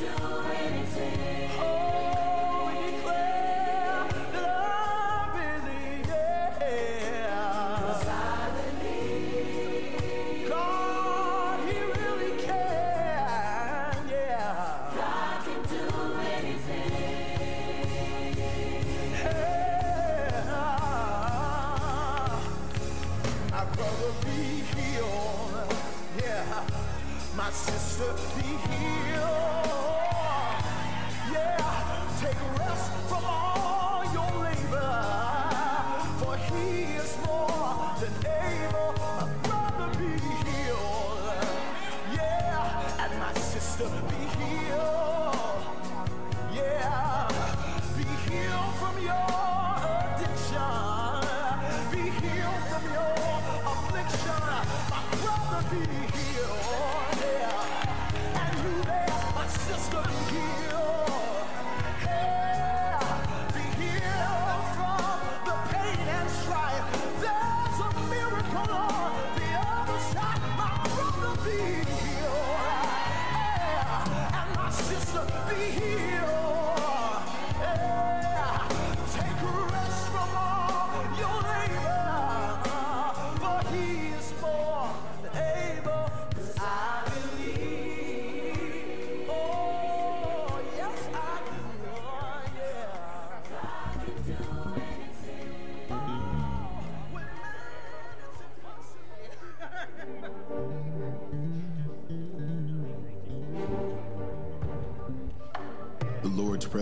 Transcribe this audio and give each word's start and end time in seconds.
do 0.00 0.49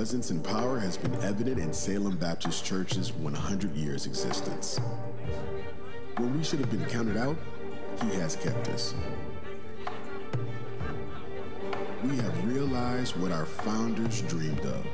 presence 0.09 0.31
and 0.31 0.43
power 0.43 0.79
has 0.79 0.97
been 0.97 1.15
evident 1.17 1.59
in 1.59 1.71
Salem 1.71 2.17
Baptist 2.17 2.65
Church's 2.65 3.13
100 3.13 3.77
years 3.77 4.07
existence. 4.07 4.81
When 6.17 6.35
we 6.35 6.43
should 6.43 6.61
have 6.61 6.71
been 6.71 6.87
counted 6.87 7.19
out, 7.19 7.37
he 8.01 8.15
has 8.15 8.35
kept 8.35 8.69
us. 8.69 8.95
We 12.03 12.17
have 12.17 12.47
realized 12.47 13.21
what 13.21 13.33
our 13.33 13.45
founders 13.45 14.23
dreamed 14.23 14.61
of 14.61 14.87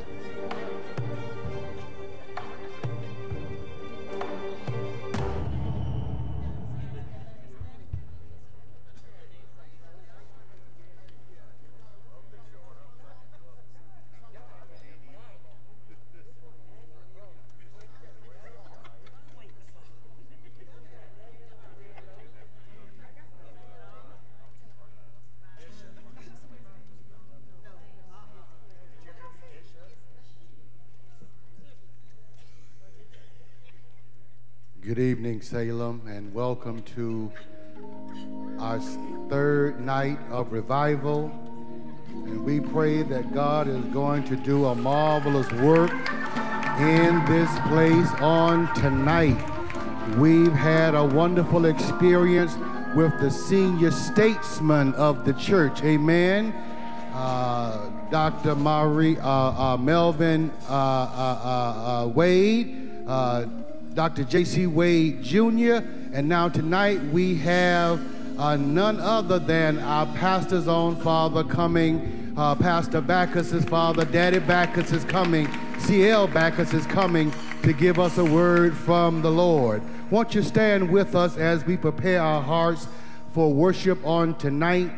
Salem, 35.41 36.03
and 36.07 36.33
welcome 36.33 36.83
to 36.95 37.31
our 38.59 38.79
third 39.29 39.81
night 39.81 40.19
of 40.31 40.53
revival. 40.53 41.33
And 42.09 42.45
we 42.45 42.61
pray 42.61 43.03
that 43.03 43.33
God 43.35 43.67
is 43.67 43.85
going 43.87 44.25
to 44.25 44.37
do 44.37 44.67
a 44.67 44.75
marvelous 44.75 45.51
work 45.55 45.91
in 46.79 47.25
this 47.25 47.51
place 47.69 48.11
on 48.21 48.73
tonight. 48.75 49.37
We've 50.19 50.53
had 50.53 50.95
a 50.95 51.05
wonderful 51.05 51.65
experience 51.65 52.55
with 52.95 53.19
the 53.21 53.31
senior 53.31 53.91
statesman 53.91 54.95
of 54.95 55.25
the 55.25 55.33
church. 55.33 55.83
Amen. 55.83 56.53
Uh, 57.13 57.91
Dr. 58.11 58.55
Marie, 58.55 59.19
uh, 59.19 59.29
uh, 59.29 59.77
Melvin 59.77 60.53
uh, 60.69 60.73
uh, 60.73 62.05
uh, 62.05 62.07
Wade. 62.09 63.64
Dr. 63.95 64.25
J.C. 64.25 64.67
Wade 64.67 65.23
Jr. 65.23 65.79
And 66.13 66.29
now 66.29 66.49
tonight 66.49 67.01
we 67.13 67.37
have 67.39 68.01
uh, 68.41 68.57
none 68.57 68.99
other 68.99 69.39
than 69.39 69.79
our 69.79 70.07
pastor's 70.17 70.67
own 70.67 70.97
father 70.97 71.45
coming. 71.45 72.35
Uh, 72.37 72.57
Pastor 72.57 73.01
Bacchus's 73.01 73.65
father, 73.65 74.05
Daddy 74.05 74.41
Bacchus 74.41 74.91
is 74.91 75.05
coming. 75.05 75.49
C.L. 75.79 76.27
Bacchus 76.27 76.75
is 76.75 76.85
coming 76.87 77.33
to 77.63 77.73
give 77.73 78.01
us 78.01 78.19
a 78.19 78.25
word 78.25 78.77
from 78.77 79.23
the 79.23 79.31
Lord. 79.31 79.81
Won't 80.11 80.35
you 80.35 80.43
stand 80.43 80.91
with 80.91 81.15
us 81.15 81.37
as 81.37 81.65
we 81.65 81.77
prepare 81.77 82.21
our 82.21 82.43
hearts 82.43 82.89
for 83.33 83.53
worship 83.53 84.05
on 84.05 84.37
tonight? 84.39 84.91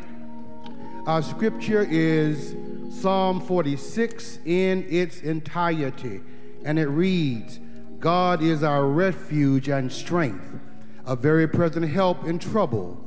Our 1.05 1.21
scripture 1.21 1.85
is 1.87 2.55
Psalm 2.99 3.41
46 3.41 4.39
in 4.45 4.87
its 4.89 5.21
entirety, 5.21 6.21
and 6.65 6.79
it 6.79 6.87
reads, 6.87 7.59
God 7.99 8.43
is 8.43 8.61
our 8.61 8.85
refuge 8.85 9.69
and 9.69 9.91
strength, 9.91 10.59
a 11.05 11.15
very 11.15 11.47
present 11.47 11.89
help 11.89 12.25
in 12.25 12.37
trouble. 12.37 13.03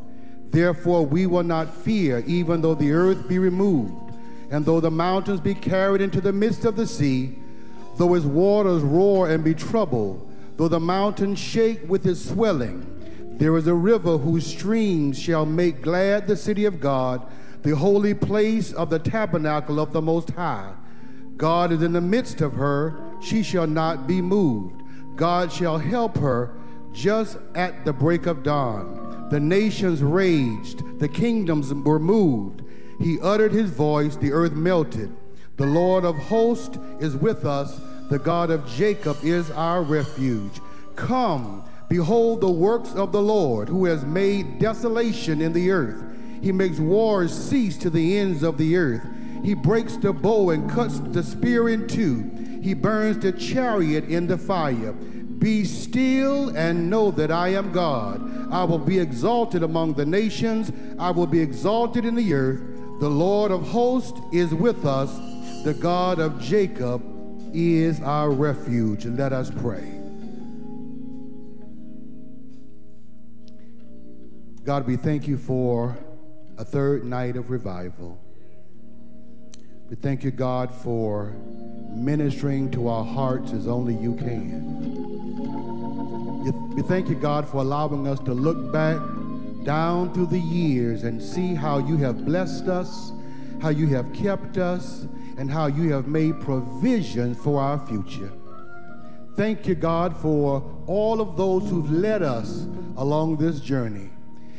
Therefore, 0.50 1.06
we 1.06 1.26
will 1.26 1.44
not 1.44 1.72
fear, 1.72 2.24
even 2.26 2.60
though 2.60 2.74
the 2.74 2.92
earth 2.92 3.28
be 3.28 3.38
removed, 3.38 3.94
and 4.50 4.64
though 4.64 4.80
the 4.80 4.90
mountains 4.90 5.40
be 5.40 5.54
carried 5.54 6.00
into 6.00 6.20
the 6.20 6.32
midst 6.32 6.64
of 6.64 6.74
the 6.74 6.88
sea, 6.88 7.38
though 7.98 8.14
its 8.14 8.24
waters 8.24 8.82
roar 8.82 9.30
and 9.30 9.44
be 9.44 9.54
troubled, 9.54 10.28
though 10.56 10.68
the 10.68 10.80
mountains 10.80 11.38
shake 11.38 11.88
with 11.88 12.04
its 12.04 12.28
swelling. 12.28 12.84
There 13.38 13.56
is 13.56 13.68
a 13.68 13.74
river 13.74 14.18
whose 14.18 14.44
streams 14.44 15.18
shall 15.18 15.46
make 15.46 15.82
glad 15.82 16.26
the 16.26 16.36
city 16.36 16.64
of 16.64 16.80
God, 16.80 17.26
the 17.62 17.76
holy 17.76 18.14
place 18.14 18.72
of 18.72 18.90
the 18.90 18.98
tabernacle 18.98 19.78
of 19.78 19.92
the 19.92 20.02
Most 20.02 20.30
High. 20.30 20.72
God 21.36 21.72
is 21.72 21.82
in 21.82 21.92
the 21.92 22.00
midst 22.00 22.40
of 22.40 22.54
her, 22.54 22.98
she 23.22 23.42
shall 23.42 23.66
not 23.66 24.06
be 24.06 24.20
moved. 24.20 24.79
God 25.20 25.52
shall 25.52 25.76
help 25.76 26.16
her 26.16 26.54
just 26.92 27.36
at 27.54 27.84
the 27.84 27.92
break 27.92 28.24
of 28.24 28.42
dawn. 28.42 29.28
The 29.30 29.38
nations 29.38 30.02
raged, 30.02 30.98
the 30.98 31.08
kingdoms 31.08 31.74
were 31.74 31.98
moved. 31.98 32.62
He 32.98 33.20
uttered 33.20 33.52
his 33.52 33.68
voice, 33.68 34.16
the 34.16 34.32
earth 34.32 34.52
melted. 34.52 35.14
The 35.58 35.66
Lord 35.66 36.06
of 36.06 36.16
hosts 36.16 36.78
is 37.00 37.16
with 37.16 37.44
us, 37.44 37.78
the 38.08 38.18
God 38.18 38.50
of 38.50 38.66
Jacob 38.66 39.18
is 39.22 39.50
our 39.50 39.82
refuge. 39.82 40.58
Come, 40.96 41.68
behold 41.90 42.40
the 42.40 42.50
works 42.50 42.94
of 42.94 43.12
the 43.12 43.20
Lord, 43.20 43.68
who 43.68 43.84
has 43.84 44.06
made 44.06 44.58
desolation 44.58 45.42
in 45.42 45.52
the 45.52 45.70
earth. 45.70 46.02
He 46.40 46.50
makes 46.50 46.78
wars 46.78 47.30
cease 47.30 47.76
to 47.76 47.90
the 47.90 48.16
ends 48.16 48.42
of 48.42 48.56
the 48.56 48.74
earth. 48.74 49.06
He 49.44 49.52
breaks 49.52 49.98
the 49.98 50.14
bow 50.14 50.48
and 50.48 50.70
cuts 50.70 50.98
the 50.98 51.22
spear 51.22 51.68
in 51.68 51.88
two. 51.88 52.49
He 52.62 52.74
burns 52.74 53.18
the 53.18 53.32
chariot 53.32 54.04
in 54.04 54.26
the 54.26 54.38
fire. 54.38 54.92
Be 54.92 55.64
still 55.64 56.54
and 56.56 56.90
know 56.90 57.10
that 57.12 57.30
I 57.30 57.48
am 57.48 57.72
God. 57.72 58.52
I 58.52 58.64
will 58.64 58.78
be 58.78 58.98
exalted 58.98 59.62
among 59.62 59.94
the 59.94 60.04
nations. 60.04 60.70
I 60.98 61.10
will 61.10 61.26
be 61.26 61.40
exalted 61.40 62.04
in 62.04 62.14
the 62.14 62.34
earth. 62.34 62.60
The 63.00 63.08
Lord 63.08 63.50
of 63.50 63.62
hosts 63.62 64.20
is 64.32 64.52
with 64.52 64.84
us. 64.84 65.10
The 65.64 65.74
God 65.74 66.18
of 66.18 66.40
Jacob 66.40 67.02
is 67.54 68.00
our 68.02 68.30
refuge. 68.30 69.06
Let 69.06 69.32
us 69.32 69.50
pray. 69.50 69.96
God, 74.64 74.86
we 74.86 74.96
thank 74.96 75.26
you 75.26 75.38
for 75.38 75.96
a 76.58 76.64
third 76.64 77.04
night 77.04 77.36
of 77.36 77.50
revival. 77.50 78.20
We 79.90 79.96
thank 79.96 80.22
you, 80.22 80.30
God, 80.30 80.72
for 80.72 81.34
ministering 81.92 82.70
to 82.70 82.86
our 82.86 83.04
hearts 83.04 83.50
as 83.52 83.66
only 83.66 83.92
you 83.96 84.14
can. 84.14 84.78
We 86.76 86.82
thank 86.82 87.08
you, 87.08 87.16
God, 87.16 87.48
for 87.48 87.56
allowing 87.56 88.06
us 88.06 88.20
to 88.20 88.32
look 88.32 88.70
back 88.72 89.00
down 89.64 90.14
through 90.14 90.26
the 90.26 90.38
years 90.38 91.02
and 91.02 91.20
see 91.20 91.56
how 91.56 91.78
you 91.78 91.96
have 91.96 92.24
blessed 92.24 92.68
us, 92.68 93.10
how 93.60 93.70
you 93.70 93.88
have 93.88 94.12
kept 94.12 94.58
us, 94.58 95.08
and 95.36 95.50
how 95.50 95.66
you 95.66 95.92
have 95.92 96.06
made 96.06 96.40
provision 96.40 97.34
for 97.34 97.60
our 97.60 97.84
future. 97.88 98.30
Thank 99.34 99.66
you, 99.66 99.74
God, 99.74 100.16
for 100.16 100.62
all 100.86 101.20
of 101.20 101.36
those 101.36 101.68
who've 101.68 101.90
led 101.90 102.22
us 102.22 102.64
along 102.96 103.38
this 103.38 103.58
journey. 103.58 104.10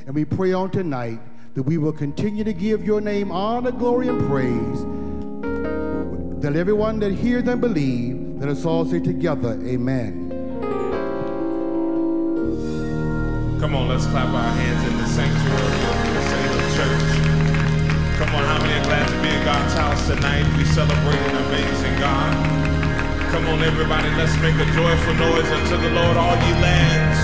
And 0.05 0.13
we 0.13 0.25
pray 0.25 0.51
on 0.51 0.71
tonight 0.71 1.21
that 1.53 1.63
we 1.63 1.77
will 1.77 1.93
continue 1.93 2.43
to 2.43 2.51
give 2.53 2.83
your 2.83 2.99
name 2.99 3.31
honor, 3.31 3.71
glory, 3.71 4.09
and 4.09 4.27
praise. 4.27 4.85
That 6.41 6.55
everyone 6.55 6.97
that 7.05 7.13
hears 7.13 7.47
and 7.47 7.61
believe, 7.61 8.17
let 8.41 8.49
us 8.49 8.65
all 8.65 8.83
say 8.83 8.99
together, 8.99 9.61
Amen. 9.61 10.33
Come 13.61 13.77
on, 13.77 13.85
let's 13.87 14.09
clap 14.09 14.25
our 14.33 14.49
hands 14.57 14.81
in 14.89 14.97
the 14.97 15.05
sanctuary 15.05 15.85
of 15.85 16.01
the 16.01 16.23
Salem 16.33 16.65
Church. 16.73 17.09
Come 18.17 18.33
on, 18.33 18.41
how 18.41 18.57
many 18.57 18.73
are 18.73 18.89
glad 18.89 19.05
to 19.05 19.17
be 19.21 19.29
in 19.29 19.45
God's 19.45 19.73
house 19.77 20.01
tonight? 20.09 20.41
We 20.57 20.65
celebrate 20.65 21.21
an 21.29 21.37
amazing 21.45 21.93
God. 22.01 22.33
Come 23.29 23.45
on, 23.45 23.61
everybody, 23.61 24.09
let's 24.17 24.33
make 24.41 24.57
a 24.57 24.65
joyful 24.73 25.13
noise 25.21 25.45
unto 25.45 25.77
the 25.77 25.93
Lord, 25.93 26.17
all 26.17 26.33
ye 26.41 26.57
lands. 26.57 27.21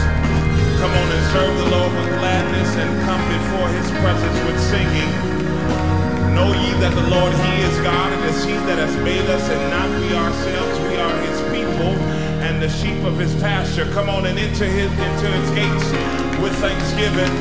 Come 0.78 0.94
on 0.94 1.08
and 1.10 1.26
serve 1.34 1.58
the 1.58 1.70
Lord 1.74 1.90
with 1.90 2.22
gladness 2.22 2.70
and 2.78 2.92
come 3.02 3.24
before 3.34 3.66
his 3.82 3.90
presence 3.98 4.40
with 4.46 4.62
singing. 4.62 6.07
Know 6.38 6.54
ye 6.54 6.70
that 6.86 6.94
the 6.94 7.10
Lord, 7.10 7.34
he 7.34 7.54
is 7.66 7.74
God, 7.82 8.14
and 8.14 8.22
it's 8.30 8.46
he 8.46 8.54
that 8.70 8.78
has 8.78 8.94
made 9.02 9.26
us, 9.26 9.42
and 9.50 9.64
not 9.74 9.90
we 9.98 10.14
ourselves. 10.14 10.78
We 10.86 10.94
are 11.02 11.18
his 11.26 11.42
people 11.50 11.98
and 12.46 12.62
the 12.62 12.70
sheep 12.70 13.02
of 13.10 13.18
his 13.18 13.34
pasture. 13.42 13.90
Come 13.90 14.06
on 14.06 14.30
and 14.30 14.38
enter 14.38 14.70
his, 14.70 14.94
into 14.94 15.28
his 15.34 15.50
gates 15.58 15.90
with 16.38 16.54
thanksgiving. 16.62 17.34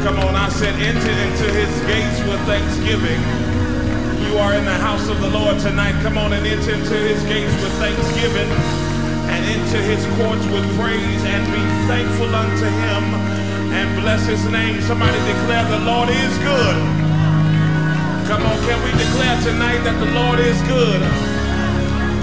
Come 0.00 0.16
on, 0.16 0.32
I 0.32 0.48
said 0.48 0.72
enter 0.80 1.12
into 1.12 1.46
his 1.52 1.68
gates 1.84 2.24
with 2.24 2.40
thanksgiving. 2.48 3.20
You 4.24 4.40
are 4.40 4.56
in 4.56 4.64
the 4.64 4.80
house 4.80 5.04
of 5.12 5.20
the 5.20 5.28
Lord 5.28 5.60
tonight. 5.60 5.92
Come 6.00 6.16
on 6.16 6.32
and 6.32 6.40
enter 6.40 6.72
into 6.72 6.96
his 7.04 7.20
gates 7.28 7.52
with 7.60 7.74
thanksgiving 7.84 8.48
and 9.28 9.44
into 9.44 9.76
his 9.76 10.00
courts 10.16 10.48
with 10.48 10.64
praise 10.80 11.22
and 11.28 11.44
be 11.52 11.62
thankful 11.84 12.32
unto 12.32 12.64
him 12.64 13.04
and 13.76 13.86
bless 14.00 14.24
his 14.24 14.40
name. 14.48 14.80
Somebody 14.88 15.20
declare 15.28 15.68
the 15.68 15.84
Lord 15.84 16.08
is 16.08 16.32
good. 16.40 16.99
Come 18.26 18.42
on, 18.44 18.58
can 18.66 18.78
we 18.84 18.90
declare 18.98 19.36
tonight 19.40 19.80
that 19.86 19.96
the 20.02 20.10
Lord 20.12 20.40
is 20.40 20.58
good? 20.66 21.00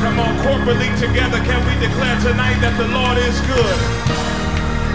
Come 0.04 0.20
on, 0.22 0.34
corporately 0.46 0.92
together, 1.00 1.40
can 1.42 1.62
we 1.66 1.74
declare 1.82 2.18
tonight 2.22 2.60
that 2.62 2.76
the 2.78 2.88
Lord 2.94 3.18
is 3.18 3.38
good? 3.50 3.80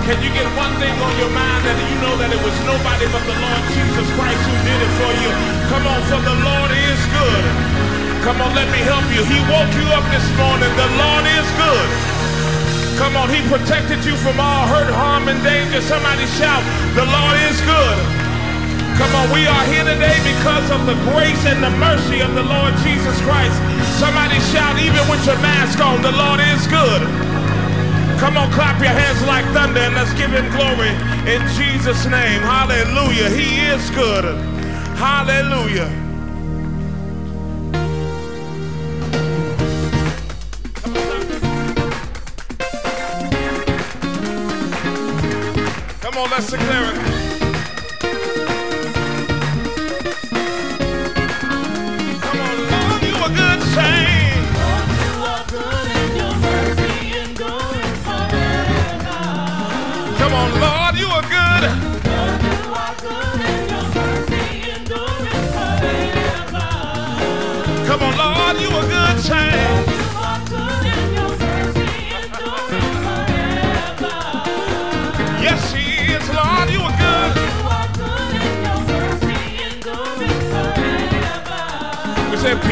Can 0.07 0.19
you 0.19 0.35
get 0.35 0.47
one 0.59 0.75
thing 0.83 0.95
on 0.99 1.15
your 1.19 1.31
mind 1.31 1.63
that 1.63 1.79
you 1.79 1.97
know 2.03 2.15
that 2.19 2.31
it 2.35 2.43
was 2.43 2.55
nobody 2.67 3.07
but 3.15 3.23
the 3.23 3.39
Lord 3.39 3.63
Jesus 3.71 4.07
Christ 4.19 4.43
who 4.43 4.57
did 4.67 4.81
it 4.83 4.93
for 4.99 5.13
you? 5.23 5.31
Come 5.71 5.85
on, 5.87 6.01
for 6.11 6.21
the 6.23 6.37
Lord 6.43 6.71
is 6.75 7.01
good. 7.15 7.45
Come 8.27 8.39
on, 8.43 8.51
let 8.55 8.67
me 8.71 8.83
help 8.83 9.07
you. 9.15 9.23
He 9.27 9.39
woke 9.51 9.71
you 9.75 9.87
up 9.95 10.07
this 10.11 10.27
morning. 10.39 10.71
The 10.75 10.91
Lord 10.99 11.25
is 11.27 11.49
good. 11.59 11.89
Come 12.99 13.15
on, 13.19 13.31
he 13.31 13.43
protected 13.51 14.03
you 14.07 14.15
from 14.19 14.39
all 14.39 14.67
hurt, 14.71 14.91
harm, 14.95 15.27
and 15.27 15.43
danger. 15.43 15.83
Somebody 15.83 16.27
shout, 16.39 16.63
the 16.95 17.07
Lord 17.07 17.37
is 17.51 17.59
good. 17.63 18.22
Come 19.03 19.17
on, 19.19 19.35
we 19.35 19.49
are 19.49 19.65
here 19.67 19.83
today 19.83 20.15
because 20.23 20.71
of 20.71 20.87
the 20.87 20.95
grace 21.11 21.43
and 21.45 21.59
the 21.59 21.75
mercy 21.83 22.21
of 22.21 22.35
the 22.39 22.43
Lord 22.47 22.73
Jesus 22.87 23.19
Christ. 23.27 23.59
Somebody 23.99 24.39
shout, 24.55 24.79
even 24.79 25.03
with 25.11 25.27
your 25.27 25.35
mask 25.43 25.81
on, 25.81 26.03
the 26.03 26.13
Lord 26.13 26.39
is 26.39 26.63
good. 26.71 27.03
Come 28.23 28.37
on, 28.37 28.53
clap 28.53 28.79
your 28.79 28.95
hands 28.95 29.21
like 29.27 29.45
thunder 29.47 29.81
and 29.81 29.97
let's 29.97 30.15
give 30.15 30.31
him 30.31 30.47
glory 30.55 30.95
in 31.27 31.43
Jesus' 31.59 32.07
name. 32.07 32.43
Hallelujah. 32.47 33.29
He 33.31 33.67
is 33.67 33.91
good. 33.91 34.25
Hallelujah. 34.95 36.02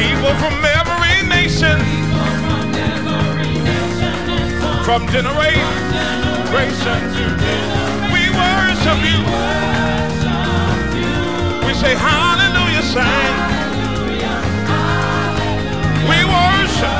People 0.01 0.33
from 0.41 0.57
every 0.79 1.17
nation, 1.29 1.77
from 4.83 5.07
generation, 5.09 5.61
to 7.15 7.25
we 8.13 8.23
worship 8.41 8.99
you. 9.09 9.19
We 11.65 11.73
say 11.83 11.93
hallelujah, 12.07 12.85
saint. 12.93 13.37
We 16.09 16.19
worship 16.37 16.97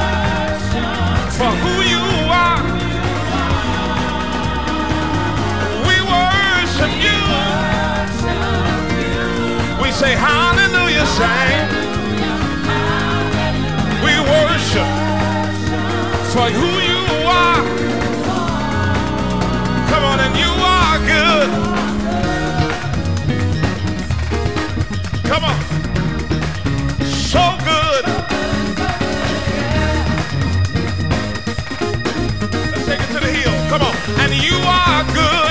for 1.38 1.52
who 1.64 1.76
you 1.94 2.04
are. 2.46 2.64
We 5.90 5.98
worship 6.16 6.94
you. 7.08 7.20
We 9.82 9.90
say 9.92 10.14
hallelujah, 10.14 11.06
saint. 11.18 11.81
For 16.34 16.50
who 16.50 16.70
you 16.80 17.02
are. 17.28 17.62
Come 19.90 20.04
on, 20.06 20.20
and 20.22 20.34
you 20.38 20.52
are 20.78 20.98
good. 21.14 21.50
Come 25.30 25.44
on. 25.44 25.60
So 27.04 27.44
good. 27.72 28.06
Let's 32.72 32.86
take 32.86 33.02
it 33.02 33.12
to 33.14 33.20
the 33.20 33.32
hill. 33.40 33.56
Come 33.70 33.82
on. 33.82 33.96
And 34.22 34.32
you 34.34 34.56
are 34.56 35.04
good, 35.14 35.51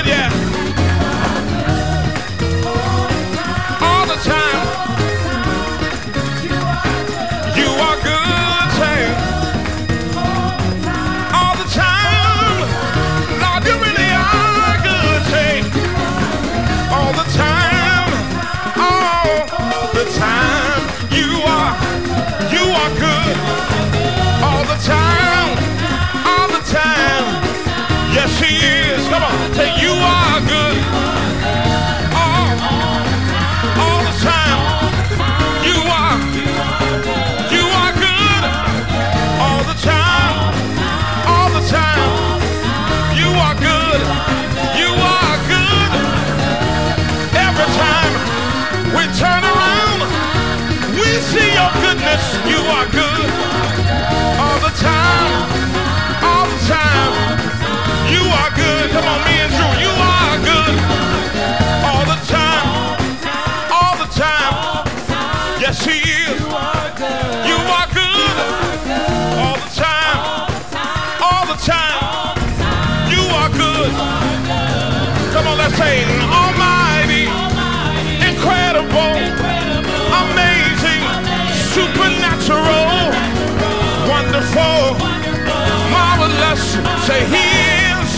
Say 87.07 87.21
he 87.25 87.45
is. 87.91 88.09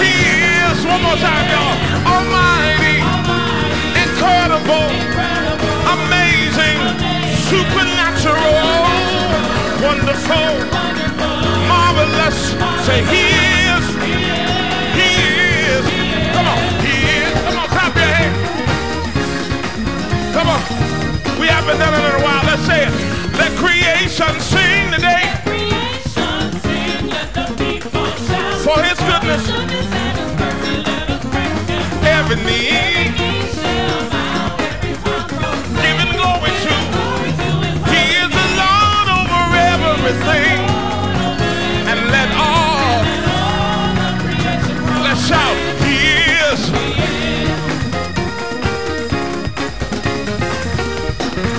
He 0.00 0.10
is. 0.66 0.76
One 0.86 1.02
more 1.02 1.16
time, 1.16 1.46
y'all. 1.52 1.76
Almighty, 2.06 2.98
incredible, 4.02 4.88
amazing, 5.96 6.78
supernatural, 7.50 8.62
wonderful, 9.84 10.50
marvelous. 11.68 12.38
Say 12.86 12.98
he 13.12 13.24
is. 13.68 13.84
He 14.98 15.10
is. 15.72 15.84
Come 16.34 16.46
on. 16.48 16.60
He 16.84 16.94
is. 17.22 17.34
Come 17.44 17.58
on. 17.58 17.68
Clap 17.68 17.94
your 17.94 18.10
hands. 18.18 18.38
Come 20.34 20.48
on. 20.48 20.60
We 21.40 21.46
haven't 21.46 21.78
done 21.78 21.94
it 21.94 22.04
in 22.08 22.14
a 22.20 22.24
while. 22.24 22.44
Let's 22.44 22.64
say 22.66 22.86
it. 22.86 22.92
Let 23.38 23.52
creation 23.56 24.40
sing. 24.40 24.67
He 32.28 32.34
is 38.20 38.28
the 38.28 38.48
Lord 38.60 39.08
over 39.16 39.44
everything. 39.56 40.60
And 41.88 42.00
let 42.10 42.28
all. 42.36 42.98
Shout. 45.26 45.56
He 45.82 45.94
is. 46.52 46.60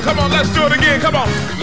Come 0.04 0.20
on, 0.20 0.32
let's 0.32 0.50
do 0.54 0.66
it 0.66 0.72
again. 0.72 1.02
Come 1.02 1.16
on. 1.16 1.59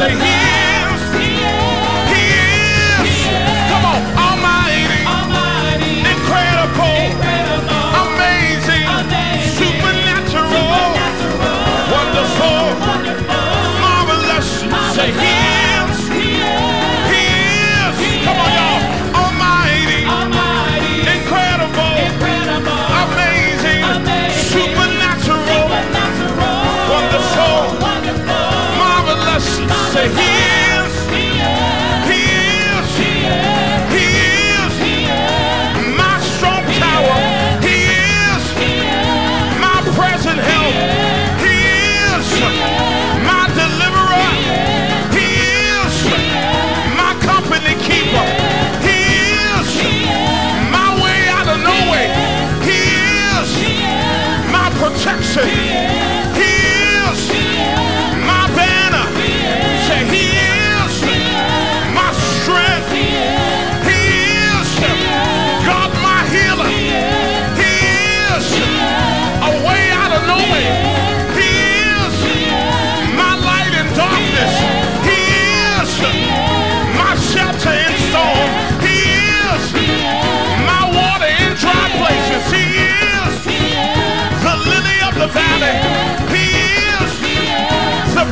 Say 0.00 0.29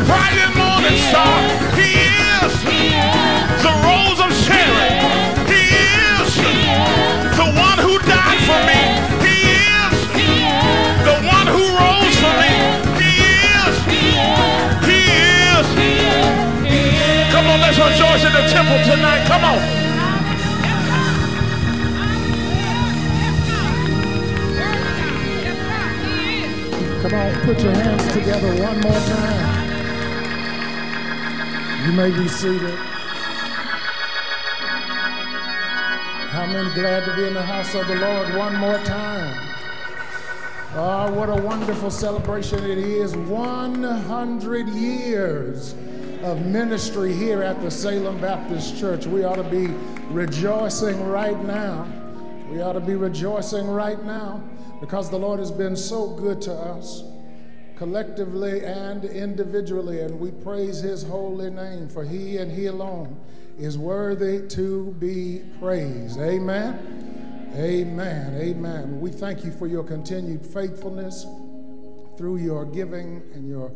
bright 0.08 0.40
morning 0.56 0.96
star. 1.12 1.36
He 1.76 1.92
is 2.00 2.52
the 3.60 3.72
rose 3.84 4.20
of 4.24 4.32
Sharon. 4.32 4.92
He 5.52 5.62
is 6.16 6.32
the 7.36 7.48
one 7.52 7.78
who 7.84 8.00
died 8.08 8.40
for 8.48 8.60
me. 8.64 8.80
He 9.28 9.36
is 9.52 9.96
the 11.04 11.16
one 11.36 11.46
who 11.52 11.64
rose 11.76 12.16
for 12.24 12.34
me. 12.40 12.52
He 12.96 13.12
is. 13.60 13.74
He 14.88 14.96
is. 15.52 15.66
Come 17.32 17.46
on, 17.52 17.60
let's 17.60 17.76
rejoice 17.76 18.24
in 18.24 18.32
the 18.32 18.44
temple 18.48 18.80
tonight. 18.88 19.22
Come 19.28 19.44
on. 19.44 19.60
Come 27.02 27.14
on, 27.14 27.30
put 27.44 27.62
your 27.62 27.74
hands 27.74 28.12
together 28.12 28.50
one 28.62 28.80
more 28.80 28.92
time. 28.92 29.47
You 31.88 31.94
may 31.94 32.10
be 32.10 32.28
seated. 32.28 32.74
How 36.28 36.44
many 36.44 36.74
glad 36.74 37.06
to 37.06 37.16
be 37.16 37.26
in 37.26 37.32
the 37.32 37.42
house 37.42 37.74
of 37.74 37.88
the 37.88 37.94
Lord 37.94 38.34
one 38.34 38.56
more 38.56 38.76
time? 38.80 39.34
Oh, 40.74 41.10
what 41.14 41.30
a 41.30 41.42
wonderful 41.42 41.90
celebration 41.90 42.62
it 42.62 42.76
is. 42.76 43.16
100 43.16 44.68
years 44.68 45.72
of 46.24 46.44
ministry 46.44 47.14
here 47.14 47.42
at 47.42 47.58
the 47.62 47.70
Salem 47.70 48.20
Baptist 48.20 48.78
Church. 48.78 49.06
We 49.06 49.24
ought 49.24 49.36
to 49.36 49.42
be 49.42 49.68
rejoicing 50.10 51.02
right 51.04 51.42
now. 51.42 51.90
We 52.50 52.60
ought 52.60 52.74
to 52.74 52.80
be 52.80 52.96
rejoicing 52.96 53.66
right 53.66 54.04
now 54.04 54.42
because 54.78 55.08
the 55.08 55.18
Lord 55.18 55.38
has 55.38 55.50
been 55.50 55.74
so 55.74 56.08
good 56.08 56.42
to 56.42 56.52
us 56.52 57.02
collectively 57.78 58.64
and 58.64 59.04
individually, 59.04 60.00
and 60.00 60.18
we 60.18 60.32
praise 60.32 60.80
his 60.80 61.04
holy 61.04 61.48
name, 61.48 61.88
for 61.88 62.04
he 62.04 62.36
and 62.38 62.50
he 62.50 62.66
alone 62.66 63.18
is 63.56 63.78
worthy 63.78 64.46
to 64.48 64.92
be 64.98 65.42
praised. 65.60 66.18
Amen. 66.18 67.52
Amen. 67.54 68.34
Amen. 68.36 69.00
We 69.00 69.10
thank 69.10 69.44
you 69.44 69.52
for 69.52 69.68
your 69.68 69.84
continued 69.84 70.44
faithfulness 70.44 71.24
through 72.16 72.38
your 72.38 72.64
giving 72.64 73.22
and 73.32 73.48
your 73.48 73.72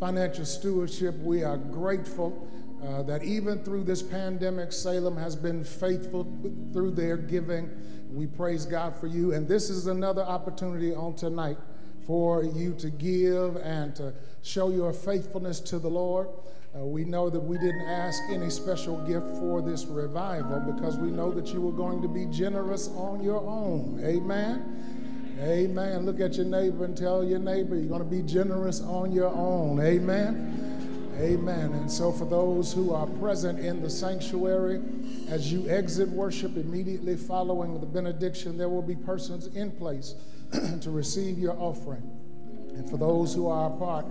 financial 0.00 0.46
stewardship. 0.46 1.14
We 1.18 1.44
are 1.44 1.58
grateful 1.58 2.48
uh, 2.82 3.02
that 3.02 3.22
even 3.22 3.62
through 3.62 3.84
this 3.84 4.02
pandemic, 4.02 4.72
Salem 4.72 5.16
has 5.16 5.36
been 5.36 5.62
faithful 5.62 6.26
through 6.72 6.92
their 6.92 7.18
giving. 7.18 7.70
We 8.10 8.26
praise 8.26 8.64
God 8.64 8.96
for 8.96 9.06
you. 9.06 9.34
And 9.34 9.46
this 9.46 9.68
is 9.68 9.88
another 9.88 10.22
opportunity 10.22 10.94
on 10.94 11.14
tonight 11.14 11.58
for 12.06 12.44
you 12.44 12.74
to 12.74 12.90
give 12.90 13.56
and 13.56 13.94
to 13.96 14.12
show 14.42 14.70
your 14.70 14.92
faithfulness 14.92 15.60
to 15.60 15.78
the 15.78 15.88
Lord. 15.88 16.28
Uh, 16.74 16.80
we 16.80 17.04
know 17.04 17.28
that 17.28 17.40
we 17.40 17.58
didn't 17.58 17.86
ask 17.86 18.22
any 18.30 18.48
special 18.48 18.96
gift 19.06 19.26
for 19.38 19.60
this 19.60 19.84
revival 19.84 20.60
because 20.60 20.96
we 20.96 21.10
know 21.10 21.30
that 21.30 21.48
you 21.52 21.60
were 21.60 21.72
going 21.72 22.00
to 22.00 22.08
be 22.08 22.24
generous 22.26 22.88
on 22.88 23.22
your 23.22 23.40
own. 23.40 24.00
Amen. 24.02 25.36
Amen. 25.40 26.06
Look 26.06 26.20
at 26.20 26.36
your 26.36 26.46
neighbor 26.46 26.84
and 26.84 26.96
tell 26.96 27.24
your 27.24 27.38
neighbor 27.38 27.76
you're 27.76 27.88
going 27.88 28.02
to 28.02 28.08
be 28.08 28.22
generous 28.22 28.80
on 28.80 29.12
your 29.12 29.28
own. 29.28 29.80
Amen. 29.80 30.72
Amen. 31.18 31.72
And 31.74 31.90
so, 31.90 32.10
for 32.10 32.24
those 32.24 32.72
who 32.72 32.94
are 32.94 33.06
present 33.06 33.58
in 33.58 33.82
the 33.82 33.90
sanctuary, 33.90 34.80
as 35.28 35.52
you 35.52 35.68
exit 35.68 36.08
worship 36.08 36.56
immediately 36.56 37.16
following 37.16 37.78
the 37.78 37.86
benediction, 37.86 38.56
there 38.56 38.70
will 38.70 38.82
be 38.82 38.96
persons 38.96 39.48
in 39.54 39.70
place 39.72 40.14
to 40.80 40.90
receive 40.90 41.38
your 41.38 41.58
offering. 41.58 42.02
And 42.74 42.88
for 42.88 42.96
those 42.96 43.34
who 43.34 43.48
are 43.48 43.68
a 43.68 43.76
part 43.76 44.06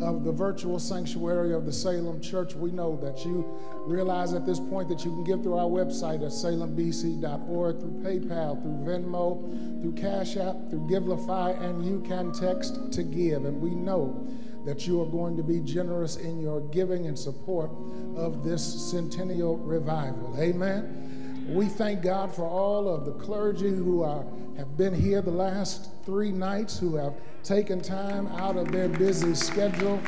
of 0.00 0.24
the 0.24 0.32
virtual 0.32 0.78
sanctuary 0.78 1.52
of 1.52 1.66
the 1.66 1.72
Salem 1.72 2.20
Church, 2.20 2.54
we 2.54 2.70
know 2.70 2.96
that 3.02 3.24
you 3.24 3.44
realize 3.86 4.32
at 4.32 4.46
this 4.46 4.58
point 4.58 4.88
that 4.88 5.04
you 5.04 5.10
can 5.10 5.24
give 5.24 5.42
through 5.42 5.58
our 5.58 5.68
website 5.68 6.24
at 6.24 6.32
salembc.org, 6.32 7.78
through 7.78 8.02
PayPal, 8.02 8.60
through 8.62 8.78
Venmo, 8.84 9.82
through 9.82 9.92
Cash 9.92 10.36
App, 10.38 10.56
through 10.70 10.86
Givelify, 10.88 11.60
and 11.62 11.84
you 11.84 12.00
can 12.08 12.32
text 12.32 12.92
to 12.92 13.02
give. 13.02 13.44
And 13.44 13.60
we 13.60 13.74
know 13.74 14.26
that 14.64 14.86
you 14.86 15.00
are 15.02 15.06
going 15.06 15.36
to 15.36 15.42
be 15.42 15.60
generous 15.60 16.16
in 16.16 16.40
your 16.40 16.60
giving 16.70 17.06
and 17.06 17.18
support 17.18 17.70
of 18.16 18.42
this 18.42 18.90
centennial 18.90 19.58
revival. 19.58 20.34
Amen. 20.40 21.05
We 21.48 21.66
thank 21.66 22.02
God 22.02 22.34
for 22.34 22.42
all 22.42 22.88
of 22.88 23.04
the 23.04 23.12
clergy 23.12 23.70
who 23.70 24.02
are, 24.02 24.24
have 24.56 24.76
been 24.76 24.92
here 24.92 25.22
the 25.22 25.30
last 25.30 25.90
three 26.04 26.32
nights, 26.32 26.76
who 26.76 26.96
have 26.96 27.14
taken 27.44 27.80
time 27.80 28.26
out 28.28 28.56
of 28.56 28.72
their 28.72 28.88
busy 28.88 29.34
schedule 29.34 30.00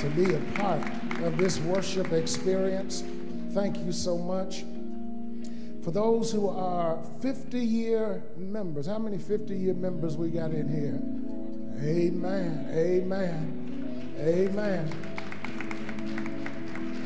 to 0.00 0.10
be 0.10 0.34
a 0.34 0.40
part 0.54 0.82
of 1.22 1.38
this 1.38 1.58
worship 1.60 2.12
experience. 2.12 3.02
Thank 3.52 3.78
you 3.78 3.90
so 3.90 4.18
much. 4.18 4.64
For 5.82 5.92
those 5.92 6.30
who 6.30 6.48
are 6.48 6.98
50 7.20 7.58
year 7.58 8.22
members, 8.36 8.86
how 8.86 8.98
many 8.98 9.16
50 9.16 9.56
year 9.56 9.72
members 9.72 10.16
we 10.16 10.28
got 10.28 10.50
in 10.50 10.68
here? 10.68 11.00
Amen. 11.88 12.68
Amen. 12.70 14.16
Amen. 14.18 14.90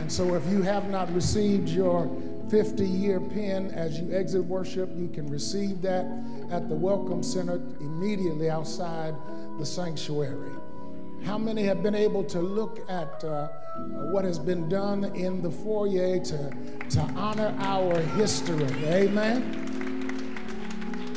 And 0.00 0.10
so 0.10 0.34
if 0.34 0.44
you 0.46 0.62
have 0.62 0.90
not 0.90 1.12
received 1.14 1.68
your 1.68 2.10
50 2.50 2.84
year 2.84 3.20
pin 3.20 3.70
as 3.70 4.00
you 4.00 4.12
exit 4.12 4.44
worship, 4.44 4.90
you 4.96 5.08
can 5.08 5.28
receive 5.28 5.80
that 5.82 6.04
at 6.50 6.68
the 6.68 6.74
Welcome 6.74 7.22
Center 7.22 7.62
immediately 7.78 8.50
outside 8.50 9.14
the 9.58 9.64
sanctuary. 9.64 10.50
How 11.24 11.38
many 11.38 11.62
have 11.64 11.80
been 11.80 11.94
able 11.94 12.24
to 12.24 12.40
look 12.40 12.80
at 12.88 13.22
uh, 13.22 13.48
what 14.10 14.24
has 14.24 14.38
been 14.38 14.68
done 14.68 15.04
in 15.14 15.42
the 15.42 15.50
foyer 15.50 16.18
to, 16.18 16.56
to 16.90 17.00
honor 17.14 17.54
our 17.60 18.00
history? 18.16 18.64
Amen. 18.86 19.68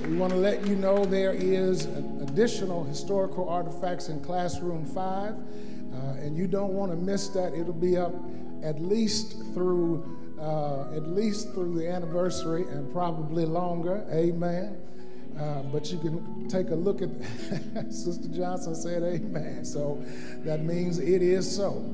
We 0.07 0.17
want 0.17 0.33
to 0.33 0.39
let 0.39 0.67
you 0.67 0.75
know 0.75 1.03
there 1.03 1.33
is 1.33 1.85
additional 2.21 2.83
historical 2.83 3.49
artifacts 3.49 4.09
in 4.09 4.21
classroom 4.21 4.85
five, 4.85 5.33
uh, 5.33 6.21
and 6.21 6.37
you 6.37 6.45
don't 6.45 6.73
want 6.73 6.91
to 6.91 6.97
miss 6.97 7.29
that. 7.29 7.55
It'll 7.55 7.73
be 7.73 7.97
up 7.97 8.13
at 8.61 8.79
least 8.81 9.37
through 9.53 10.22
uh, 10.43 10.93
at 10.93 11.07
least 11.07 11.53
through 11.53 11.73
the 11.77 11.87
anniversary 11.87 12.63
and 12.63 12.91
probably 12.91 13.45
longer. 13.45 14.05
Amen. 14.11 14.77
Uh, 15.39 15.63
but 15.63 15.89
you 15.91 15.97
can 15.99 16.47
take 16.49 16.69
a 16.69 16.75
look 16.75 17.01
at 17.01 17.09
Sister 17.91 18.27
Johnson 18.27 18.75
said 18.75 19.03
amen. 19.03 19.63
So 19.63 20.03
that 20.43 20.63
means 20.63 20.99
it 20.99 21.21
is 21.21 21.49
so. 21.49 21.85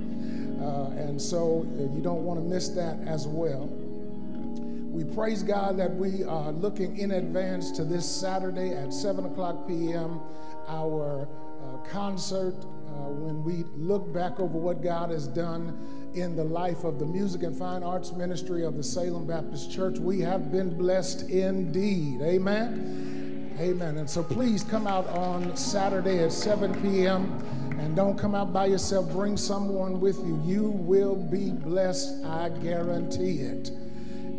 Uh, 0.59 0.89
and 0.97 1.21
so 1.21 1.65
uh, 1.77 1.95
you 1.95 2.01
don't 2.01 2.25
want 2.25 2.39
to 2.39 2.45
miss 2.45 2.69
that 2.69 2.99
as 3.05 3.27
well. 3.27 3.67
We 4.91 5.03
praise 5.03 5.43
God 5.43 5.77
that 5.77 5.95
we 5.95 6.23
are 6.23 6.51
looking 6.51 6.97
in 6.97 7.11
advance 7.11 7.71
to 7.73 7.85
this 7.85 8.05
Saturday 8.05 8.73
at 8.73 8.91
7 8.91 9.25
o'clock 9.25 9.67
p.m., 9.67 10.19
our 10.67 11.27
uh, 11.63 11.77
concert 11.89 12.55
when 13.07 13.43
we 13.43 13.63
look 13.75 14.11
back 14.13 14.39
over 14.39 14.57
what 14.57 14.83
God 14.83 15.09
has 15.09 15.27
done 15.27 15.77
in 16.13 16.35
the 16.35 16.43
life 16.43 16.83
of 16.83 16.99
the 16.99 17.05
music 17.05 17.43
and 17.43 17.55
fine 17.55 17.83
arts 17.83 18.11
ministry 18.13 18.63
of 18.63 18.75
the 18.75 18.83
Salem 18.83 19.25
Baptist 19.25 19.71
Church. 19.71 19.99
We 19.99 20.19
have 20.21 20.51
been 20.51 20.77
blessed 20.77 21.29
indeed. 21.29 22.21
Amen. 22.21 23.55
Amen. 23.59 23.97
And 23.97 24.09
so 24.09 24.23
please 24.23 24.63
come 24.63 24.87
out 24.87 25.07
on 25.07 25.55
Saturday 25.55 26.23
at 26.23 26.31
7 26.31 26.81
p.m. 26.81 27.43
and 27.79 27.95
don't 27.95 28.17
come 28.17 28.33
out 28.33 28.53
by 28.53 28.67
yourself. 28.67 29.11
Bring 29.11 29.35
someone 29.35 29.99
with 29.99 30.17
you. 30.19 30.41
You 30.45 30.69
will 30.69 31.15
be 31.15 31.51
blessed, 31.51 32.23
I 32.23 32.49
guarantee 32.49 33.39
it. 33.39 33.71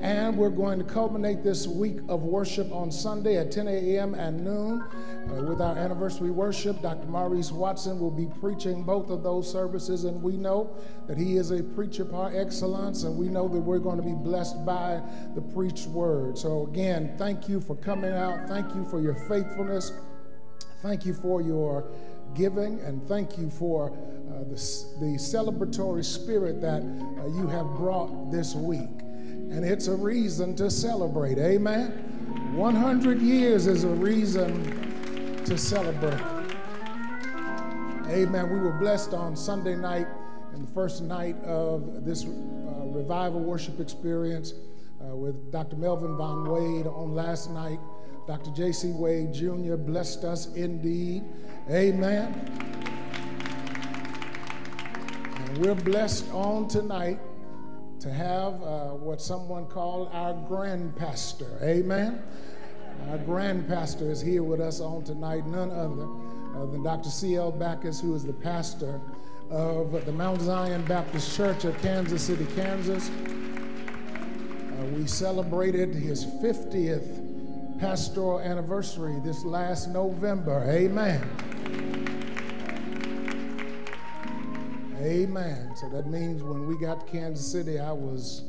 And 0.00 0.38
we're 0.38 0.48
going 0.48 0.78
to 0.78 0.84
culminate 0.84 1.42
this 1.42 1.66
week 1.66 1.98
of 2.08 2.22
worship 2.22 2.72
on 2.72 2.90
Sunday 2.90 3.36
at 3.36 3.52
10 3.52 3.68
a.m. 3.68 4.14
and 4.14 4.42
noon 4.42 4.80
uh, 4.80 5.42
with 5.42 5.60
our 5.60 5.76
anniversary 5.76 6.30
worship. 6.30 6.80
Dr. 6.80 7.06
Maurice 7.06 7.52
Watson 7.52 8.00
will 8.00 8.10
be 8.10 8.26
preaching 8.40 8.82
both 8.82 9.10
of 9.10 9.22
those 9.22 9.50
services, 9.50 10.04
and 10.04 10.22
we 10.22 10.38
know 10.38 10.74
that 11.06 11.18
he 11.18 11.36
is 11.36 11.50
a 11.50 11.62
preacher 11.62 12.06
par 12.06 12.32
excellence, 12.34 13.02
and 13.02 13.14
we 13.14 13.28
know 13.28 13.46
that 13.46 13.60
we're 13.60 13.78
going 13.78 13.98
to 13.98 14.02
be 14.02 14.14
blessed 14.14 14.64
by 14.64 15.02
the 15.34 15.42
preached 15.42 15.88
word. 15.88 16.38
So, 16.38 16.66
again, 16.66 17.14
thank 17.18 17.46
you 17.46 17.60
for 17.60 17.76
coming 17.76 18.14
out. 18.14 18.48
Thank 18.48 18.74
you 18.74 18.86
for 18.86 19.02
your 19.02 19.14
faithfulness. 19.28 19.92
Thank 20.80 21.04
you 21.04 21.12
for 21.12 21.42
your 21.42 21.90
giving, 22.34 22.80
and 22.80 23.06
thank 23.06 23.36
you 23.36 23.50
for 23.50 23.90
uh, 23.90 24.44
the, 24.44 24.54
the 24.98 25.18
celebratory 25.18 26.06
spirit 26.06 26.62
that 26.62 26.80
uh, 26.80 27.26
you 27.38 27.46
have 27.48 27.66
brought 27.76 28.30
this 28.30 28.54
week 28.54 28.88
and 29.50 29.64
it's 29.64 29.88
a 29.88 29.94
reason 29.94 30.54
to 30.56 30.70
celebrate. 30.70 31.38
Amen. 31.38 31.90
100 32.54 33.20
years 33.20 33.66
is 33.66 33.84
a 33.84 33.88
reason 33.88 35.44
to 35.44 35.58
celebrate. 35.58 36.20
Amen. 38.08 38.50
We 38.50 38.60
were 38.60 38.78
blessed 38.78 39.12
on 39.12 39.36
Sunday 39.36 39.74
night 39.74 40.06
and 40.52 40.66
the 40.66 40.72
first 40.72 41.02
night 41.02 41.36
of 41.44 42.04
this 42.04 42.24
uh, 42.24 42.28
revival 42.86 43.40
worship 43.40 43.80
experience 43.80 44.54
uh, 45.00 45.16
with 45.16 45.50
Dr. 45.50 45.76
Melvin 45.76 46.16
Von 46.16 46.48
Wade 46.48 46.86
on 46.86 47.14
last 47.14 47.50
night. 47.50 47.80
Dr. 48.26 48.50
J.C. 48.50 48.92
Wade 48.92 49.32
Jr. 49.32 49.74
blessed 49.74 50.24
us 50.24 50.54
indeed. 50.54 51.24
Amen. 51.68 52.32
And 55.34 55.58
we're 55.58 55.74
blessed 55.74 56.30
on 56.32 56.68
tonight 56.68 57.18
to 58.00 58.10
have 58.10 58.54
uh, 58.62 58.88
what 58.94 59.20
someone 59.20 59.66
called 59.66 60.08
our 60.12 60.32
grand 60.48 60.96
pastor. 60.96 61.58
Amen. 61.62 62.22
Our 63.10 63.18
grand 63.18 63.68
pastor 63.68 64.10
is 64.10 64.20
here 64.20 64.42
with 64.42 64.60
us 64.60 64.80
on 64.80 65.04
tonight, 65.04 65.46
none 65.46 65.70
other 65.70 66.06
than 66.66 66.82
Dr. 66.82 67.10
C.L. 67.10 67.52
Bacchus, 67.52 68.00
who 68.00 68.14
is 68.14 68.24
the 68.24 68.32
pastor 68.32 69.00
of 69.50 70.04
the 70.06 70.12
Mount 70.12 70.40
Zion 70.40 70.84
Baptist 70.84 71.36
Church 71.36 71.64
of 71.64 71.76
Kansas 71.82 72.22
City, 72.22 72.46
Kansas. 72.54 73.10
Uh, 73.10 74.84
we 74.94 75.06
celebrated 75.06 75.94
his 75.94 76.24
50th 76.24 77.78
pastoral 77.80 78.40
anniversary 78.40 79.18
this 79.24 79.44
last 79.44 79.88
November. 79.88 80.64
Amen. 80.70 81.20
Amen. 85.00 85.74
So 85.76 85.88
that 85.88 86.08
means 86.08 86.42
when 86.42 86.66
we 86.66 86.76
got 86.76 87.06
to 87.06 87.10
Kansas 87.10 87.50
City, 87.50 87.78
I 87.78 87.90
was, 87.90 88.42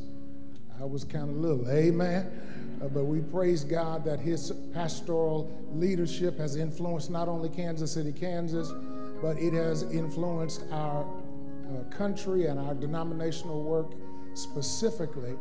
I 0.81 0.83
was 0.83 1.05
kind 1.05 1.29
of 1.29 1.37
little. 1.37 1.69
Amen. 1.69 2.29
Uh, 2.81 2.89
but 2.89 3.05
we 3.05 3.21
praise 3.21 3.63
God 3.63 4.03
that 4.03 4.19
His 4.19 4.51
pastoral 4.73 5.49
leadership 5.73 6.37
has 6.37 6.57
influenced 6.57 7.09
not 7.09 7.29
only 7.29 7.47
Kansas 7.47 7.93
City, 7.93 8.11
Kansas, 8.11 8.69
but 9.21 9.37
it 9.37 9.53
has 9.53 9.83
influenced 9.83 10.65
our 10.71 11.05
uh, 11.05 11.83
country 11.95 12.47
and 12.47 12.59
our 12.59 12.73
denominational 12.73 13.63
work 13.63 13.93
specifically. 14.33 15.35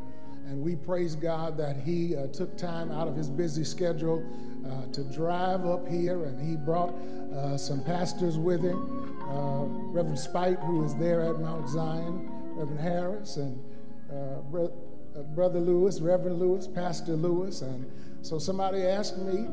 And 0.47 0.63
we 0.63 0.77
praise 0.77 1.15
God 1.15 1.57
that 1.59 1.77
He 1.77 2.17
uh, 2.17 2.27
took 2.29 2.57
time 2.57 2.91
out 2.91 3.09
of 3.09 3.17
His 3.17 3.29
busy 3.29 3.65
schedule 3.65 4.25
uh, 4.67 4.93
to 4.93 5.05
drive 5.05 5.65
up 5.67 5.87
here, 5.89 6.25
and 6.25 6.41
He 6.41 6.57
brought 6.57 6.91
uh, 7.35 7.57
some 7.57 7.83
pastors 7.85 8.39
with 8.39 8.63
Him 8.63 9.19
uh, 9.31 9.65
Reverend 9.93 10.19
Spite, 10.19 10.59
who 10.61 10.85
is 10.85 10.95
there 10.97 11.23
at 11.23 11.39
Mount 11.41 11.69
Zion, 11.69 12.29
Reverend 12.55 12.81
Harris, 12.81 13.37
and 13.37 13.63
uh, 14.11 14.41
Bro- 14.51 14.73
uh, 15.17 15.23
Brother 15.23 15.61
Lewis, 15.61 16.01
Reverend 16.01 16.39
Lewis, 16.41 16.67
Pastor 16.67 17.13
Lewis. 17.13 17.63
And 17.63 17.91
so 18.23 18.39
somebody 18.39 18.83
asked 18.83 19.19
me, 19.19 19.47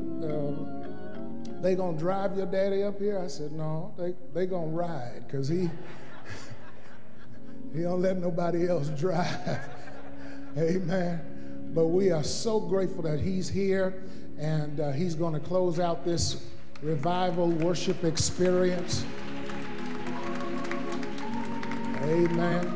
they 1.60 1.74
gonna 1.74 1.98
drive 1.98 2.36
your 2.36 2.46
daddy 2.46 2.82
up 2.82 2.98
here? 2.98 3.18
I 3.18 3.26
said, 3.26 3.52
no, 3.52 3.92
they, 3.98 4.14
they 4.32 4.46
gonna 4.46 4.68
ride, 4.68 5.24
because 5.26 5.48
he, 5.48 5.68
he 7.74 7.82
don't 7.82 8.02
let 8.02 8.18
nobody 8.18 8.68
else 8.68 8.88
drive. 8.96 9.60
Amen. 10.58 11.20
But 11.72 11.86
we 11.86 12.10
are 12.10 12.24
so 12.24 12.58
grateful 12.58 13.02
that 13.02 13.20
he's 13.20 13.48
here, 13.48 14.02
and 14.38 14.80
uh, 14.80 14.90
he's 14.90 15.14
gonna 15.14 15.38
close 15.38 15.78
out 15.78 16.04
this 16.04 16.42
revival 16.82 17.48
worship 17.48 18.02
experience. 18.02 19.04
Amen. 22.02 22.66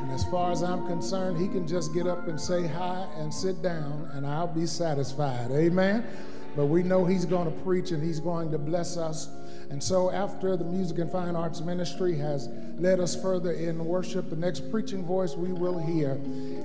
And 0.00 0.12
as 0.12 0.24
far 0.30 0.52
as 0.52 0.62
I'm 0.62 0.86
concerned, 0.86 1.38
he 1.40 1.48
can 1.48 1.66
just 1.66 1.92
get 1.92 2.06
up 2.06 2.28
and 2.28 2.40
say 2.40 2.66
hi 2.68 3.08
and 3.16 3.34
sit 3.34 3.62
down, 3.62 4.08
and 4.12 4.24
I'll 4.24 4.46
be 4.46 4.66
satisfied. 4.66 5.50
Amen. 5.50 6.06
but 6.54 6.66
we 6.66 6.82
know 6.82 7.04
he's 7.04 7.24
going 7.24 7.44
to 7.44 7.62
preach 7.62 7.90
and 7.90 8.02
he's 8.02 8.20
going 8.20 8.50
to 8.52 8.58
bless 8.58 8.96
us. 8.96 9.28
And 9.70 9.82
so, 9.82 10.10
after 10.10 10.56
the 10.56 10.64
Music 10.64 10.98
and 10.98 11.12
Fine 11.12 11.36
Arts 11.36 11.60
Ministry 11.60 12.16
has 12.18 12.48
led 12.78 13.00
us 13.00 13.20
further 13.20 13.52
in 13.52 13.84
worship, 13.84 14.30
the 14.30 14.36
next 14.36 14.70
preaching 14.70 15.04
voice 15.04 15.36
we 15.36 15.52
will 15.52 15.78
hear 15.78 16.18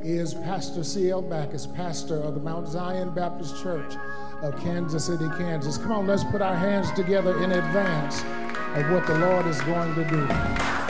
is 0.03 0.33
Pastor 0.33 0.83
C.L. 0.83 1.21
Bacchus, 1.21 1.67
pastor 1.67 2.17
of 2.17 2.33
the 2.33 2.39
Mount 2.39 2.67
Zion 2.67 3.13
Baptist 3.13 3.61
Church 3.61 3.93
of 4.41 4.57
Kansas 4.61 5.05
City, 5.05 5.27
Kansas. 5.37 5.77
Come 5.77 5.91
on, 5.91 6.07
let's 6.07 6.23
put 6.23 6.41
our 6.41 6.55
hands 6.55 6.91
together 6.93 7.43
in 7.43 7.51
advance 7.51 8.21
of 8.21 8.89
what 8.91 9.05
the 9.05 9.17
Lord 9.19 9.47
is 9.47 9.59
going 9.61 9.93
to 9.95 10.05
do. 10.05 10.82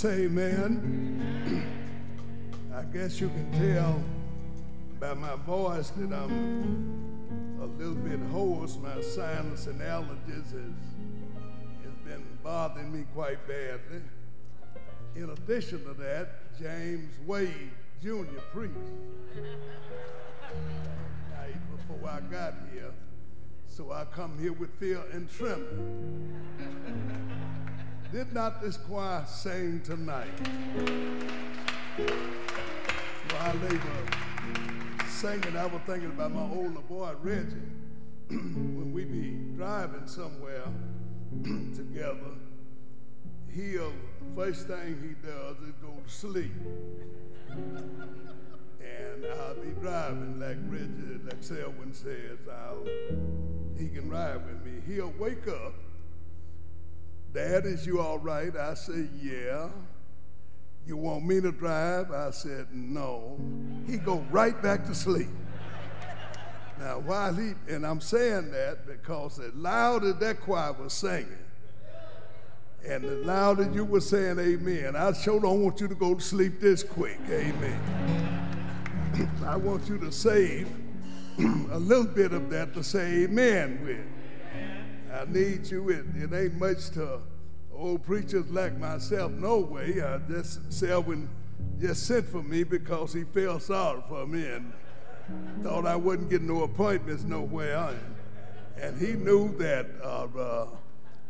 Say 0.00 0.24
amen. 0.24 1.62
I 2.74 2.84
guess 2.84 3.20
you 3.20 3.28
can 3.28 3.52
tell 3.52 4.02
by 4.98 5.12
my 5.12 5.36
voice 5.44 5.90
that 5.90 6.10
I'm 6.10 7.60
a 7.60 7.66
little 7.66 7.96
bit 7.96 8.18
hoarse. 8.30 8.78
My 8.78 9.02
sinus 9.02 9.66
and 9.66 9.78
allergies 9.82 10.52
has, 10.52 10.72
has 11.84 11.92
been 12.02 12.24
bothering 12.42 12.90
me 12.90 13.04
quite 13.12 13.46
badly. 13.46 14.00
In 15.16 15.28
addition 15.28 15.84
to 15.84 15.92
that, 15.92 16.58
James 16.58 17.12
Wade 17.26 17.70
Jr. 18.02 18.40
preached 18.54 18.74
night 21.30 21.60
before 21.76 22.08
I 22.08 22.20
got 22.32 22.54
here. 22.72 22.94
So 23.68 23.92
I 23.92 24.06
come 24.06 24.38
here 24.38 24.54
with 24.54 24.70
fear 24.78 25.02
and 25.12 25.30
trembling. 25.30 26.40
Did 28.12 28.32
not 28.34 28.60
this 28.60 28.76
choir 28.76 29.24
sing 29.24 29.82
tonight? 29.84 30.26
While 33.28 33.56
they 33.58 33.76
were 33.76 35.06
singing, 35.06 35.56
I 35.56 35.66
was 35.66 35.80
thinking 35.86 36.10
about 36.10 36.32
my 36.32 36.42
older 36.42 36.80
boy, 36.80 37.12
Reggie. 37.22 37.54
when 38.28 38.92
we 38.92 39.04
be 39.04 39.36
driving 39.56 40.08
somewhere 40.08 40.64
together, 41.76 42.34
he'll, 43.48 43.92
first 44.34 44.66
thing 44.66 44.98
he 45.00 45.14
does 45.28 45.58
is 45.58 45.74
go 45.80 45.94
to 46.04 46.10
sleep. 46.10 46.50
And 47.48 49.24
I'll 49.40 49.54
be 49.54 49.70
driving 49.80 50.40
like 50.40 50.56
Reggie, 50.66 51.20
like 51.26 51.44
Selwyn 51.44 51.94
says, 51.94 52.38
I'll, 52.50 52.84
he 53.78 53.88
can 53.88 54.10
ride 54.10 54.44
with 54.44 54.64
me. 54.64 54.80
He'll 54.84 55.14
wake 55.16 55.46
up. 55.46 55.74
Dad, 57.32 57.64
is 57.64 57.86
you 57.86 58.00
all 58.00 58.18
right? 58.18 58.54
I 58.56 58.74
said, 58.74 59.08
yeah. 59.22 59.68
You 60.86 60.96
want 60.96 61.24
me 61.24 61.40
to 61.40 61.52
drive? 61.52 62.10
I 62.10 62.30
said, 62.30 62.68
no. 62.72 63.38
He 63.86 63.98
go 63.98 64.24
right 64.30 64.60
back 64.60 64.84
to 64.86 64.94
sleep. 64.94 65.28
Now, 66.80 66.98
while 66.98 67.34
he, 67.34 67.52
and 67.68 67.86
I'm 67.86 68.00
saying 68.00 68.50
that 68.52 68.86
because 68.86 69.38
as 69.38 69.54
loud 69.54 70.02
as 70.02 70.16
that 70.16 70.40
choir 70.40 70.72
was 70.72 70.94
singing, 70.94 71.28
and 72.88 73.04
as 73.04 73.26
loud 73.26 73.60
as 73.60 73.74
you 73.74 73.84
were 73.84 74.00
saying 74.00 74.38
amen, 74.38 74.96
I 74.96 75.12
sure 75.12 75.38
don't 75.38 75.62
want 75.62 75.80
you 75.80 75.88
to 75.88 75.94
go 75.94 76.14
to 76.14 76.20
sleep 76.20 76.58
this 76.58 76.82
quick, 76.82 77.20
amen. 77.28 79.28
I 79.44 79.56
want 79.56 79.86
you 79.88 79.98
to 79.98 80.10
save 80.10 80.68
a 81.38 81.78
little 81.78 82.06
bit 82.06 82.32
of 82.32 82.48
that 82.50 82.72
to 82.74 82.82
say 82.82 83.24
amen 83.24 83.80
with. 83.84 84.19
I 85.20 85.24
need 85.26 85.70
you, 85.70 85.90
it, 85.90 86.06
it 86.16 86.32
ain't 86.32 86.58
much 86.58 86.88
to 86.92 87.20
old 87.74 88.02
preachers 88.04 88.50
like 88.50 88.78
myself, 88.78 89.30
no 89.32 89.58
way. 89.58 90.00
I 90.00 90.16
just, 90.30 90.72
Selwyn 90.72 91.28
just 91.78 92.06
sent 92.06 92.26
for 92.26 92.42
me 92.42 92.64
because 92.64 93.12
he 93.12 93.24
felt 93.24 93.60
sorry 93.60 94.00
for 94.08 94.26
me 94.26 94.46
and 94.46 94.72
thought 95.62 95.84
I 95.84 95.94
wouldn't 95.94 96.30
get 96.30 96.40
no 96.40 96.62
appointments 96.62 97.24
nowhere. 97.24 97.76
And, 97.76 98.00
and 98.82 98.98
he 98.98 99.12
knew 99.12 99.54
that, 99.58 99.88
uh, 100.02 100.26
uh, 100.34 100.68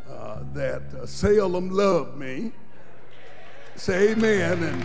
uh, 0.08 0.42
that 0.54 0.82
uh, 0.94 1.04
Salem 1.04 1.70
loved 1.70 2.16
me. 2.16 2.52
Say 3.74 4.10
amen. 4.10 4.62
And 4.62 4.84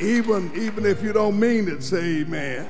even, 0.00 0.50
even 0.56 0.86
if 0.86 1.02
you 1.02 1.12
don't 1.12 1.38
mean 1.38 1.68
it, 1.68 1.82
say 1.82 2.22
amen. 2.22 2.66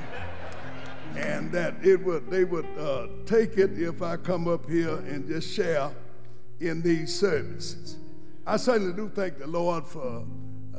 And 1.17 1.53
that 1.53 1.75
it 1.83 2.03
would, 2.05 2.31
they 2.31 2.45
would 2.45 2.67
uh, 2.79 3.07
take 3.27 3.59
it 3.59 3.79
if 3.79 4.03
I 4.03 4.17
come 4.17 4.49
up 4.49 4.69
here 4.69 4.97
and 4.97 5.29
just 5.29 5.53
share 5.53 5.91
in 6.61 6.83
these 6.83 7.15
services. 7.15 7.97
I 8.47 8.57
certainly 8.57 8.93
do 8.93 9.11
thank 9.15 9.39
the 9.39 9.47
Lord 9.47 9.87
for 9.87 10.25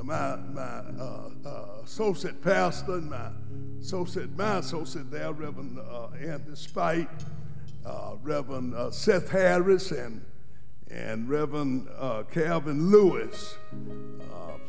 my, 0.03 0.35
my 0.35 0.61
uh, 0.61 1.29
uh, 1.45 1.65
associate 1.83 2.41
pastor 2.41 2.95
and 2.95 3.09
my 3.09 3.29
associate, 3.79 4.35
my 4.37 4.57
associate 4.57 5.09
there, 5.09 5.31
Reverend 5.31 5.79
uh, 5.79 6.07
Andy 6.19 6.55
Spite, 6.55 7.07
uh, 7.85 8.15
Reverend 8.21 8.75
uh, 8.75 8.91
Seth 8.91 9.29
Harris, 9.29 9.91
and, 9.91 10.23
and 10.91 11.29
Reverend 11.29 11.87
uh, 11.97 12.23
Calvin 12.23 12.89
Lewis, 12.89 13.57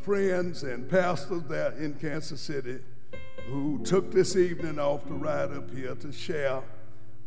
friends 0.01 0.61
and 0.61 0.87
pastors 0.87 1.41
there 1.49 1.71
in 1.71 1.95
Kansas 1.95 2.39
City 2.39 2.79
who 3.47 3.79
took 3.83 4.11
this 4.11 4.35
evening 4.35 4.79
off 4.79 5.05
to 5.07 5.13
ride 5.13 5.51
up 5.51 5.69
here 5.71 5.93
to 5.95 6.11
share 6.11 6.61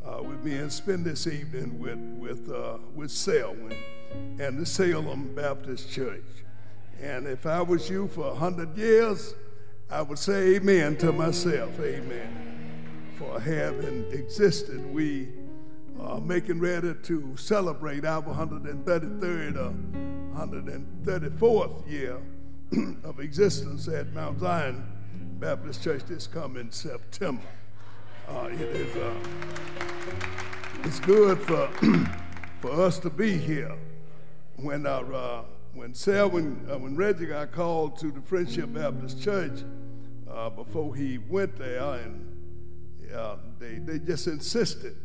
uh, 0.05 0.23
with 0.23 0.45
me 0.45 0.57
and 0.57 0.73
spend 0.73 1.05
this 1.05 1.27
evening 1.27 1.79
with, 1.79 1.99
with, 2.19 2.51
uh, 2.53 2.79
with 2.95 3.11
Selwyn 3.11 3.77
and 4.41 4.59
the 4.59 4.66
Salem 4.66 5.35
Baptist 5.35 5.91
Church. 5.91 6.25
And 7.01 7.27
if 7.27 7.47
I 7.47 7.62
was 7.62 7.89
you 7.89 8.09
for 8.09 8.27
a 8.27 8.35
hundred 8.35 8.77
years, 8.77 9.35
I 9.91 10.03
would 10.03 10.19
say 10.19 10.57
amen 10.57 10.97
to 10.99 11.12
myself, 11.12 11.79
amen, 11.79 13.14
for 13.16 13.41
having 13.41 14.05
existed. 14.11 14.93
We 14.93 15.29
are 16.01 16.21
making 16.21 16.59
ready 16.59 16.95
to 16.95 17.37
celebrate 17.37 18.05
our 18.05 18.23
133rd 18.23 19.57
or 19.57 19.75
134th 20.47 21.89
year 21.91 22.21
of 23.05 23.21
existence 23.21 23.87
at 23.87 24.12
Mount 24.12 24.41
Zion 24.41 24.85
Baptist 25.39 25.84
Church 25.84 26.03
this 26.05 26.26
coming 26.26 26.68
September. 26.72 27.45
Uh, 28.28 28.49
it 28.51 28.61
is 28.61 28.97
uh, 28.97 29.14
it's 30.82 30.99
good 30.99 31.39
for 31.39 31.70
for 32.61 32.72
us 32.72 32.99
to 32.99 33.09
be 33.09 33.36
here 33.36 33.72
when 34.57 34.84
our 34.84 35.14
uh, 35.14 35.43
when 35.74 35.95
Selwyn, 35.95 36.66
uh, 36.68 36.78
when 36.78 36.97
Reggie 36.97 37.26
got 37.26 37.53
called 37.53 37.99
to 38.01 38.11
the 38.11 38.20
Friendship 38.20 38.72
Baptist 38.72 39.22
Church 39.22 39.62
uh, 40.28 40.51
before 40.51 40.97
he 40.97 41.18
went 41.18 41.57
there, 41.57 41.84
and 41.84 42.26
they, 43.61 43.78
they 43.78 44.01
just 44.01 44.26
insisted 44.26 44.97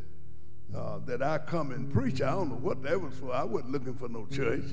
uh, 0.75 0.97
that 1.05 1.21
I 1.21 1.37
come 1.37 1.71
and 1.71 1.93
preach. 1.93 2.23
I 2.23 2.31
don't 2.31 2.49
know 2.49 2.55
what 2.55 2.81
that 2.81 2.99
was 2.99 3.13
for. 3.13 3.31
I 3.31 3.43
wasn't 3.43 3.71
looking 3.71 3.93
for 3.93 4.09
no 4.09 4.25
church. 4.25 4.65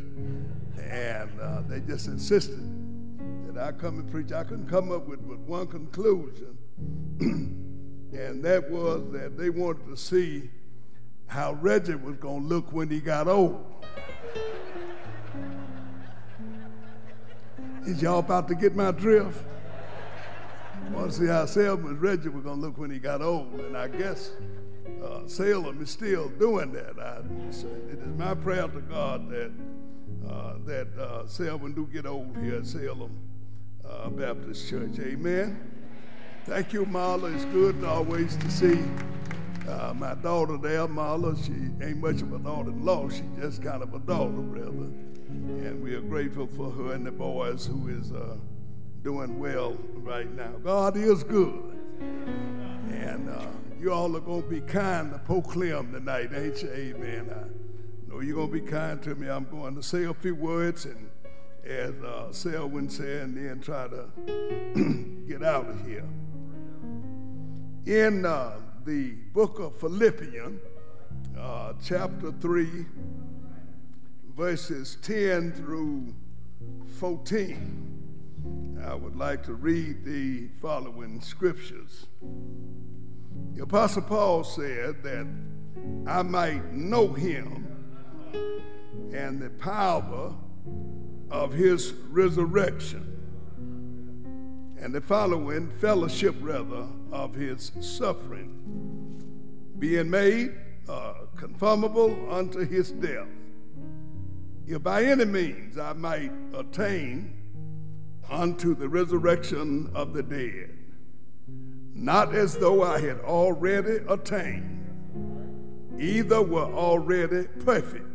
And 0.78 1.38
uh, 1.38 1.60
they 1.68 1.80
just 1.80 2.06
insisted 2.06 2.89
I 3.60 3.72
come 3.72 3.98
and 3.98 4.10
preach. 4.10 4.32
I 4.32 4.42
couldn't 4.42 4.68
come 4.68 4.90
up 4.90 5.06
with 5.06 5.26
but 5.28 5.38
one 5.40 5.66
conclusion, 5.66 6.56
and 7.20 8.42
that 8.42 8.70
was 8.70 9.12
that 9.12 9.36
they 9.36 9.50
wanted 9.50 9.86
to 9.86 9.96
see 9.96 10.50
how 11.26 11.52
Reggie 11.52 11.94
was 11.94 12.16
going 12.16 12.42
to 12.42 12.48
look 12.48 12.72
when 12.72 12.88
he 12.88 13.00
got 13.00 13.28
old. 13.28 13.64
Is 17.86 18.00
y'all 18.00 18.20
about 18.20 18.48
to 18.48 18.54
get 18.54 18.74
my 18.74 18.92
drift? 18.92 19.44
I 20.86 20.90
want 20.90 21.12
to 21.12 21.18
see 21.18 21.26
how 21.26 21.44
Salem 21.46 21.86
and 21.86 22.00
Reggie 22.00 22.30
were 22.30 22.40
going 22.40 22.60
to 22.60 22.66
look 22.66 22.78
when 22.78 22.90
he 22.90 22.98
got 22.98 23.20
old. 23.20 23.60
And 23.60 23.76
I 23.76 23.88
guess 23.88 24.32
uh, 25.04 25.26
Salem 25.26 25.80
is 25.82 25.90
still 25.90 26.28
doing 26.30 26.72
that. 26.72 26.98
I, 26.98 27.18
it 27.48 27.98
is 27.98 28.18
my 28.18 28.34
prayer 28.34 28.66
to 28.66 28.80
God 28.80 29.30
that, 29.30 29.52
uh, 30.28 30.54
that 30.64 30.88
uh, 30.98 31.26
Salem 31.26 31.74
do 31.74 31.86
get 31.86 32.06
old 32.06 32.36
here 32.38 32.56
at 32.56 32.66
Salem 32.66 33.29
uh, 33.90 34.08
Baptist 34.10 34.68
Church. 34.68 34.98
Amen. 35.00 35.58
Thank 36.44 36.72
you, 36.72 36.86
Marla. 36.86 37.34
It's 37.34 37.44
good 37.46 37.84
always 37.84 38.36
to 38.36 38.50
see 38.50 38.82
uh, 39.68 39.92
my 39.94 40.14
daughter 40.14 40.56
there, 40.56 40.86
Marla. 40.86 41.36
She 41.44 41.52
ain't 41.84 41.98
much 41.98 42.22
of 42.22 42.32
a 42.32 42.38
daughter-in-law. 42.38 43.08
She's 43.10 43.22
just 43.40 43.62
kind 43.62 43.82
of 43.82 43.94
a 43.94 43.98
daughter, 43.98 44.32
brother. 44.32 44.90
And 45.28 45.82
we 45.82 45.94
are 45.94 46.00
grateful 46.00 46.46
for 46.46 46.70
her 46.70 46.92
and 46.94 47.06
the 47.06 47.12
boys 47.12 47.66
who 47.66 47.88
is 47.88 48.12
uh, 48.12 48.36
doing 49.02 49.38
well 49.38 49.76
right 49.94 50.30
now. 50.34 50.52
God 50.64 50.96
is 50.96 51.22
good. 51.22 51.78
And 52.90 53.28
uh, 53.28 53.46
you 53.78 53.92
all 53.92 54.16
are 54.16 54.20
going 54.20 54.42
to 54.42 54.48
be 54.48 54.60
kind 54.60 55.12
to 55.12 55.18
proclaim 55.18 55.92
tonight, 55.92 56.30
ain't 56.34 56.62
you? 56.62 56.70
Amen. 56.70 57.30
I 57.30 58.10
know 58.10 58.20
you're 58.20 58.34
going 58.36 58.48
to 58.48 58.52
be 58.52 58.60
kind 58.60 59.00
to 59.02 59.14
me. 59.14 59.28
I'm 59.28 59.44
going 59.44 59.74
to 59.76 59.82
say 59.82 60.04
a 60.04 60.14
few 60.14 60.34
words 60.34 60.84
and 60.84 61.10
as 61.64 61.94
uh, 62.02 62.32
Selwyn 62.32 62.88
said, 62.88 63.22
and 63.28 63.36
then 63.36 63.60
try 63.60 63.88
to 63.88 65.24
get 65.28 65.42
out 65.42 65.68
of 65.68 65.86
here. 65.86 66.08
In 67.86 68.24
uh, 68.24 68.56
the 68.84 69.12
book 69.32 69.58
of 69.58 69.76
Philippians, 69.80 70.60
uh, 71.38 71.72
chapter 71.82 72.32
3, 72.32 72.86
verses 74.36 74.96
10 75.02 75.52
through 75.52 76.14
14. 76.98 77.90
I 78.86 78.94
would 78.94 79.16
like 79.16 79.42
to 79.44 79.54
read 79.54 80.04
the 80.04 80.48
following 80.60 81.20
scriptures. 81.20 82.06
The 83.54 83.62
Apostle 83.62 84.02
Paul 84.02 84.44
said 84.44 85.02
that 85.02 85.26
I 86.06 86.22
might 86.22 86.72
know 86.72 87.08
him 87.08 87.66
and 89.12 89.40
the 89.40 89.50
power 89.50 90.34
of 91.30 91.52
his 91.52 91.92
resurrection 92.10 93.06
and 94.80 94.94
the 94.94 95.00
following 95.00 95.70
fellowship 95.72 96.34
rather 96.40 96.86
of 97.12 97.34
his 97.34 97.72
suffering 97.80 98.56
being 99.78 100.10
made 100.10 100.52
uh, 100.88 101.14
conformable 101.36 102.16
unto 102.30 102.60
his 102.60 102.90
death. 102.92 103.26
If 104.66 104.82
by 104.82 105.04
any 105.04 105.24
means 105.24 105.78
I 105.78 105.92
might 105.92 106.32
attain 106.54 107.36
unto 108.28 108.74
the 108.74 108.88
resurrection 108.88 109.90
of 109.94 110.12
the 110.12 110.22
dead, 110.22 110.76
not 111.94 112.34
as 112.34 112.56
though 112.56 112.82
I 112.82 113.00
had 113.00 113.20
already 113.20 113.98
attained, 114.08 114.78
either 115.98 116.40
were 116.40 116.72
already 116.72 117.48
perfect, 117.64 118.06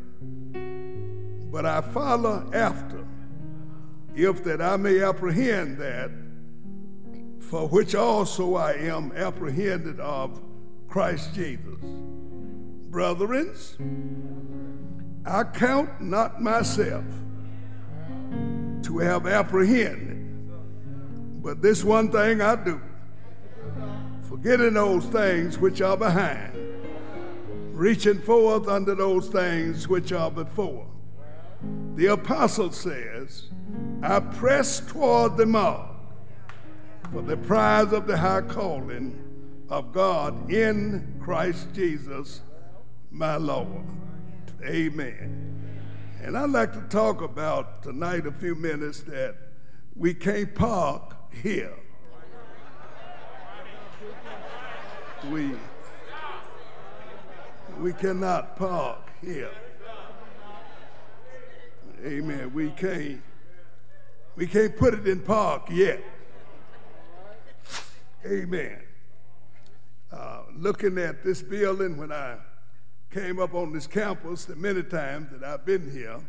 but 1.52 1.66
I 1.66 1.82
follow 1.82 2.50
after, 2.54 2.95
if 4.16 4.44
that 4.46 4.62
I 4.62 4.78
may 4.78 5.02
apprehend 5.04 5.78
that 5.78 6.10
for 7.46 7.68
which 7.68 7.94
also 7.94 8.56
I 8.56 8.74
am 8.74 9.12
apprehended 9.12 10.00
of 10.00 10.42
Christ 10.88 11.34
Jesus. 11.34 11.80
Brethren, 12.90 13.54
I 15.26 15.44
count 15.44 16.02
not 16.02 16.42
myself 16.42 17.06
to 18.84 18.98
have 19.00 19.28
apprehended, 19.28 20.50
but 21.42 21.62
this 21.62 21.84
one 21.84 22.12
thing 22.12 22.42
I 22.42 22.56
do, 22.56 22.82
forgetting 24.24 24.74
those 24.74 25.06
things 25.06 25.60
which 25.60 25.82
are 25.82 25.98
behind, 25.98 26.54
reaching 27.74 28.22
forth 28.22 28.68
unto 28.68 28.96
those 28.96 29.28
things 29.28 29.88
which 29.88 30.12
are 30.12 30.32
before. 30.32 30.88
The 31.96 32.08
apostle 32.08 32.72
says, 32.72 33.50
I 34.08 34.20
press 34.20 34.82
toward 34.82 35.36
the 35.36 35.48
mark 35.48 35.90
for 37.12 37.24
the 37.24 37.38
prize 37.38 37.92
of 37.92 38.06
the 38.06 38.16
high 38.16 38.42
calling 38.42 39.20
of 39.68 39.92
God 39.94 40.52
in 40.52 41.20
Christ 41.20 41.70
Jesus, 41.74 42.42
my 43.10 43.38
Lord. 43.38 43.84
Amen. 44.64 45.82
And 46.22 46.38
I'd 46.38 46.52
like 46.52 46.74
to 46.74 46.82
talk 46.82 47.24
about 47.24 47.82
tonight 47.82 48.28
a 48.28 48.32
few 48.32 48.54
minutes 48.54 49.02
that 49.02 49.38
we 49.96 50.14
can't 50.14 50.54
park 50.54 51.16
here. 51.42 51.74
We, 55.32 55.50
we 57.80 57.92
cannot 57.94 58.56
park 58.56 59.10
here. 59.20 59.50
Amen. 62.06 62.54
We 62.54 62.70
can't 62.70 63.20
we 64.36 64.48
can't 64.48 64.76
put 64.76 64.94
it 64.94 65.08
in 65.08 65.22
park 65.22 65.68
yet. 65.70 66.02
Amen. 68.26 68.82
Uh, 70.12 70.42
looking 70.56 70.98
at 70.98 71.24
this 71.24 71.42
building 71.42 71.98
when 71.98 72.12
I 72.12 72.38
came 73.12 73.40
up 73.40 73.54
on 73.54 73.72
this 73.72 73.88
campus, 73.88 74.46
the 74.46 74.56
many 74.56 74.84
times 74.84 75.30
that 75.32 75.44
I've 75.44 75.66
been 75.66 75.92
here, 75.92 76.20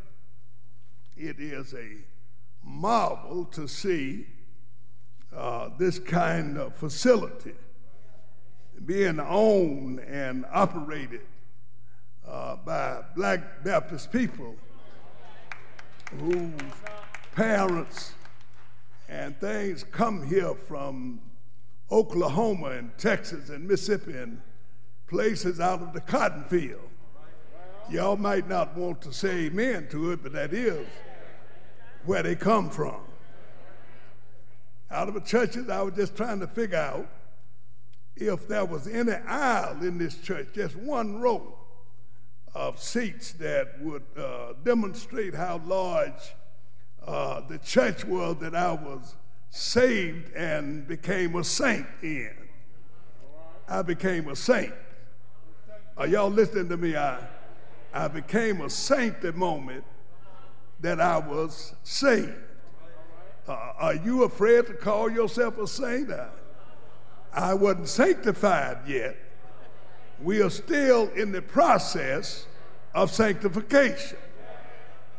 it 1.16 1.40
is 1.40 1.74
a 1.74 1.96
marvel 2.62 3.44
to 3.46 3.66
see 3.66 4.26
uh, 5.34 5.70
this 5.78 5.98
kind 5.98 6.58
of 6.58 6.74
facility 6.76 7.54
being 8.84 9.18
owned 9.18 10.00
and 10.00 10.44
operated 10.52 11.22
uh, 12.28 12.56
by 12.56 13.02
black 13.14 13.64
Baptist 13.64 14.12
people 14.12 14.54
whose 16.18 16.52
parents 17.36 18.12
and 19.10 19.38
things 19.38 19.84
come 19.84 20.26
here 20.26 20.54
from 20.54 21.20
Oklahoma 21.92 22.70
and 22.70 22.96
Texas 22.96 23.50
and 23.50 23.68
Mississippi 23.68 24.16
and 24.16 24.40
places 25.06 25.60
out 25.60 25.82
of 25.82 25.92
the 25.92 26.00
cotton 26.00 26.44
field. 26.44 26.88
Y'all 27.90 28.16
might 28.16 28.48
not 28.48 28.74
want 28.74 29.02
to 29.02 29.12
say 29.12 29.44
amen 29.46 29.86
to 29.90 30.12
it, 30.12 30.22
but 30.22 30.32
that 30.32 30.54
is 30.54 30.86
where 32.06 32.22
they 32.22 32.34
come 32.34 32.70
from. 32.70 32.96
Out 34.90 35.08
of 35.08 35.14
the 35.14 35.20
churches, 35.20 35.68
I 35.68 35.82
was 35.82 35.94
just 35.94 36.16
trying 36.16 36.40
to 36.40 36.46
figure 36.46 36.78
out 36.78 37.06
if 38.16 38.48
there 38.48 38.64
was 38.64 38.88
any 38.88 39.12
aisle 39.12 39.82
in 39.82 39.98
this 39.98 40.16
church, 40.16 40.48
just 40.54 40.74
one 40.74 41.20
row 41.20 41.54
of 42.54 42.82
seats 42.82 43.32
that 43.32 43.78
would 43.82 44.04
uh, 44.16 44.54
demonstrate 44.64 45.34
how 45.34 45.60
large 45.66 46.34
uh, 47.06 47.40
the 47.48 47.58
church 47.58 48.04
world 48.04 48.40
that 48.40 48.54
I 48.54 48.72
was 48.72 49.14
saved 49.50 50.32
and 50.34 50.86
became 50.86 51.36
a 51.36 51.44
saint 51.44 51.86
in. 52.02 52.32
I 53.68 53.82
became 53.82 54.28
a 54.28 54.36
saint. 54.36 54.74
Are 55.96 56.06
y'all 56.06 56.30
listening 56.30 56.68
to 56.68 56.76
me? 56.76 56.96
I, 56.96 57.18
I 57.92 58.08
became 58.08 58.60
a 58.60 58.68
saint 58.68 59.20
the 59.20 59.32
moment 59.32 59.84
that 60.80 61.00
I 61.00 61.18
was 61.18 61.74
saved. 61.82 62.34
Uh, 63.48 63.72
are 63.78 63.94
you 63.94 64.24
afraid 64.24 64.66
to 64.66 64.74
call 64.74 65.10
yourself 65.10 65.58
a 65.58 65.66
saint? 65.66 66.10
I, 66.10 66.28
I 67.32 67.54
wasn't 67.54 67.88
sanctified 67.88 68.78
yet. 68.86 69.16
We 70.22 70.42
are 70.42 70.50
still 70.50 71.08
in 71.10 71.32
the 71.32 71.42
process 71.42 72.46
of 72.94 73.10
sanctification. 73.10 74.18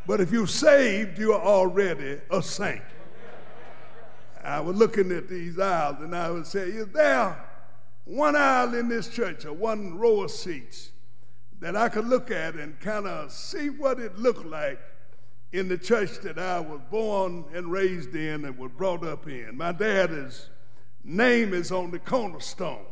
But 0.08 0.22
if 0.22 0.32
you're 0.32 0.48
saved, 0.48 1.20
you 1.20 1.34
are 1.34 1.42
already 1.42 2.22
a 2.32 2.42
saint. 2.42 2.82
I 4.42 4.62
was 4.62 4.78
looking 4.78 5.12
at 5.12 5.28
these 5.28 5.60
aisles 5.60 5.98
and 6.00 6.16
I 6.16 6.32
would 6.32 6.48
say, 6.48 6.70
Is 6.70 6.88
there 6.88 7.38
one 8.06 8.38
aisle 8.38 8.74
in 8.74 8.88
this 8.88 9.10
church 9.10 9.44
or 9.44 9.52
one 9.52 9.98
row 9.98 10.22
of 10.22 10.32
seats 10.32 10.92
that 11.60 11.76
I 11.76 11.90
could 11.90 12.08
look 12.08 12.32
at 12.32 12.56
and 12.56 12.80
kind 12.80 13.06
of 13.06 13.34
see 13.34 13.70
what 13.70 14.00
it 14.00 14.18
looked 14.18 14.46
like 14.46 14.80
in 15.52 15.68
the 15.68 15.78
church 15.78 16.20
that 16.20 16.40
I 16.40 16.62
was 16.62 16.80
born 16.90 17.44
and 17.54 17.70
raised 17.70 18.16
in 18.16 18.46
and 18.46 18.58
was 18.58 18.72
brought 18.72 19.06
up 19.06 19.28
in? 19.28 19.58
My 19.58 19.74
dad's 19.74 20.48
name 21.04 21.54
is 21.54 21.70
on 21.70 21.92
the 21.92 22.00
cornerstone. 22.00 22.86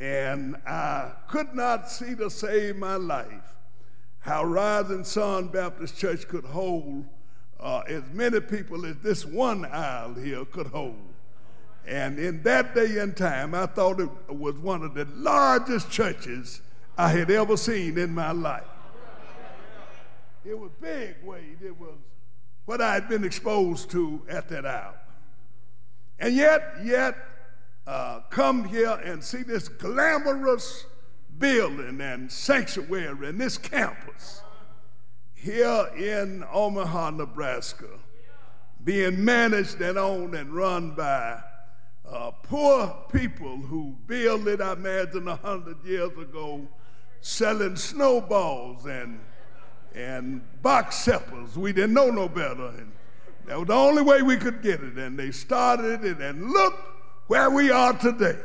And 0.00 0.56
I 0.66 1.12
could 1.28 1.54
not 1.54 1.88
see 1.88 2.16
to 2.16 2.28
save 2.28 2.74
my 2.74 2.96
life 2.96 3.54
how 4.22 4.44
Rising 4.44 5.04
Sun 5.04 5.48
Baptist 5.48 5.98
Church 5.98 6.26
could 6.28 6.44
hold 6.44 7.04
uh, 7.58 7.82
as 7.88 8.04
many 8.12 8.40
people 8.40 8.86
as 8.86 8.96
this 9.02 9.24
one 9.26 9.64
aisle 9.64 10.14
here 10.14 10.44
could 10.44 10.68
hold. 10.68 10.96
And 11.84 12.18
in 12.20 12.42
that 12.44 12.74
day 12.74 12.98
and 12.98 13.16
time, 13.16 13.54
I 13.54 13.66
thought 13.66 14.00
it 14.00 14.08
was 14.28 14.54
one 14.56 14.82
of 14.82 14.94
the 14.94 15.06
largest 15.16 15.90
churches 15.90 16.60
I 16.96 17.08
had 17.08 17.30
ever 17.30 17.56
seen 17.56 17.98
in 17.98 18.14
my 18.14 18.30
life. 18.30 18.62
It 20.44 20.56
was 20.56 20.70
big, 20.80 21.16
Wade. 21.24 21.58
It 21.60 21.78
was 21.78 21.98
what 22.64 22.80
I 22.80 22.94
had 22.94 23.08
been 23.08 23.24
exposed 23.24 23.90
to 23.90 24.22
at 24.28 24.48
that 24.50 24.64
hour. 24.64 24.94
And 26.20 26.36
yet, 26.36 26.62
yet, 26.84 27.16
uh, 27.88 28.20
come 28.30 28.64
here 28.64 29.00
and 29.04 29.22
see 29.22 29.42
this 29.42 29.68
glamorous 29.68 30.86
building 31.42 32.00
and 32.00 32.30
sanctuary 32.30 33.28
and 33.28 33.40
this 33.40 33.58
campus 33.58 34.42
here 35.34 35.88
in 35.96 36.44
Omaha, 36.52 37.10
Nebraska, 37.10 37.88
being 38.84 39.24
managed 39.24 39.80
and 39.80 39.98
owned 39.98 40.36
and 40.36 40.54
run 40.54 40.92
by 40.92 41.40
uh, 42.08 42.30
poor 42.44 42.96
people 43.12 43.56
who 43.56 43.96
built 44.06 44.46
it, 44.46 44.60
I 44.60 44.74
imagine, 44.74 45.26
a 45.26 45.34
hundred 45.34 45.84
years 45.84 46.16
ago, 46.16 46.68
selling 47.20 47.76
snowballs 47.76 48.86
and 48.86 49.18
and 49.94 50.42
box 50.62 50.96
suppers. 50.96 51.56
We 51.56 51.72
didn't 51.72 51.94
know 51.94 52.10
no 52.10 52.28
better, 52.28 52.68
and 52.68 52.92
that 53.46 53.58
was 53.58 53.66
the 53.66 53.74
only 53.74 54.02
way 54.02 54.22
we 54.22 54.36
could 54.36 54.62
get 54.62 54.80
it. 54.80 54.96
And 54.96 55.18
they 55.18 55.32
started 55.32 56.04
it, 56.04 56.20
and 56.20 56.52
look 56.52 56.74
where 57.26 57.50
we 57.50 57.72
are 57.72 57.94
today. 57.94 58.38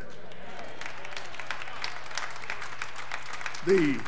The, 3.67 3.99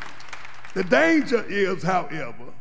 the 0.73 0.83
danger 0.85 1.43
is, 1.45 1.83
however, 1.83 2.53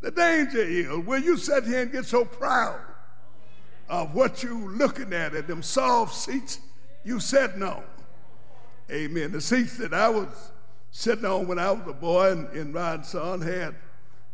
the 0.00 0.10
danger 0.10 0.62
is 0.62 0.88
when 1.04 1.22
you 1.22 1.36
sit 1.36 1.64
here 1.64 1.82
and 1.82 1.92
get 1.92 2.06
so 2.06 2.24
proud 2.24 2.80
of 3.90 4.14
what 4.14 4.42
you're 4.42 4.70
looking 4.70 5.12
at 5.12 5.34
and 5.34 5.46
them 5.46 5.62
soft 5.62 6.14
seats 6.14 6.60
you 7.04 7.20
sitting 7.20 7.62
on. 7.62 7.84
Amen. 8.90 9.32
The 9.32 9.40
seats 9.42 9.76
that 9.76 9.92
I 9.92 10.08
was 10.08 10.28
sitting 10.90 11.26
on 11.26 11.46
when 11.46 11.58
I 11.58 11.70
was 11.72 11.86
a 11.86 11.92
boy 11.92 12.30
and, 12.30 12.48
and 12.56 12.72
my 12.72 13.02
son 13.02 13.42
had 13.42 13.74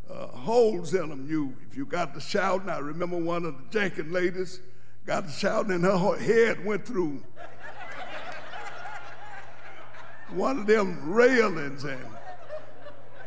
uh, 0.09 0.29
holes 0.29 0.95
in 0.95 1.09
them. 1.09 1.27
You, 1.29 1.57
if 1.69 1.77
you 1.77 1.87
got 1.87 2.15
the 2.15 2.21
shouting, 2.21 2.69
I 2.69 2.79
remember 2.79 3.17
one 3.17 3.45
of 3.45 3.57
the 3.57 3.65
Jenkins 3.71 4.13
ladies 4.13 4.61
got 5.07 5.27
the 5.27 5.33
shouting 5.33 5.73
and 5.73 5.83
her 5.83 6.17
head 6.19 6.65
went 6.65 6.87
through 6.87 7.25
one 10.33 10.59
of 10.59 10.67
them 10.67 11.11
railings, 11.11 11.85
and 11.85 12.05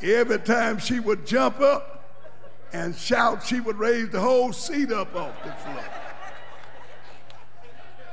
every 0.02 0.40
time 0.40 0.80
she 0.80 1.00
would 1.00 1.26
jump 1.26 1.60
up 1.60 1.94
and 2.74 2.96
shout, 2.96 3.46
she 3.46 3.60
would 3.60 3.78
raise 3.78 4.10
the 4.10 4.20
whole 4.20 4.52
seat 4.52 4.92
up 4.92 5.16
off 5.16 5.36
the 5.44 5.52
floor. 5.52 5.84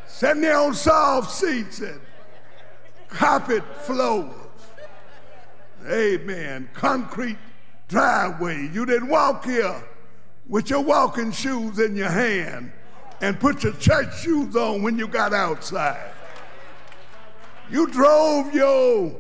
Sitting 0.06 0.42
there 0.42 0.58
on 0.58 0.74
soft 0.74 1.30
seats 1.30 1.80
and 1.80 2.00
carpet 3.08 3.64
floors. 3.82 4.34
Amen. 5.88 6.68
Concrete 6.74 7.38
driveway. 7.88 8.68
You 8.72 8.84
didn't 8.84 9.08
walk 9.08 9.44
here 9.46 9.82
with 10.46 10.68
your 10.68 10.80
walking 10.80 11.32
shoes 11.32 11.78
in 11.78 11.96
your 11.96 12.10
hand 12.10 12.70
and 13.22 13.38
put 13.40 13.62
your 13.62 13.72
church 13.74 14.20
shoes 14.20 14.54
on 14.56 14.82
when 14.82 14.98
you 14.98 15.08
got 15.08 15.32
outside. 15.32 16.12
You 17.70 17.86
drove 17.86 18.52
your 18.52 19.14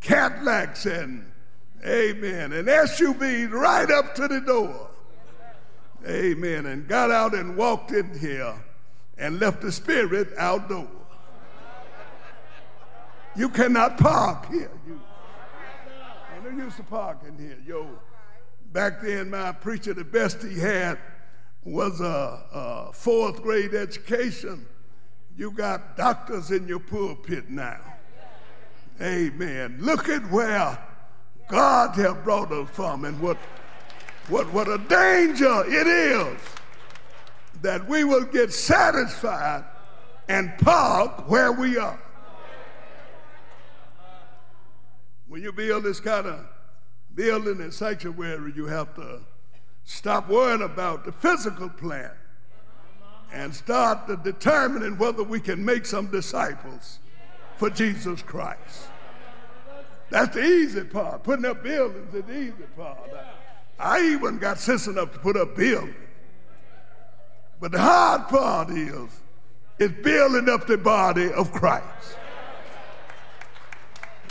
Cadillacs 0.00 0.86
and, 0.86 1.30
amen, 1.84 2.52
and 2.52 2.68
SUVs 2.68 3.50
right 3.50 3.90
up 3.90 4.14
to 4.14 4.28
the 4.28 4.40
door. 4.40 4.88
Amen. 6.08 6.66
And 6.66 6.88
got 6.88 7.10
out 7.10 7.34
and 7.34 7.56
walked 7.56 7.90
in 7.90 8.18
here 8.18 8.54
and 9.18 9.38
left 9.38 9.60
the 9.60 9.70
spirit 9.70 10.28
outdoors. 10.38 10.88
You 13.36 13.48
cannot 13.48 13.98
park 13.98 14.46
here. 14.50 14.70
You, 14.86 15.00
I 16.34 16.44
know 16.44 16.64
used 16.64 16.76
to 16.78 16.82
park 16.82 17.18
in 17.26 17.38
here. 17.38 17.58
Yo, 17.64 17.86
back 18.72 19.02
then, 19.02 19.30
my 19.30 19.52
preacher, 19.52 19.94
the 19.94 20.04
best 20.04 20.42
he 20.42 20.58
had 20.58 20.98
was 21.62 22.00
a, 22.00 22.42
a 22.52 22.92
fourth 22.92 23.42
grade 23.42 23.74
education 23.74 24.66
You 25.36 25.50
got 25.52 25.96
doctors 25.96 26.50
in 26.50 26.68
your 26.68 26.80
pulpit 26.80 27.48
now. 27.50 27.80
Amen. 29.00 29.76
Look 29.80 30.08
at 30.08 30.30
where 30.30 30.78
God 31.48 31.96
has 31.96 32.14
brought 32.22 32.52
us 32.52 32.68
from 32.70 33.04
and 33.04 33.18
what, 33.20 33.38
what, 34.28 34.52
what 34.52 34.68
a 34.68 34.78
danger 34.78 35.64
it 35.66 35.86
is 35.86 36.40
that 37.62 37.86
we 37.88 38.04
will 38.04 38.24
get 38.24 38.52
satisfied 38.52 39.64
and 40.28 40.56
park 40.58 41.28
where 41.28 41.52
we 41.52 41.76
are. 41.78 42.00
When 45.26 45.42
you 45.42 45.52
build 45.52 45.84
this 45.84 46.00
kind 46.00 46.26
of 46.26 46.46
building 47.14 47.60
and 47.60 47.72
sanctuary, 47.72 48.52
you 48.54 48.66
have 48.66 48.94
to 48.96 49.20
stop 49.84 50.28
worrying 50.28 50.62
about 50.62 51.04
the 51.04 51.12
physical 51.12 51.68
plant 51.68 52.12
and 53.32 53.54
start 53.54 54.06
determining 54.24 54.98
whether 54.98 55.22
we 55.22 55.40
can 55.40 55.64
make 55.64 55.86
some 55.86 56.06
disciples 56.08 56.98
for 57.56 57.70
Jesus 57.70 58.22
Christ. 58.22 58.88
That's 60.10 60.34
the 60.34 60.44
easy 60.44 60.82
part. 60.82 61.22
Putting 61.22 61.44
up 61.44 61.62
buildings 61.62 62.12
is 62.14 62.24
the 62.24 62.38
easy 62.38 62.64
part. 62.76 62.98
I 63.78 64.00
even 64.02 64.38
got 64.38 64.58
sense 64.58 64.86
enough 64.86 65.12
to 65.12 65.18
put 65.18 65.36
up 65.36 65.56
buildings. 65.56 65.94
But 67.60 67.72
the 67.72 67.80
hard 67.80 68.28
part 68.28 68.70
is, 68.70 69.08
is 69.78 69.92
building 70.02 70.48
up 70.48 70.66
the 70.66 70.78
body 70.78 71.30
of 71.32 71.52
Christ. 71.52 72.16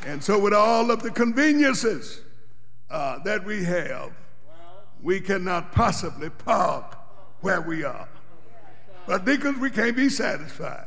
And 0.06 0.24
so, 0.24 0.40
with 0.40 0.54
all 0.54 0.92
of 0.92 1.02
the 1.04 1.12
conveniences 1.12 2.22
uh, 2.90 3.20
that 3.20 3.44
we 3.46 3.64
have, 3.64 4.12
we 5.02 5.20
cannot 5.20 5.72
possibly 5.72 6.30
park 6.30 6.98
where 7.42 7.62
we 7.62 7.84
are. 7.84 8.08
But 9.10 9.26
because 9.26 9.58
we 9.58 9.72
can't 9.72 9.96
be 9.96 10.08
satisfied. 10.08 10.86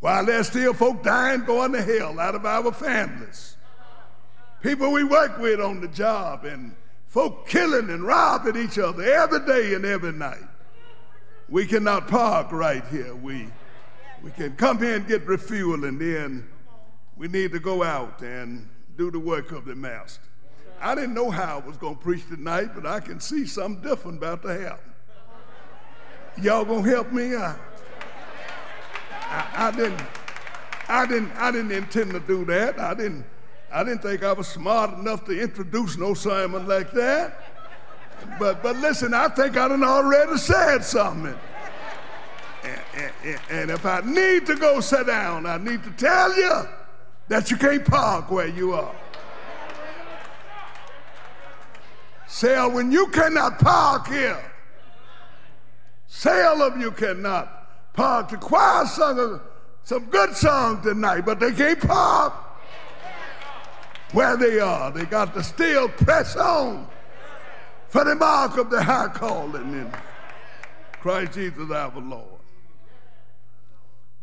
While 0.00 0.24
there's 0.24 0.46
still 0.46 0.72
folk 0.72 1.02
dying, 1.02 1.44
going 1.44 1.72
to 1.72 1.82
hell 1.82 2.18
out 2.18 2.34
of 2.34 2.46
our 2.46 2.72
families. 2.72 3.58
People 4.62 4.90
we 4.90 5.04
work 5.04 5.36
with 5.36 5.60
on 5.60 5.82
the 5.82 5.88
job, 5.88 6.46
and 6.46 6.74
folk 7.04 7.46
killing 7.46 7.90
and 7.90 8.02
robbing 8.02 8.56
each 8.56 8.78
other 8.78 9.02
every 9.02 9.44
day 9.44 9.74
and 9.74 9.84
every 9.84 10.12
night. 10.12 10.48
We 11.50 11.66
cannot 11.66 12.08
park 12.08 12.50
right 12.50 12.84
here. 12.86 13.14
We, 13.14 13.48
we 14.22 14.30
can 14.30 14.56
come 14.56 14.78
here 14.78 14.96
and 14.96 15.06
get 15.06 15.26
refuel, 15.26 15.84
and 15.84 16.00
then 16.00 16.48
we 17.18 17.28
need 17.28 17.52
to 17.52 17.60
go 17.60 17.82
out 17.82 18.22
and 18.22 18.66
do 18.96 19.10
the 19.10 19.20
work 19.20 19.52
of 19.52 19.66
the 19.66 19.74
Master. 19.74 20.22
I 20.80 20.94
didn't 20.94 21.12
know 21.12 21.30
how 21.30 21.58
I 21.58 21.66
was 21.66 21.76
going 21.76 21.96
to 21.96 22.02
preach 22.02 22.26
tonight, 22.26 22.70
but 22.74 22.86
I 22.86 23.00
can 23.00 23.20
see 23.20 23.46
something 23.46 23.86
different 23.86 24.16
about 24.16 24.40
to 24.44 24.58
happen. 24.58 24.87
Y'all 26.36 26.64
gonna 26.64 26.88
help 26.88 27.12
me 27.12 27.34
out? 27.34 27.58
I, 29.30 29.68
I, 29.68 29.70
didn't, 29.70 30.02
I 30.88 31.06
didn't, 31.06 31.32
I 31.32 31.50
didn't 31.50 31.72
intend 31.72 32.12
to 32.12 32.20
do 32.20 32.44
that. 32.46 32.78
I 32.78 32.94
didn't, 32.94 33.24
I 33.72 33.84
didn't 33.84 34.02
think 34.02 34.22
I 34.22 34.32
was 34.32 34.48
smart 34.48 34.98
enough 34.98 35.24
to 35.26 35.40
introduce 35.40 35.96
no 35.96 36.14
sermon 36.14 36.66
like 36.66 36.92
that. 36.92 37.44
But, 38.38 38.62
but 38.62 38.76
listen, 38.76 39.14
I 39.14 39.28
think 39.28 39.56
I 39.56 39.68
done 39.68 39.84
already 39.84 40.36
said 40.38 40.84
something. 40.84 41.34
And, 42.64 43.12
and, 43.24 43.40
and 43.50 43.70
if 43.70 43.86
I 43.86 44.00
need 44.00 44.46
to 44.46 44.56
go 44.56 44.80
sit 44.80 45.06
down, 45.06 45.46
I 45.46 45.58
need 45.58 45.82
to 45.84 45.90
tell 45.92 46.34
you 46.36 46.68
that 47.28 47.50
you 47.50 47.56
can't 47.56 47.84
park 47.84 48.30
where 48.30 48.48
you 48.48 48.72
are. 48.72 48.94
Say, 52.26 52.56
when 52.68 52.92
you 52.92 53.06
cannot 53.08 53.58
park 53.58 54.08
here, 54.08 54.47
of 56.60 56.80
you 56.80 56.90
cannot 56.90 57.92
park. 57.92 58.30
The 58.30 58.36
choir 58.36 58.86
sung 58.86 59.40
some 59.84 60.04
good 60.06 60.34
songs 60.34 60.84
tonight, 60.84 61.22
but 61.22 61.40
they 61.40 61.52
can't 61.52 61.80
pop 61.80 62.60
where 64.12 64.36
they 64.36 64.60
are. 64.60 64.90
They 64.90 65.04
got 65.04 65.34
to 65.34 65.42
still 65.42 65.88
press 65.88 66.36
on 66.36 66.88
for 67.88 68.04
the 68.04 68.14
mark 68.14 68.56
of 68.58 68.70
the 68.70 68.82
high 68.82 69.08
calling 69.08 69.72
in 69.72 69.92
Christ 71.00 71.32
Jesus 71.32 71.70
our 71.70 72.00
Lord. 72.00 72.40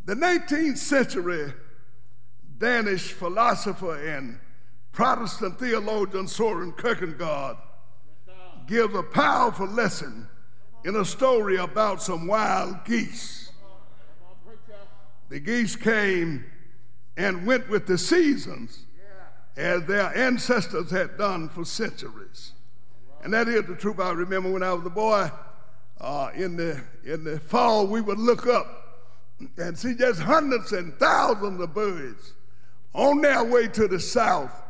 The 0.05 0.15
19th 0.15 0.77
century 0.77 1.53
Danish 2.57 3.11
philosopher 3.11 3.97
and 4.07 4.39
Protestant 4.91 5.59
theologian 5.59 6.27
Soren 6.27 6.71
Kierkegaard 6.73 7.57
gives 8.67 8.95
a 8.95 9.03
powerful 9.03 9.67
lesson 9.67 10.27
in 10.85 10.95
a 10.95 11.03
story 11.03 11.57
about 11.57 11.99
some 11.99 12.27
wild 12.27 12.85
geese. 12.85 13.51
The 15.29 15.39
geese 15.39 15.75
came 15.75 16.45
and 17.17 17.47
went 17.47 17.67
with 17.67 17.87
the 17.87 17.97
seasons 17.97 18.85
as 19.57 19.83
their 19.85 20.15
ancestors 20.15 20.91
had 20.91 21.17
done 21.17 21.49
for 21.49 21.65
centuries. 21.65 22.51
And 23.23 23.33
that 23.33 23.47
is 23.47 23.65
the 23.65 23.75
truth. 23.75 23.99
I 23.99 24.11
remember 24.11 24.51
when 24.51 24.61
I 24.61 24.73
was 24.73 24.85
a 24.85 24.91
boy, 24.91 25.31
uh, 25.99 26.29
in, 26.35 26.55
the, 26.55 26.79
in 27.03 27.23
the 27.23 27.39
fall, 27.39 27.87
we 27.87 28.01
would 28.01 28.19
look 28.19 28.45
up 28.45 28.67
and 29.57 29.75
see 29.75 29.95
just 29.95 30.21
hundreds 30.21 30.71
and 30.71 30.93
thousands 30.99 31.59
of 31.61 31.73
birds 31.73 32.33
on 32.93 33.21
their 33.21 33.43
way 33.43 33.67
to 33.69 33.87
the 33.87 33.99
south 33.99 34.61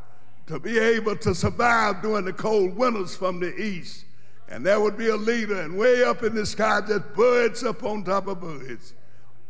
to 0.47 0.59
be 0.61 0.80
able 0.80 1.18
to 1.18 1.36
survive 1.36 2.01
during 2.01 2.24
the 2.24 2.34
cold 2.34 2.74
winters 2.78 3.18
from 3.18 3.41
the 3.41 3.53
east. 3.59 4.05
And 4.48 4.66
there 4.66 4.80
would 4.80 4.98
be 4.98 5.10
a 5.10 5.16
leader, 5.16 5.62
and 5.62 5.78
way 5.78 6.04
up 6.04 6.24
in 6.24 6.36
the 6.36 6.46
sky, 6.46 6.82
just 6.88 7.14
birds 7.16 7.64
up 7.64 7.84
on 7.84 8.04
top 8.04 8.28
of 8.28 8.41
birds. 8.41 8.93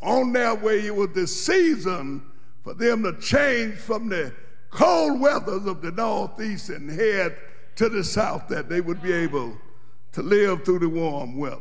On 0.01 0.31
their 0.31 0.55
way, 0.55 0.85
it 0.85 0.95
was 0.95 1.09
the 1.13 1.27
season 1.27 2.23
for 2.63 2.73
them 2.73 3.03
to 3.03 3.19
change 3.19 3.75
from 3.75 4.09
the 4.09 4.33
cold 4.69 5.19
weathers 5.19 5.65
of 5.65 5.81
the 5.81 5.91
northeast 5.91 6.69
and 6.69 6.89
head 6.89 7.37
to 7.75 7.89
the 7.89 8.03
south, 8.03 8.47
that 8.47 8.69
they 8.69 8.79
would 8.79 9.01
be 9.01 9.11
able 9.11 9.57
to 10.13 10.21
live 10.21 10.63
through 10.63 10.79
the 10.79 10.89
warm 10.89 11.37
weather. 11.37 11.59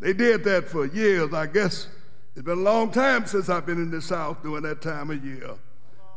They 0.00 0.12
did 0.12 0.42
that 0.44 0.68
for 0.68 0.86
years. 0.86 1.32
I 1.32 1.46
guess 1.46 1.86
it's 2.34 2.44
been 2.44 2.58
a 2.58 2.62
long 2.62 2.90
time 2.90 3.26
since 3.26 3.48
I've 3.48 3.64
been 3.64 3.80
in 3.80 3.92
the 3.92 4.02
south 4.02 4.42
during 4.42 4.64
that 4.64 4.82
time 4.82 5.10
of 5.10 5.24
year. 5.24 5.54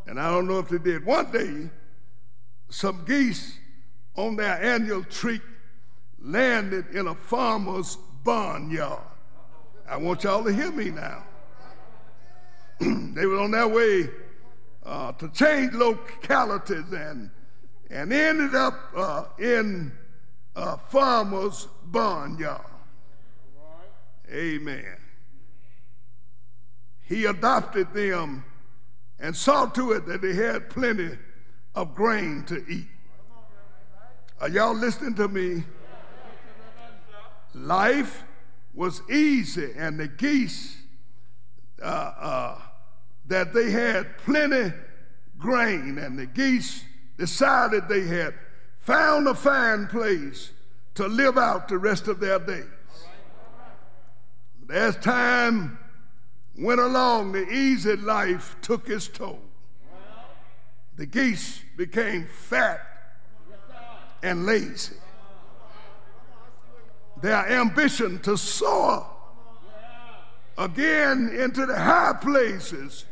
And 0.07 0.19
I 0.19 0.31
don't 0.31 0.47
know 0.47 0.57
if 0.57 0.69
they 0.69 0.79
did. 0.79 1.05
One 1.05 1.31
day, 1.31 1.69
some 2.69 3.05
geese 3.05 3.59
on 4.15 4.35
their 4.35 4.61
annual 4.63 5.03
trip 5.03 5.41
landed 6.25 6.87
in 6.95 7.07
a 7.07 7.15
farmer's 7.15 7.97
barnyard. 8.23 8.99
I 9.87 9.97
want 9.97 10.23
y'all 10.23 10.43
to 10.43 10.51
hear 10.51 10.71
me 10.71 10.89
now. 10.89 11.23
they 12.79 13.25
were 13.25 13.39
on 13.39 13.51
their 13.51 13.67
way 13.67 14.09
uh, 14.83 15.11
to 15.13 15.29
change 15.29 15.73
localities 15.73 16.91
and, 16.91 17.29
and 17.91 18.11
ended 18.11 18.55
up 18.55 18.73
uh, 18.95 19.25
in 19.37 19.91
a 20.55 20.77
farmer's 20.77 21.67
barnyard. 21.85 22.61
Amen. 24.31 24.97
He 27.03 27.25
adopted 27.25 27.93
them 27.93 28.43
and 29.19 29.35
saw 29.35 29.67
to 29.67 29.91
it 29.91 30.07
that 30.07 30.21
they 30.21 30.33
had 30.33 30.71
plenty 30.71 31.11
of 31.75 31.93
grain 31.93 32.43
to 32.47 32.65
eat. 32.67 32.87
Are 34.41 34.49
y'all 34.49 34.73
listening 34.75 35.13
to 35.15 35.27
me? 35.27 35.63
Life 37.55 38.25
was 38.73 39.01
easy, 39.09 39.71
and 39.77 39.97
the 39.97 40.09
geese, 40.09 40.77
uh, 41.81 41.85
uh, 41.85 42.61
that 43.27 43.53
they 43.53 43.71
had 43.71 44.17
plenty 44.17 44.73
grain, 45.39 45.97
and 45.97 46.19
the 46.19 46.25
geese 46.25 46.83
decided 47.17 47.87
they 47.87 48.01
had 48.01 48.33
found 48.77 49.27
a 49.27 49.33
fine 49.33 49.87
place 49.87 50.51
to 50.95 51.07
live 51.07 51.37
out 51.37 51.69
the 51.69 51.77
rest 51.77 52.09
of 52.09 52.19
their 52.19 52.39
days. 52.39 52.65
But 54.67 54.75
as 54.75 54.97
time 54.97 55.79
went 56.57 56.81
along, 56.81 57.31
the 57.31 57.49
easy 57.49 57.95
life 57.95 58.57
took 58.61 58.89
its 58.89 59.07
toll. 59.07 59.39
The 60.97 61.05
geese 61.05 61.61
became 61.77 62.27
fat 62.27 62.81
and 64.21 64.45
lazy. 64.45 64.95
Their 67.21 67.47
ambition 67.49 68.19
to 68.19 68.37
soar 68.37 69.07
again 70.57 71.29
into 71.29 71.65
the 71.65 71.77
high 71.77 72.13
places 72.21 73.05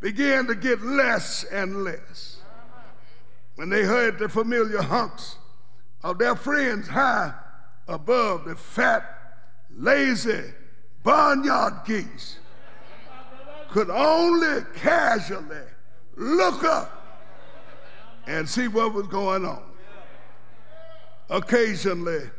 began 0.00 0.46
to 0.46 0.54
get 0.54 0.80
less 0.82 1.44
and 1.44 1.84
less. 1.84 2.36
When 3.56 3.68
they 3.68 3.82
heard 3.82 4.18
the 4.18 4.28
familiar 4.28 4.82
honks 4.82 5.36
of 6.02 6.18
their 6.18 6.36
friends 6.36 6.88
high 6.88 7.34
above 7.88 8.44
the 8.44 8.54
fat, 8.54 9.04
lazy 9.76 10.44
barnyard 11.02 11.74
geese, 11.84 12.38
could 13.70 13.90
only 13.90 14.62
casually 14.76 15.66
look 16.16 16.64
up 16.64 16.94
and 18.26 18.48
see 18.48 18.68
what 18.68 18.94
was 18.94 19.06
going 19.08 19.44
on. 19.44 19.62
Occasionally, 21.30 22.30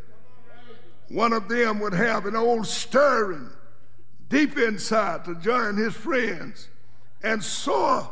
one 1.10 1.34
of 1.34 1.49
them 1.49 1.80
would 1.80 1.93
have 1.93 2.26
an 2.26 2.36
old 2.36 2.68
stirring 2.68 3.49
deep 4.30 4.57
inside 4.57 5.26
to 5.26 5.36
join 5.36 5.76
his 5.76 5.95
friends 5.95 6.70
and 7.24 7.43
soar 7.43 8.10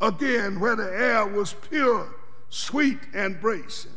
again 0.00 0.58
where 0.58 0.74
the 0.74 0.90
air 0.90 1.26
was 1.26 1.52
pure, 1.52 2.08
sweet, 2.48 2.98
and 3.14 3.40
bracing. 3.40 3.92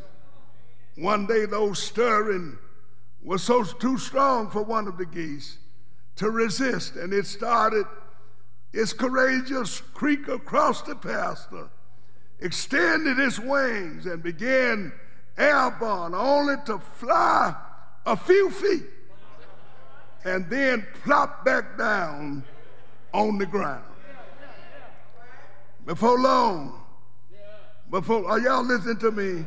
One 0.95 1.25
day, 1.25 1.45
those 1.45 1.81
stirring 1.81 2.57
was 3.23 3.41
so 3.41 3.63
too 3.63 3.97
strong 3.97 4.49
for 4.49 4.61
one 4.61 4.87
of 4.87 4.97
the 4.97 5.05
geese 5.05 5.57
to 6.17 6.29
resist, 6.29 6.95
and 6.97 7.13
it 7.13 7.25
started 7.25 7.85
its 8.73 8.91
courageous 8.91 9.81
creak 9.93 10.27
across 10.27 10.81
the 10.81 10.95
pasture, 10.95 11.69
extended 12.41 13.17
its 13.17 13.39
wings, 13.39 14.05
and 14.05 14.21
began 14.21 14.91
airborne, 15.37 16.13
only 16.13 16.55
to 16.65 16.77
fly 16.77 17.55
a 18.05 18.17
few 18.17 18.49
feet 18.51 18.83
and 20.25 20.49
then 20.49 20.85
plop 21.03 21.43
back 21.45 21.77
down 21.77 22.43
on 23.13 23.37
the 23.37 23.45
ground. 23.45 23.83
Before 25.85 26.19
long, 26.19 26.81
before, 27.89 28.27
are 28.29 28.39
y'all 28.39 28.63
listening 28.63 28.97
to 28.97 29.11
me? 29.11 29.45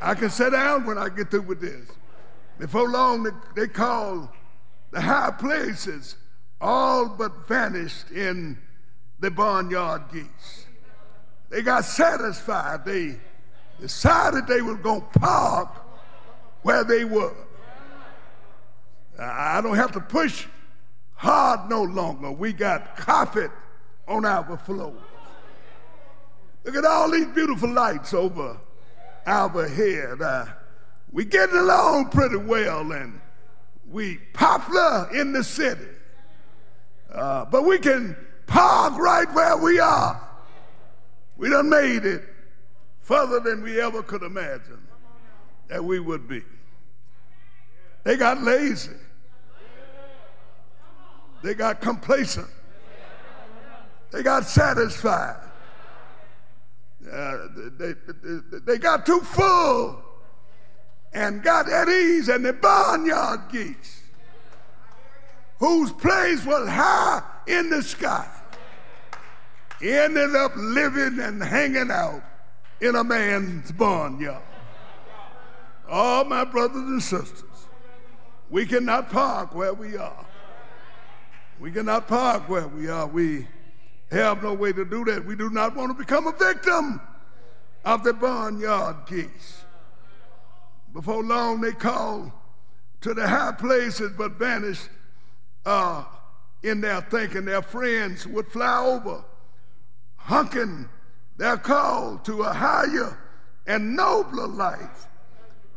I 0.00 0.14
can 0.14 0.30
sit 0.30 0.52
down 0.52 0.86
when 0.86 0.98
I 0.98 1.08
get 1.08 1.30
through 1.30 1.42
with 1.42 1.60
this. 1.60 1.88
Before 2.58 2.88
long, 2.88 3.22
they, 3.22 3.30
they 3.56 3.66
the 3.66 5.00
high 5.00 5.32
places 5.32 6.16
all 6.60 7.08
but 7.08 7.48
vanished 7.48 8.10
in 8.10 8.58
the 9.20 9.30
barnyard 9.30 10.02
geese. 10.12 10.66
They 11.50 11.62
got 11.62 11.84
satisfied. 11.84 12.84
They 12.84 13.18
decided 13.80 14.46
they 14.46 14.62
were 14.62 14.76
going 14.76 15.00
to 15.00 15.18
park 15.18 15.68
where 16.62 16.84
they 16.84 17.04
were. 17.04 17.34
I 19.18 19.60
don't 19.60 19.76
have 19.76 19.92
to 19.92 20.00
push 20.00 20.46
hard 21.14 21.70
no 21.70 21.82
longer. 21.82 22.30
We 22.32 22.52
got 22.52 22.96
carpet 22.96 23.50
on 24.08 24.24
our 24.24 24.56
floor. 24.58 24.94
Look 26.64 26.76
at 26.76 26.84
all 26.84 27.10
these 27.10 27.26
beautiful 27.26 27.70
lights 27.70 28.14
over 28.14 28.58
our 29.26 29.68
head. 29.68 30.20
Uh, 30.20 30.46
we 31.12 31.24
getting 31.24 31.56
along 31.56 32.10
pretty 32.10 32.36
well 32.36 32.92
and 32.92 33.20
we 33.90 34.16
popular 34.32 35.08
in 35.14 35.32
the 35.32 35.44
city. 35.44 35.86
Uh, 37.12 37.44
but 37.44 37.62
we 37.62 37.78
can 37.78 38.16
park 38.46 38.98
right 38.98 39.32
where 39.34 39.56
we 39.56 39.78
are. 39.78 40.20
We 41.36 41.50
done 41.50 41.68
made 41.68 42.04
it 42.04 42.22
further 43.00 43.40
than 43.40 43.62
we 43.62 43.80
ever 43.80 44.02
could 44.02 44.22
imagine 44.22 44.80
that 45.68 45.84
we 45.84 46.00
would 46.00 46.26
be. 46.26 46.42
They 48.04 48.16
got 48.16 48.42
lazy. 48.42 48.90
They 51.44 51.52
got 51.52 51.82
complacent. 51.82 52.48
They 54.10 54.22
got 54.22 54.46
satisfied. 54.46 55.36
Uh, 57.06 57.36
they, 57.76 57.92
they, 57.92 58.58
they 58.64 58.78
got 58.78 59.04
too 59.04 59.20
full 59.20 60.02
and 61.12 61.42
got 61.42 61.68
at 61.68 61.86
ease, 61.90 62.30
and 62.30 62.46
the 62.46 62.54
barnyard 62.54 63.40
geese, 63.52 64.04
whose 65.58 65.92
place 65.92 66.46
was 66.46 66.66
high 66.66 67.22
in 67.46 67.68
the 67.68 67.82
sky, 67.82 68.26
ended 69.82 70.34
up 70.34 70.52
living 70.56 71.20
and 71.20 71.42
hanging 71.42 71.90
out 71.90 72.22
in 72.80 72.96
a 72.96 73.04
man's 73.04 73.70
barnyard. 73.70 74.42
All 75.90 76.24
my 76.24 76.46
brothers 76.46 76.76
and 76.76 77.02
sisters, 77.02 77.66
we 78.48 78.64
cannot 78.64 79.10
park 79.10 79.54
where 79.54 79.74
we 79.74 79.98
are. 79.98 80.24
We 81.60 81.70
cannot 81.70 82.08
park 82.08 82.48
where 82.48 82.66
we 82.66 82.88
are. 82.88 83.06
We 83.06 83.46
have 84.10 84.42
no 84.42 84.54
way 84.54 84.72
to 84.72 84.84
do 84.84 85.04
that. 85.06 85.24
We 85.24 85.36
do 85.36 85.50
not 85.50 85.76
want 85.76 85.90
to 85.90 85.94
become 85.94 86.26
a 86.26 86.32
victim 86.32 87.00
of 87.84 88.02
the 88.02 88.12
barnyard 88.12 88.96
geese. 89.06 89.64
Before 90.92 91.22
long, 91.22 91.60
they 91.60 91.72
called 91.72 92.30
to 93.02 93.14
the 93.14 93.26
high 93.26 93.52
places 93.52 94.12
but 94.16 94.32
vanished 94.32 94.88
uh, 95.66 96.04
in 96.62 96.80
their 96.80 97.00
thinking. 97.02 97.44
Their 97.44 97.62
friends 97.62 98.26
would 98.26 98.48
fly 98.48 98.84
over, 98.84 99.24
hunking 100.16 100.88
their 101.36 101.56
call 101.56 102.18
to 102.18 102.42
a 102.42 102.52
higher 102.52 103.18
and 103.66 103.96
nobler 103.96 104.46
life. 104.46 105.08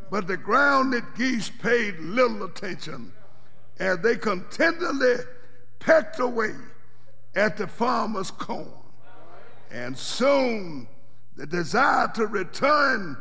But 0.09 0.28
the 0.28 0.38
grounded 0.38 1.03
geese 1.17 1.49
paid 1.49 1.99
little 1.99 2.43
attention 2.43 3.11
as 3.80 3.99
they 3.99 4.15
continually 4.15 5.17
pecked 5.80 6.19
away 6.19 6.53
at 7.36 7.57
the 7.57 7.67
farmer's 7.67 8.32
corn. 8.32 8.71
And 9.71 9.97
soon 9.97 10.88
the 11.36 11.45
desire 11.45 12.07
to 12.15 12.25
return 12.25 13.17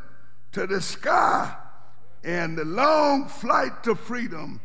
to 0.52 0.66
the 0.66 0.80
sky 0.80 1.54
and 2.24 2.56
the 2.56 2.64
long 2.64 3.28
flight 3.28 3.84
to 3.84 3.94
freedom 3.94 4.60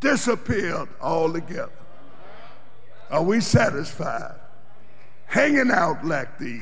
disappeared 0.00 0.88
altogether. 1.00 1.70
Are 3.10 3.22
we 3.22 3.40
satisfied? 3.40 4.34
Hanging 5.26 5.70
out 5.70 6.04
like 6.04 6.38
the 6.38 6.60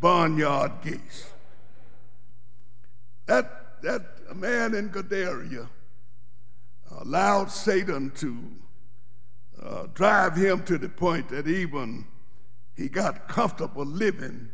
barnyard 0.00 0.72
geese. 0.82 1.30
That, 3.26 3.82
that 3.82 4.36
man 4.36 4.74
in 4.74 4.88
Gadara 4.88 5.68
allowed 6.90 7.50
Satan 7.50 8.10
to 8.16 8.36
uh, 9.64 9.86
drive 9.94 10.34
him 10.34 10.62
to 10.64 10.78
the 10.78 10.88
point 10.88 11.28
that 11.28 11.46
even 11.46 12.04
he 12.76 12.88
got 12.88 13.28
comfortable 13.28 13.84
living 13.84 14.48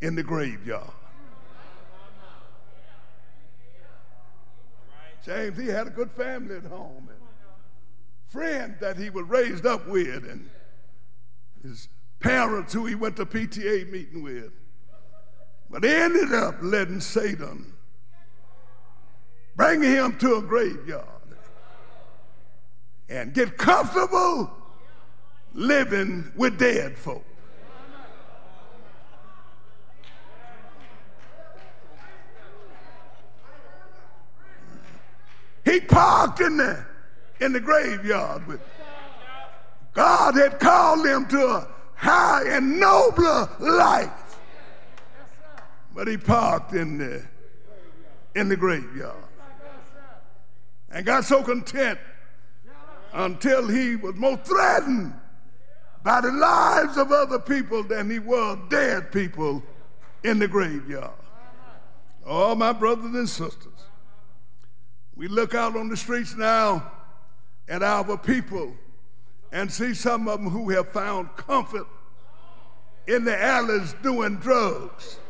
in 0.00 0.14
the 0.14 0.22
graveyard. 0.22 0.90
James, 5.24 5.58
he 5.58 5.66
had 5.66 5.86
a 5.86 5.90
good 5.90 6.10
family 6.12 6.56
at 6.56 6.64
home 6.64 7.08
and 7.08 7.18
friends 8.28 8.78
that 8.80 8.98
he 8.98 9.08
was 9.08 9.24
raised 9.26 9.64
up 9.64 9.86
with 9.88 10.28
and 10.28 10.48
his 11.62 11.88
parents 12.20 12.74
who 12.74 12.84
he 12.84 12.94
went 12.94 13.16
to 13.16 13.24
PTA 13.24 13.90
meeting 13.90 14.22
with. 14.22 14.52
But 15.70 15.82
he 15.82 15.90
ended 15.90 16.34
up 16.34 16.56
letting 16.60 17.00
Satan 17.00 17.72
bring 19.56 19.82
him 19.82 20.18
to 20.18 20.36
a 20.36 20.42
graveyard 20.42 21.06
and 23.08 23.34
get 23.34 23.56
comfortable 23.56 24.50
living 25.52 26.32
with 26.36 26.58
dead 26.58 26.98
folk. 26.98 27.24
He 35.64 35.80
parked 35.80 36.40
in 36.40 36.58
the, 36.58 36.84
in 37.40 37.52
the 37.52 37.60
graveyard 37.60 38.46
with 38.46 38.60
God 39.94 40.34
had 40.34 40.58
called 40.58 41.06
him 41.06 41.26
to 41.26 41.46
a 41.46 41.68
high 41.94 42.42
and 42.48 42.78
nobler 42.80 43.48
life. 43.60 44.38
But 45.94 46.08
he 46.08 46.16
parked 46.16 46.72
in 46.72 46.98
the, 46.98 47.22
in 48.34 48.48
the 48.48 48.56
graveyard 48.56 49.14
and 50.90 51.06
got 51.06 51.24
so 51.24 51.42
content 51.42 51.98
until 53.14 53.68
he 53.68 53.94
was 53.94 54.16
more 54.16 54.36
threatened 54.38 55.14
by 56.02 56.20
the 56.20 56.32
lives 56.32 56.96
of 56.98 57.12
other 57.12 57.38
people 57.38 57.82
than 57.82 58.10
he 58.10 58.18
was 58.18 58.58
dead 58.68 59.10
people 59.10 59.62
in 60.24 60.38
the 60.38 60.48
graveyard. 60.48 61.10
All 62.26 62.56
my 62.56 62.72
brothers 62.72 63.14
and 63.14 63.28
sisters, 63.28 63.72
we 65.14 65.28
look 65.28 65.54
out 65.54 65.76
on 65.76 65.88
the 65.88 65.96
streets 65.96 66.34
now 66.36 66.90
at 67.68 67.82
our 67.82 68.18
people 68.18 68.74
and 69.52 69.72
see 69.72 69.94
some 69.94 70.26
of 70.26 70.40
them 70.40 70.50
who 70.50 70.70
have 70.70 70.88
found 70.88 71.34
comfort 71.36 71.86
in 73.06 73.24
the 73.24 73.40
alleys 73.40 73.94
doing 74.02 74.36
drugs, 74.36 75.20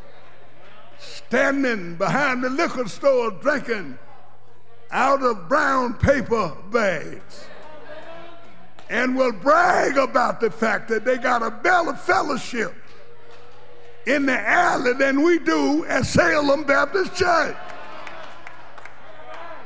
standing 0.97 1.95
behind 1.95 2.43
the 2.43 2.49
liquor 2.49 2.87
store 2.87 3.29
drinking 3.29 3.97
out 4.91 5.21
of 5.21 5.47
brown 5.47 5.93
paper 5.93 6.55
bags 6.71 7.45
and 8.89 9.15
will 9.15 9.31
brag 9.31 9.97
about 9.97 10.39
the 10.39 10.51
fact 10.51 10.87
that 10.89 11.05
they 11.05 11.17
got 11.17 11.41
a 11.41 11.49
better 11.49 11.93
fellowship 11.93 12.73
in 14.05 14.25
the 14.25 14.39
alley 14.39 14.93
than 14.93 15.23
we 15.23 15.39
do 15.39 15.85
at 15.85 16.05
Salem 16.05 16.63
Baptist 16.63 17.15
Church. 17.15 17.57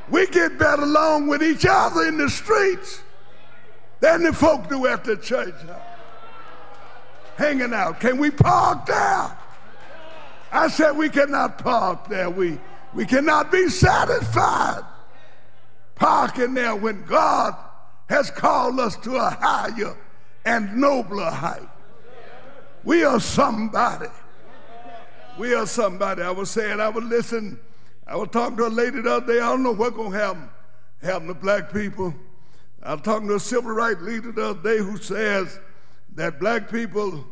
We 0.08 0.26
get 0.26 0.58
better 0.58 0.82
along 0.82 1.28
with 1.28 1.42
each 1.42 1.66
other 1.68 2.06
in 2.06 2.16
the 2.16 2.28
streets 2.28 3.02
than 4.00 4.22
the 4.22 4.32
folk 4.32 4.68
do 4.68 4.86
at 4.86 5.04
the 5.04 5.16
church. 5.16 5.54
Hanging 7.36 7.72
out. 7.72 8.00
Can 8.00 8.18
we 8.18 8.30
park 8.30 8.86
there? 8.86 9.36
I 10.52 10.68
said 10.68 10.96
we 10.96 11.08
cannot 11.08 11.58
park 11.58 12.08
there. 12.08 12.28
We, 12.28 12.58
we 12.92 13.06
cannot 13.06 13.52
be 13.52 13.68
satisfied 13.68 14.84
parking 16.00 16.54
there 16.54 16.74
when 16.74 17.04
God 17.04 17.54
has 18.10 18.28
called 18.28 18.80
us 18.80 18.96
to 18.96 19.14
a 19.14 19.30
higher 19.30 19.96
and 20.44 20.76
nobler 20.76 21.30
height. 21.30 21.68
We 22.82 23.04
are 23.04 23.20
somebody. 23.20 24.08
We 25.38 25.54
are 25.54 25.64
somebody. 25.64 26.22
I 26.22 26.32
was 26.32 26.50
saying, 26.50 26.80
I 26.80 26.88
was 26.88 27.04
listening, 27.04 27.56
I 28.08 28.16
was 28.16 28.28
talking 28.32 28.56
to 28.56 28.66
a 28.66 28.68
lady 28.68 29.00
the 29.00 29.12
other 29.14 29.34
day. 29.34 29.40
I 29.40 29.48
don't 29.50 29.62
know 29.62 29.72
what's 29.72 29.94
going 29.94 30.10
to 30.10 30.18
happen, 30.18 30.50
happen 31.00 31.28
to 31.28 31.34
black 31.34 31.72
people. 31.72 32.12
I 32.82 32.94
was 32.94 33.02
talking 33.02 33.28
to 33.28 33.36
a 33.36 33.40
civil 33.40 33.70
rights 33.70 34.00
leader 34.00 34.32
the 34.32 34.50
other 34.50 34.62
day 34.62 34.78
who 34.82 34.96
says 34.96 35.60
that 36.16 36.40
black 36.40 36.68
people, 36.68 37.24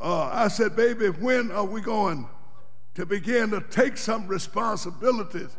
uh, 0.00 0.30
I 0.32 0.46
said, 0.46 0.76
baby, 0.76 1.08
when 1.08 1.50
are 1.50 1.64
we 1.64 1.80
going 1.80 2.28
to 2.94 3.04
begin 3.04 3.50
to 3.50 3.60
take 3.60 3.96
some 3.96 4.28
responsibilities 4.28 5.56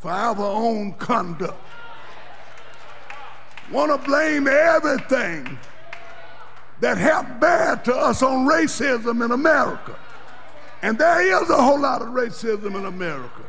for 0.00 0.10
our 0.10 0.38
own 0.38 0.92
conduct? 0.94 1.56
Want 3.72 3.90
to 3.90 4.06
blame 4.06 4.46
everything 4.46 5.58
that 6.80 6.98
happened 6.98 7.40
bad 7.40 7.84
to 7.86 7.94
us 7.94 8.22
on 8.22 8.46
racism 8.46 9.24
in 9.24 9.30
America. 9.30 9.98
And 10.82 10.98
there 10.98 11.42
is 11.42 11.48
a 11.48 11.62
whole 11.62 11.80
lot 11.80 12.02
of 12.02 12.08
racism 12.08 12.76
in 12.76 12.84
America. 12.84 13.42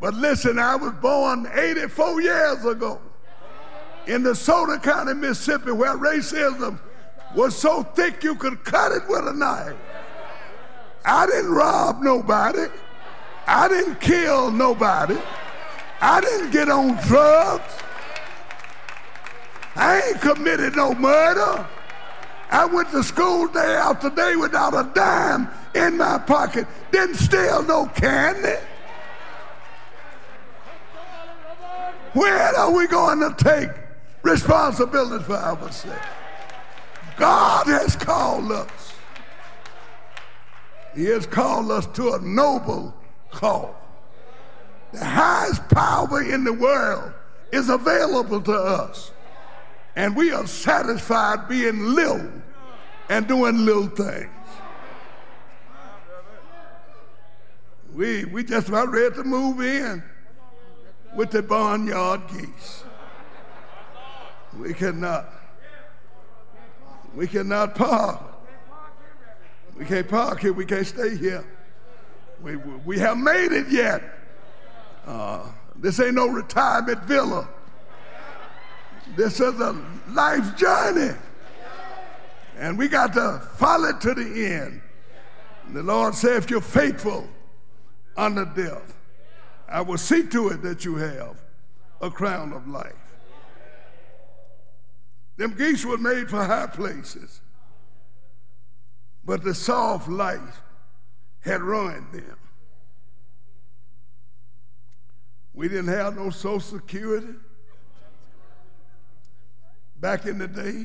But 0.00 0.14
listen, 0.14 0.58
I 0.58 0.76
was 0.76 0.92
born 0.94 1.48
84 1.54 2.20
years 2.20 2.64
ago 2.64 3.00
in 4.06 4.24
DeSoto 4.24 4.82
County, 4.82 5.14
Mississippi, 5.14 5.70
where 5.70 5.96
racism 5.96 6.78
was 7.34 7.56
so 7.56 7.82
thick 7.82 8.22
you 8.22 8.34
could 8.34 8.64
cut 8.64 8.92
it 8.92 9.02
with 9.08 9.26
a 9.28 9.32
knife. 9.32 9.76
I 11.04 11.26
didn't 11.26 11.52
rob 11.52 12.02
nobody. 12.02 12.66
I 13.46 13.68
didn't 13.68 14.00
kill 14.00 14.50
nobody. 14.50 15.16
I 16.00 16.20
didn't 16.20 16.50
get 16.50 16.68
on 16.68 16.96
drugs. 17.06 17.81
I 19.76 20.00
ain't 20.00 20.20
committed 20.20 20.76
no 20.76 20.94
murder. 20.94 21.66
I 22.50 22.66
went 22.66 22.90
to 22.90 23.02
school 23.02 23.48
day 23.48 23.76
after 23.76 24.10
day 24.10 24.36
without 24.36 24.74
a 24.74 24.90
dime 24.94 25.48
in 25.74 25.96
my 25.96 26.18
pocket. 26.18 26.66
Didn't 26.90 27.16
steal 27.16 27.62
no 27.62 27.86
candy. 27.86 28.60
When 32.12 32.54
are 32.56 32.70
we 32.70 32.86
going 32.88 33.20
to 33.20 33.34
take 33.42 33.70
responsibility 34.22 35.24
for 35.24 35.36
ourselves? 35.36 35.98
God 37.16 37.66
has 37.68 37.96
called 37.96 38.52
us. 38.52 38.92
He 40.94 41.04
has 41.06 41.26
called 41.26 41.70
us 41.70 41.86
to 41.94 42.12
a 42.12 42.20
noble 42.20 42.94
call. 43.30 43.74
The 44.92 45.04
highest 45.04 45.66
power 45.70 46.22
in 46.22 46.44
the 46.44 46.52
world 46.52 47.12
is 47.50 47.70
available 47.70 48.42
to 48.42 48.52
us. 48.52 49.11
And 49.94 50.16
we 50.16 50.32
are 50.32 50.46
satisfied 50.46 51.48
being 51.48 51.94
little 51.94 52.30
and 53.08 53.28
doing 53.28 53.64
little 53.64 53.88
things. 53.88 54.30
We, 57.92 58.24
we 58.24 58.42
just 58.42 58.68
about 58.68 58.90
ready 58.90 59.14
to 59.16 59.24
move 59.24 59.60
in 59.60 60.02
with 61.14 61.30
the 61.30 61.42
barnyard 61.42 62.22
geese. 62.28 62.84
We 64.58 64.72
cannot. 64.72 65.28
We 67.14 67.26
cannot 67.26 67.74
park. 67.74 68.20
We 69.76 69.84
can't 69.84 70.08
park 70.08 70.40
here. 70.40 70.54
We 70.54 70.64
can't 70.64 70.86
stay 70.86 71.16
here. 71.16 71.44
We, 72.42 72.56
we 72.56 72.98
haven't 72.98 73.24
made 73.24 73.52
it 73.52 73.68
yet. 73.68 74.02
Uh, 75.06 75.46
this 75.76 76.00
ain't 76.00 76.14
no 76.14 76.28
retirement 76.28 77.04
villa. 77.04 77.48
This 79.16 79.40
is 79.40 79.60
a 79.60 79.84
life 80.08 80.56
journey. 80.56 81.14
And 82.56 82.78
we 82.78 82.88
got 82.88 83.12
to 83.14 83.40
follow 83.56 83.88
it 83.88 84.00
to 84.02 84.14
the 84.14 84.46
end. 84.46 84.80
And 85.66 85.76
the 85.76 85.82
Lord 85.82 86.14
said, 86.14 86.36
if 86.36 86.50
you're 86.50 86.60
faithful 86.60 87.28
unto 88.16 88.44
death, 88.54 88.94
I 89.68 89.80
will 89.80 89.98
see 89.98 90.26
to 90.28 90.48
it 90.48 90.62
that 90.62 90.84
you 90.84 90.96
have 90.96 91.42
a 92.00 92.10
crown 92.10 92.52
of 92.52 92.68
life. 92.68 92.92
Them 95.36 95.54
geese 95.56 95.84
were 95.84 95.98
made 95.98 96.28
for 96.28 96.44
high 96.44 96.66
places, 96.66 97.40
but 99.24 99.42
the 99.42 99.54
soft 99.54 100.08
life 100.08 100.62
had 101.40 101.62
ruined 101.62 102.12
them. 102.12 102.36
We 105.54 105.68
didn't 105.68 105.88
have 105.88 106.16
no 106.16 106.30
Social 106.30 106.60
Security 106.60 107.34
back 110.02 110.26
in 110.26 110.36
the 110.36 110.48
day. 110.48 110.84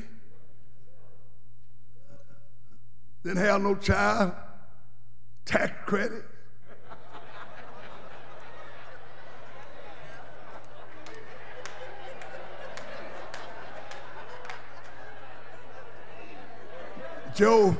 Didn't 3.24 3.38
have 3.38 3.60
no 3.60 3.74
child 3.74 4.32
tax 5.44 5.72
credit. 5.84 6.24
Joe, 17.34 17.76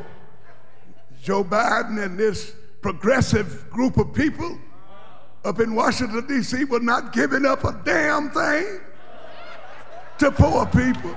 Joe 1.22 1.44
Biden 1.44 2.04
and 2.04 2.18
this 2.18 2.52
progressive 2.82 3.70
group 3.70 3.96
of 3.96 4.12
people 4.12 4.58
up 5.44 5.60
in 5.60 5.74
Washington, 5.76 6.26
D.C. 6.26 6.64
were 6.64 6.80
not 6.80 7.12
giving 7.12 7.46
up 7.46 7.62
a 7.62 7.80
damn 7.84 8.30
thing 8.30 8.80
to 10.18 10.32
poor 10.32 10.66
people. 10.66 11.16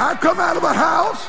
I 0.00 0.14
come 0.14 0.38
out 0.38 0.56
of 0.56 0.62
a 0.62 0.72
house 0.72 1.26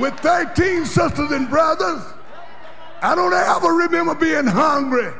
with 0.00 0.18
13 0.18 0.84
sisters 0.84 1.30
and 1.30 1.48
brothers. 1.48 2.02
I 3.00 3.14
don't 3.14 3.32
ever 3.32 3.68
remember 3.68 4.16
being 4.16 4.44
hungry 4.44 5.12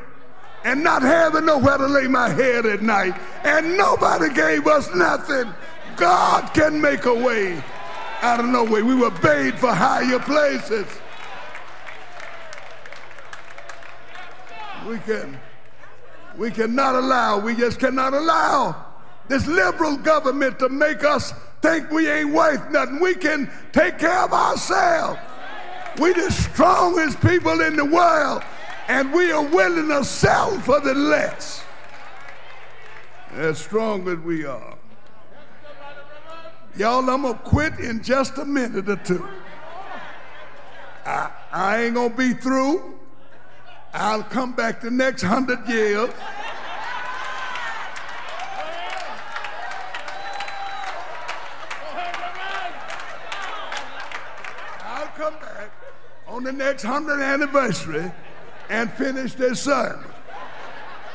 and 0.64 0.82
not 0.82 1.02
having 1.02 1.46
nowhere 1.46 1.78
to 1.78 1.86
lay 1.86 2.08
my 2.08 2.28
head 2.28 2.66
at 2.66 2.82
night. 2.82 3.14
And 3.44 3.76
nobody 3.76 4.34
gave 4.34 4.66
us 4.66 4.92
nothing. 4.92 5.54
God 5.94 6.52
can 6.52 6.80
make 6.80 7.04
a 7.04 7.14
way 7.14 7.62
out 8.20 8.40
of 8.40 8.46
no 8.46 8.64
way. 8.64 8.82
We 8.82 8.96
were 8.96 9.12
made 9.22 9.56
for 9.56 9.72
higher 9.72 10.18
places. 10.18 10.86
We 14.84 14.98
can 14.98 15.38
we 16.36 16.50
cannot 16.50 16.96
allow, 16.96 17.38
we 17.38 17.54
just 17.54 17.78
cannot 17.78 18.14
allow 18.14 18.87
this 19.28 19.46
liberal 19.46 19.96
government 19.96 20.58
to 20.58 20.68
make 20.68 21.04
us 21.04 21.32
think 21.60 21.90
we 21.90 22.08
ain't 22.08 22.32
worth 22.32 22.70
nothing. 22.70 23.00
We 23.00 23.14
can 23.14 23.50
take 23.72 23.98
care 23.98 24.24
of 24.24 24.32
ourselves. 24.32 25.20
We 25.98 26.12
the 26.12 26.30
strongest 26.30 27.20
people 27.20 27.60
in 27.60 27.76
the 27.76 27.84
world, 27.84 28.42
and 28.88 29.12
we 29.12 29.32
are 29.32 29.44
willing 29.44 29.88
to 29.88 30.04
sell 30.04 30.58
for 30.60 30.80
the 30.80 30.94
less. 30.94 31.64
As 33.32 33.58
strong 33.58 34.08
as 34.08 34.18
we 34.18 34.46
are. 34.46 34.76
Y'all, 36.76 37.08
I'm 37.10 37.22
gonna 37.22 37.34
quit 37.34 37.78
in 37.80 38.02
just 38.02 38.38
a 38.38 38.44
minute 38.44 38.88
or 38.88 38.96
two. 38.96 39.26
I, 41.04 41.30
I 41.50 41.82
ain't 41.84 41.94
gonna 41.94 42.14
be 42.14 42.34
through. 42.34 42.98
I'll 43.92 44.22
come 44.22 44.52
back 44.52 44.80
the 44.80 44.90
next 44.90 45.22
hundred 45.22 45.66
years. 45.68 46.10
Next 56.58 56.84
100th 56.84 57.24
anniversary 57.24 58.12
and 58.68 58.92
finish 58.92 59.34
this 59.34 59.62
sermon. 59.62 60.04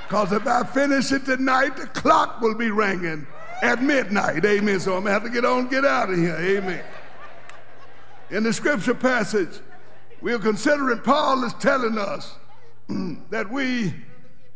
Because 0.07 0.31
if 0.31 0.47
I 0.47 0.63
finish 0.63 1.11
it 1.11 1.25
tonight, 1.25 1.75
the 1.77 1.87
clock 1.87 2.41
will 2.41 2.55
be 2.55 2.71
ringing 2.71 3.27
at 3.61 3.81
midnight. 3.81 4.45
Amen. 4.45 4.79
So 4.79 4.95
I'm 4.95 5.03
going 5.03 5.05
to 5.05 5.11
have 5.11 5.23
to 5.23 5.29
get 5.29 5.45
on 5.45 5.67
get 5.67 5.85
out 5.85 6.09
of 6.09 6.17
here. 6.17 6.35
Amen. 6.35 6.83
In 8.29 8.43
the 8.43 8.53
scripture 8.53 8.93
passage, 8.93 9.59
we're 10.21 10.39
considering 10.39 10.99
Paul 10.99 11.43
is 11.43 11.53
telling 11.55 11.97
us 11.97 12.35
that 13.29 13.49
we 13.51 13.93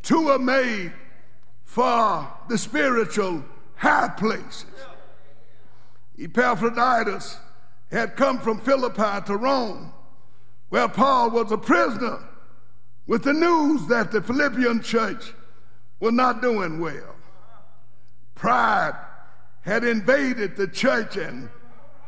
too 0.04 0.30
are 0.30 0.40
made 0.40 0.94
for 1.64 2.28
the 2.50 2.58
spiritual 2.58 3.44
high 3.76 4.10
places. 4.10 4.66
Epaphroditus 6.18 7.38
had 7.92 8.16
come 8.16 8.40
from 8.40 8.60
Philippi 8.60 9.26
to 9.26 9.38
Rome 9.38 9.94
where 10.69 10.88
Paul 10.88 11.31
was 11.31 11.52
a 11.52 11.57
prisoner 11.57 12.19
with 13.06 13.23
the 13.23 13.34
news 13.34 13.88
that 13.88 14.11
the 14.11 14.22
Philippian 14.22 14.81
church 14.81 15.34
was 15.99 16.14
not 16.14 16.41
doing 16.41 16.80
well. 16.80 17.15
Pride 18.35 18.94
had 19.61 19.84
invaded 19.84 20.56
the 20.56 20.68
church, 20.68 21.18
and 21.18 21.49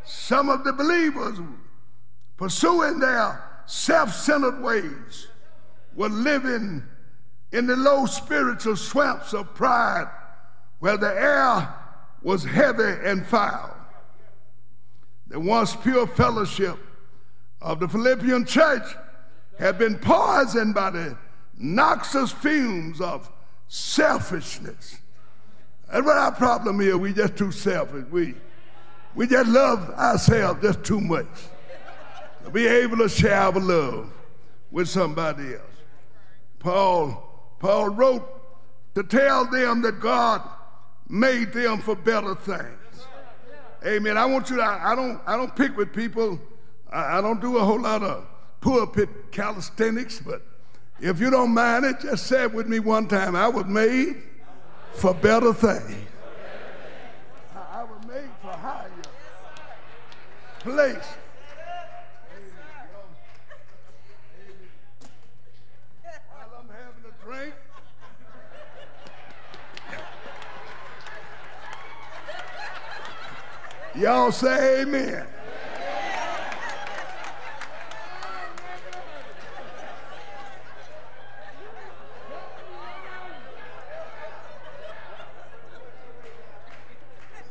some 0.05 0.49
of 0.49 0.63
the 0.63 0.73
believers 0.73 1.39
pursuing 2.37 2.99
their 2.99 3.43
self 3.65 4.13
centered 4.13 4.61
ways 4.61 5.27
were 5.95 6.09
living 6.09 6.83
in 7.51 7.65
the 7.65 7.75
low 7.75 8.05
spiritual 8.05 8.75
swamps 8.75 9.33
of 9.33 9.53
pride 9.55 10.07
where 10.79 10.97
the 10.97 11.13
air 11.13 11.73
was 12.21 12.43
heavy 12.43 12.95
and 13.03 13.25
foul. 13.25 13.75
The 15.27 15.39
once 15.39 15.75
pure 15.75 16.07
fellowship 16.07 16.77
of 17.61 17.79
the 17.79 17.87
Philippian 17.87 18.45
church 18.45 18.83
had 19.57 19.77
been 19.77 19.97
poisoned 19.97 20.73
by 20.73 20.89
the 20.89 21.17
noxious 21.57 22.31
fumes 22.31 23.01
of 23.01 23.29
selfishness. 23.67 24.97
That's 25.91 26.05
what 26.05 26.17
our 26.17 26.31
problem 26.31 26.79
is. 26.81 26.95
We 26.95 27.13
just 27.13 27.35
too 27.35 27.51
selfish. 27.51 28.05
We, 28.11 28.35
we 29.15 29.27
just 29.27 29.49
love 29.49 29.89
ourselves 29.91 30.61
just 30.61 30.83
too 30.83 31.01
much. 31.01 31.27
To 32.45 32.49
be 32.51 32.67
able 32.67 32.97
to 32.97 33.09
share 33.09 33.35
our 33.35 33.59
love 33.59 34.11
with 34.71 34.87
somebody 34.87 35.55
else. 35.55 35.63
Paul, 36.59 37.55
Paul 37.59 37.89
wrote 37.89 38.25
to 38.95 39.03
tell 39.03 39.45
them 39.45 39.81
that 39.81 39.99
God 39.99 40.41
made 41.07 41.51
them 41.53 41.79
for 41.79 41.95
better 41.95 42.35
things. 42.35 42.75
Amen. 43.85 44.17
I 44.17 44.25
want 44.25 44.49
you 44.49 44.57
to, 44.57 44.63
I 44.63 44.93
don't, 44.95 45.21
I 45.25 45.35
don't 45.37 45.55
pick 45.55 45.75
with 45.75 45.93
people. 45.93 46.39
I, 46.91 47.17
I 47.17 47.21
don't 47.21 47.41
do 47.41 47.57
a 47.57 47.63
whole 47.63 47.81
lot 47.81 48.03
of 48.03 48.25
pulpit 48.61 49.31
calisthenics, 49.31 50.19
but 50.19 50.41
if 50.99 51.19
you 51.19 51.29
don't 51.29 51.51
mind 51.53 51.85
it, 51.85 52.01
just 52.01 52.27
say 52.27 52.43
it 52.43 52.53
with 52.53 52.67
me 52.67 52.79
one 52.79 53.07
time. 53.07 53.35
I 53.35 53.47
was 53.47 53.65
made 53.65 54.17
for 54.93 55.13
better 55.13 55.53
things. 55.53 55.95
I 57.55 57.83
was 57.83 58.05
made 58.07 58.29
for 58.41 58.51
higher 58.51 58.91
place. 60.59 60.97
While 66.33 66.51
I'm 66.59 66.67
having 66.67 67.05
a 67.07 67.25
drink, 67.25 67.53
y'all 73.95 74.31
say 74.33 74.81
amen. 74.81 75.27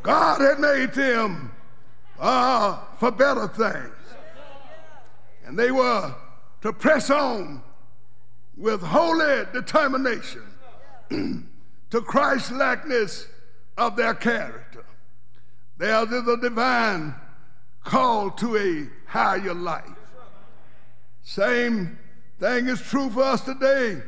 God 0.08 0.40
had 0.40 0.58
made 0.58 0.94
them 0.94 1.52
uh, 2.18 2.78
for 2.98 3.10
better 3.10 3.46
things. 3.46 3.94
And 5.44 5.58
they 5.58 5.70
were 5.70 6.14
to 6.62 6.72
press 6.72 7.10
on 7.10 7.62
with 8.56 8.80
holy 8.80 9.44
determination 9.52 10.44
to 11.10 12.00
Christ 12.00 12.52
likeness 12.52 13.28
of 13.76 13.96
their 13.96 14.14
character. 14.14 14.86
Theirs 15.76 16.10
is 16.10 16.26
a 16.26 16.38
divine 16.38 17.14
call 17.84 18.30
to 18.30 18.56
a 18.56 18.88
higher 19.10 19.52
life. 19.52 19.84
Same 21.22 21.98
thing 22.40 22.66
is 22.66 22.80
true 22.80 23.10
for 23.10 23.24
us 23.24 23.42
today. 23.42 24.00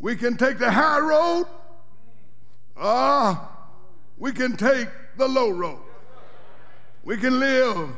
We 0.00 0.16
can 0.16 0.36
take 0.36 0.58
the 0.58 0.72
high 0.72 0.98
road 0.98 1.46
or 2.74 3.53
we 4.18 4.32
can 4.32 4.56
take 4.56 4.88
the 5.16 5.26
low 5.26 5.50
road. 5.50 5.80
We 7.04 7.16
can 7.16 7.38
live 7.38 7.90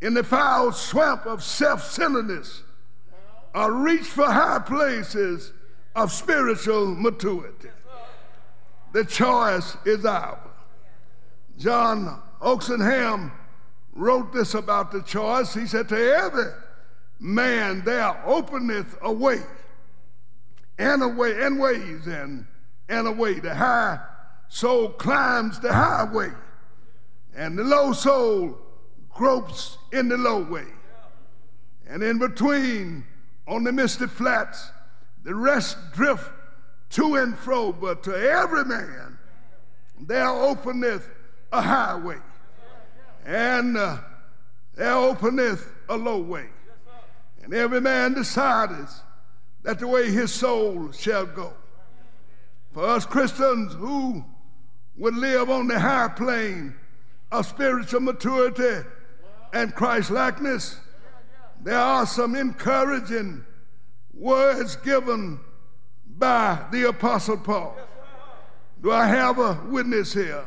in 0.00 0.14
the 0.14 0.24
foul 0.24 0.72
swamp 0.72 1.26
of 1.26 1.42
self 1.42 1.82
centeredness 1.84 2.62
or 3.54 3.72
reach 3.72 4.04
for 4.04 4.24
high 4.24 4.58
places 4.58 5.52
of 5.94 6.12
spiritual 6.12 6.86
maturity. 6.86 7.68
The 8.92 9.04
choice 9.04 9.76
is 9.84 10.04
ours. 10.04 10.38
John 11.58 12.20
Oxenham 12.40 13.32
wrote 13.94 14.32
this 14.32 14.54
about 14.54 14.92
the 14.92 15.02
choice. 15.02 15.54
He 15.54 15.66
said, 15.66 15.88
To 15.88 15.96
every 15.96 16.50
man 17.20 17.82
there 17.84 18.20
openeth 18.26 18.96
a 19.02 19.12
way, 19.12 19.40
and 20.78 21.02
a 21.02 21.08
way, 21.08 21.42
and 21.42 21.58
ways, 21.58 22.06
and, 22.06 22.46
and 22.88 23.06
a 23.06 23.12
way. 23.12 23.40
The 23.40 23.54
high 23.54 24.00
soul 24.54 24.88
climbs 24.88 25.58
the 25.58 25.72
highway, 25.72 26.30
and 27.34 27.58
the 27.58 27.64
low 27.64 27.92
soul 27.92 28.56
gropes 29.12 29.78
in 29.92 30.08
the 30.08 30.16
low 30.16 30.44
way. 30.44 30.66
And 31.88 32.04
in 32.04 32.20
between, 32.20 33.04
on 33.48 33.64
the 33.64 33.72
misty 33.72 34.06
flats, 34.06 34.70
the 35.24 35.34
rest 35.34 35.76
drift 35.92 36.30
to 36.90 37.16
and 37.16 37.36
fro, 37.36 37.72
but 37.72 38.04
to 38.04 38.14
every 38.14 38.64
man 38.64 39.18
there 40.00 40.28
openeth 40.28 41.08
a 41.50 41.60
highway, 41.60 42.18
and 43.26 43.76
uh, 43.76 43.98
there 44.76 44.94
openeth 44.94 45.68
a 45.88 45.96
low 45.96 46.20
way. 46.20 46.46
And 47.42 47.52
every 47.52 47.80
man 47.80 48.14
decideth 48.14 49.02
that 49.64 49.80
the 49.80 49.88
way 49.88 50.12
his 50.12 50.32
soul 50.32 50.92
shall 50.92 51.26
go. 51.26 51.54
For 52.72 52.86
us 52.86 53.04
Christians 53.04 53.74
who 53.74 54.24
would 54.96 55.16
live 55.16 55.50
on 55.50 55.66
the 55.66 55.78
higher 55.78 56.08
plane 56.08 56.74
of 57.32 57.46
spiritual 57.46 58.00
maturity 58.00 58.86
and 59.52 59.74
Christ 59.74 60.10
likeness, 60.10 60.78
there 61.62 61.78
are 61.78 62.06
some 62.06 62.34
encouraging 62.34 63.44
words 64.12 64.76
given 64.76 65.40
by 66.06 66.64
the 66.70 66.88
Apostle 66.88 67.38
Paul. 67.38 67.76
Do 68.82 68.92
I 68.92 69.06
have 69.06 69.38
a 69.38 69.60
witness 69.66 70.12
here? 70.12 70.44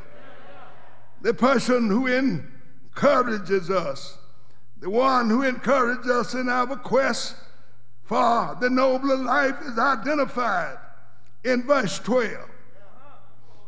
The 1.22 1.34
person 1.34 1.90
who 1.90 2.08
encourages 2.08 3.70
us, 3.70 4.18
the 4.80 4.90
one 4.90 5.30
who 5.30 5.42
encourages 5.42 6.10
us 6.10 6.34
in 6.36 6.48
our 6.48 6.76
quest 6.76 7.36
for 8.04 8.56
the 8.62 8.70
nobler 8.70 9.18
life 9.18 9.56
is 9.66 9.78
identified 9.78 10.78
in 11.44 11.64
verse 11.64 12.00
12. 12.00 12.47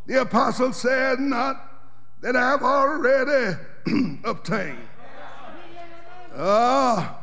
The 0.09 0.21
apostle 0.21 0.73
said, 0.73 1.19
Not 1.19 1.63
that 2.21 2.35
I've 2.35 2.63
already 2.63 3.55
obtained. 4.23 4.79
Ah, 6.35 7.15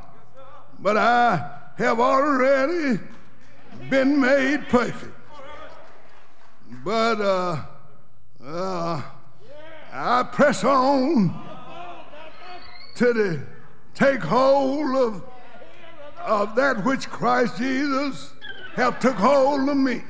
but 0.78 0.96
I 0.96 1.50
have 1.78 1.98
already 1.98 3.00
been 3.90 4.20
made 4.20 4.68
perfect. 4.68 5.12
But 6.84 7.20
uh, 7.20 7.62
uh, 8.44 9.02
I 9.92 10.22
press 10.22 10.62
on 10.62 11.34
to 12.94 13.12
the 13.12 13.42
take 13.94 14.20
hold 14.20 14.94
of, 14.94 15.24
of 16.20 16.54
that 16.54 16.84
which 16.84 17.10
Christ 17.10 17.58
Jesus 17.58 18.32
have 18.76 19.00
took 19.00 19.16
hold 19.16 19.68
of 19.68 19.76
me. 19.76 20.04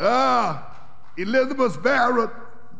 Ah, 0.00 0.70
Elizabeth 1.16 1.82
Barrett 1.82 2.30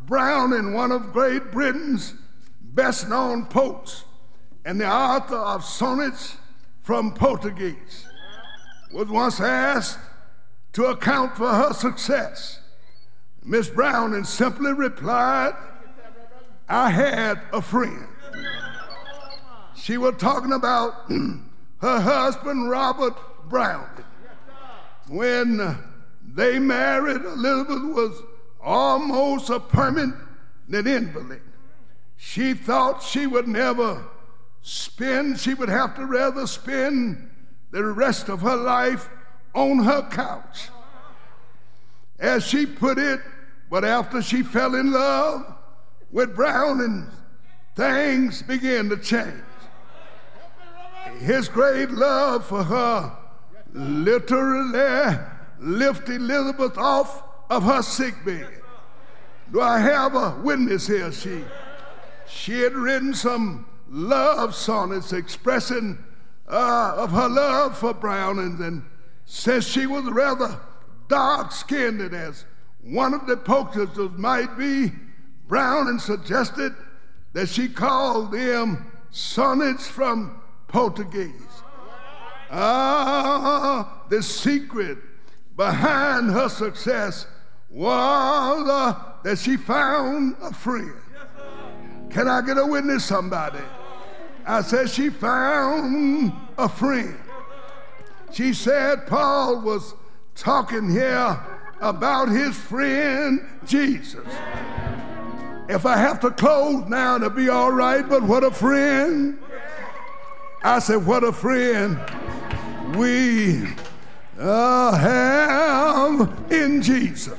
Brown 0.06 0.50
Browning, 0.50 0.74
one 0.74 0.92
of 0.92 1.12
Great 1.12 1.52
Britain's 1.52 2.14
best 2.60 3.08
known 3.08 3.46
poets 3.46 4.04
and 4.64 4.80
the 4.80 4.86
author 4.86 5.36
of 5.36 5.64
sonnets 5.64 6.36
from 6.82 7.14
Portuguese, 7.14 8.06
was 8.92 9.08
once 9.08 9.40
asked 9.40 9.98
to 10.72 10.86
account 10.86 11.36
for 11.36 11.48
her 11.48 11.72
success. 11.72 12.60
Miss 13.44 13.68
Browning 13.68 14.24
simply 14.24 14.72
replied, 14.72 15.54
I 16.68 16.90
had 16.90 17.40
a 17.52 17.62
friend. 17.62 18.06
She 19.74 19.98
was 19.98 20.14
talking 20.18 20.52
about 20.52 21.10
her 21.78 22.00
husband, 22.00 22.70
Robert 22.70 23.14
Browning. 23.48 24.04
When 25.08 25.78
they 26.34 26.58
married, 26.58 27.22
Elizabeth 27.22 27.94
was 27.94 28.22
almost 28.62 29.50
a 29.50 29.60
permanent 29.60 30.14
invalid. 30.70 31.42
She 32.16 32.54
thought 32.54 33.02
she 33.02 33.26
would 33.26 33.48
never 33.48 34.04
spend, 34.62 35.38
she 35.38 35.54
would 35.54 35.68
have 35.68 35.94
to 35.96 36.06
rather 36.06 36.46
spend 36.46 37.28
the 37.70 37.84
rest 37.84 38.28
of 38.28 38.40
her 38.40 38.56
life 38.56 39.10
on 39.54 39.80
her 39.80 40.08
couch. 40.10 40.68
As 42.18 42.44
she 42.44 42.64
put 42.64 42.98
it, 42.98 43.20
but 43.68 43.84
after 43.84 44.22
she 44.22 44.42
fell 44.42 44.74
in 44.74 44.92
love 44.92 45.54
with 46.10 46.34
Browning, 46.34 47.06
things 47.74 48.42
began 48.42 48.88
to 48.88 48.96
change. 48.96 49.42
His 51.18 51.48
great 51.48 51.90
love 51.90 52.46
for 52.46 52.62
her 52.62 53.16
literally 53.72 55.18
lifted 55.62 56.16
Elizabeth 56.16 56.76
off 56.76 57.22
of 57.48 57.62
her 57.62 57.82
sick 57.82 58.14
bed. 58.24 58.48
Do 59.52 59.60
I 59.60 59.78
have 59.78 60.14
a 60.14 60.40
witness 60.42 60.86
here? 60.86 61.12
She, 61.12 61.44
she 62.26 62.60
had 62.60 62.74
written 62.74 63.14
some 63.14 63.66
love 63.88 64.54
sonnets 64.54 65.12
expressing 65.12 65.98
uh, 66.48 66.94
of 66.96 67.10
her 67.12 67.28
love 67.28 67.76
for 67.76 67.92
Brownings. 67.92 68.60
And 68.60 68.82
since 69.26 69.66
she 69.66 69.86
was 69.86 70.04
rather 70.04 70.58
dark 71.08 71.52
skinned, 71.52 72.00
as 72.14 72.44
one 72.82 73.12
of 73.14 73.26
the 73.26 73.36
protesters 73.36 74.10
might 74.16 74.56
be, 74.56 74.92
Browning 75.48 75.98
suggested 75.98 76.74
that 77.34 77.48
she 77.48 77.68
called 77.68 78.32
them 78.32 78.90
sonnets 79.10 79.86
from 79.86 80.40
Portuguese. 80.68 81.32
Ah, 82.50 84.02
the 84.08 84.22
secret 84.22 84.98
behind 85.56 86.30
her 86.30 86.48
success 86.48 87.26
was 87.68 88.68
uh, 88.68 89.12
that 89.22 89.38
she 89.38 89.56
found 89.56 90.36
a 90.42 90.52
friend. 90.52 90.94
Can 92.10 92.28
I 92.28 92.42
get 92.42 92.58
a 92.58 92.66
witness, 92.66 93.04
somebody? 93.04 93.60
I 94.46 94.60
said 94.62 94.90
she 94.90 95.08
found 95.08 96.32
a 96.58 96.68
friend. 96.68 97.18
She 98.32 98.52
said 98.52 99.06
Paul 99.06 99.62
was 99.62 99.94
talking 100.34 100.90
here 100.90 101.38
about 101.80 102.28
his 102.28 102.56
friend 102.56 103.40
Jesus. 103.64 104.26
If 105.68 105.86
I 105.86 105.96
have 105.96 106.20
to 106.20 106.30
close 106.30 106.88
now, 106.88 107.16
it'll 107.16 107.30
be 107.30 107.48
all 107.48 107.72
right, 107.72 108.06
but 108.06 108.22
what 108.22 108.44
a 108.44 108.50
friend. 108.50 109.38
I 110.62 110.78
said, 110.78 111.06
what 111.06 111.24
a 111.24 111.32
friend 111.32 111.98
we 112.96 113.68
uh, 114.38 114.96
have 114.96 116.52
in 116.52 116.82
Jesus. 116.82 117.38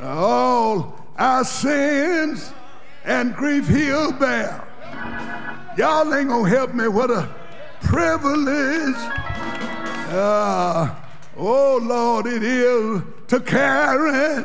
All 0.00 0.98
our 1.16 1.44
sins 1.44 2.52
and 3.04 3.34
grief 3.34 3.68
he'll 3.68 4.12
bear. 4.12 4.66
Y'all 5.76 6.12
ain't 6.14 6.28
gonna 6.28 6.48
help 6.48 6.74
me. 6.74 6.88
What 6.88 7.10
a 7.10 7.28
privilege. 7.82 8.96
Uh, 10.14 10.94
oh 11.36 11.78
Lord, 11.82 12.26
it 12.26 12.42
is 12.42 13.02
to 13.28 13.40
carry 13.40 14.44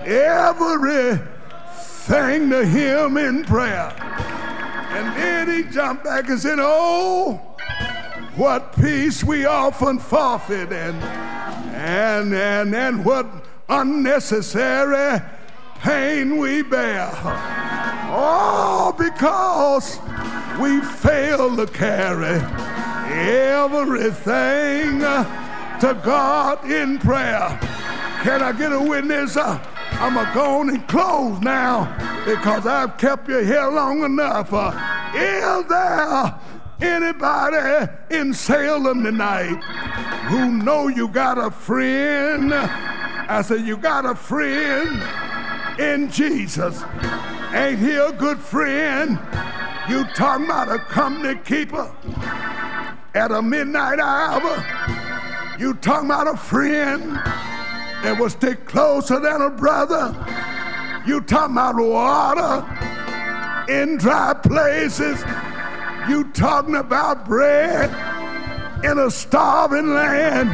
everything 0.00 1.20
to 2.50 2.64
him 2.66 3.16
in 3.16 3.44
prayer. 3.44 3.94
And 4.90 5.16
then 5.16 5.48
he 5.48 5.70
jumped 5.70 6.04
back 6.04 6.28
and 6.28 6.38
said, 6.38 6.58
Oh, 6.60 7.53
what 8.36 8.74
peace 8.74 9.22
we 9.22 9.46
often 9.46 9.98
forfeit 9.98 10.72
and 10.72 10.96
and 11.74 12.34
and 12.34 12.74
and 12.74 13.04
what 13.04 13.26
unnecessary 13.68 15.20
pain 15.80 16.38
we 16.38 16.62
bear. 16.62 17.10
All 18.10 18.92
because 18.92 19.98
we 20.60 20.80
fail 20.80 21.56
to 21.56 21.66
carry 21.66 22.40
everything 23.10 25.00
to 25.00 26.00
God 26.02 26.70
in 26.70 26.98
prayer. 26.98 27.58
Can 28.22 28.42
I 28.42 28.52
get 28.52 28.72
a 28.72 28.80
witness? 28.80 29.36
I'm 29.36 30.14
going 30.14 30.26
to 30.26 30.34
go 30.34 30.60
on 30.60 30.70
and 30.70 30.88
close 30.88 31.40
now 31.40 31.84
because 32.24 32.66
I've 32.66 32.96
kept 32.96 33.28
you 33.28 33.38
here 33.38 33.68
long 33.68 34.02
enough. 34.02 34.52
Uh, 34.52 34.72
is 35.14 35.68
there 35.68 36.34
anybody 36.84 37.90
in 38.10 38.34
Salem 38.34 39.02
tonight 39.02 39.56
who 40.28 40.52
know 40.52 40.88
you 40.88 41.08
got 41.08 41.38
a 41.38 41.50
friend? 41.50 42.52
I 42.52 43.42
said, 43.42 43.62
you 43.62 43.76
got 43.76 44.04
a 44.04 44.14
friend 44.14 45.02
in 45.80 46.10
Jesus. 46.10 46.82
Ain't 47.52 47.78
he 47.78 47.94
a 47.94 48.12
good 48.12 48.38
friend? 48.38 49.18
You 49.88 50.04
talking 50.14 50.46
about 50.46 50.70
a 50.70 50.78
company 50.78 51.38
keeper 51.44 51.90
at 53.14 53.30
a 53.30 53.40
midnight 53.40 53.98
hour? 53.98 54.64
You 55.58 55.74
talking 55.74 56.06
about 56.06 56.26
a 56.26 56.36
friend 56.36 57.14
that 58.02 58.16
will 58.18 58.30
stick 58.30 58.66
closer 58.66 59.20
than 59.20 59.40
a 59.40 59.50
brother? 59.50 60.14
You 61.06 61.20
talking 61.20 61.54
about 61.54 61.76
water 61.76 62.66
in 63.72 63.98
dry 63.98 64.34
places? 64.34 65.22
You 66.08 66.24
talking 66.32 66.74
about 66.74 67.24
bread 67.24 67.88
in 68.84 68.98
a 68.98 69.10
starving 69.10 69.94
land? 69.94 70.50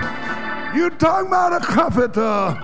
You 0.77 0.91
talking 0.91 1.27
about 1.27 1.61
a 1.61 1.67
comforter 1.67 2.57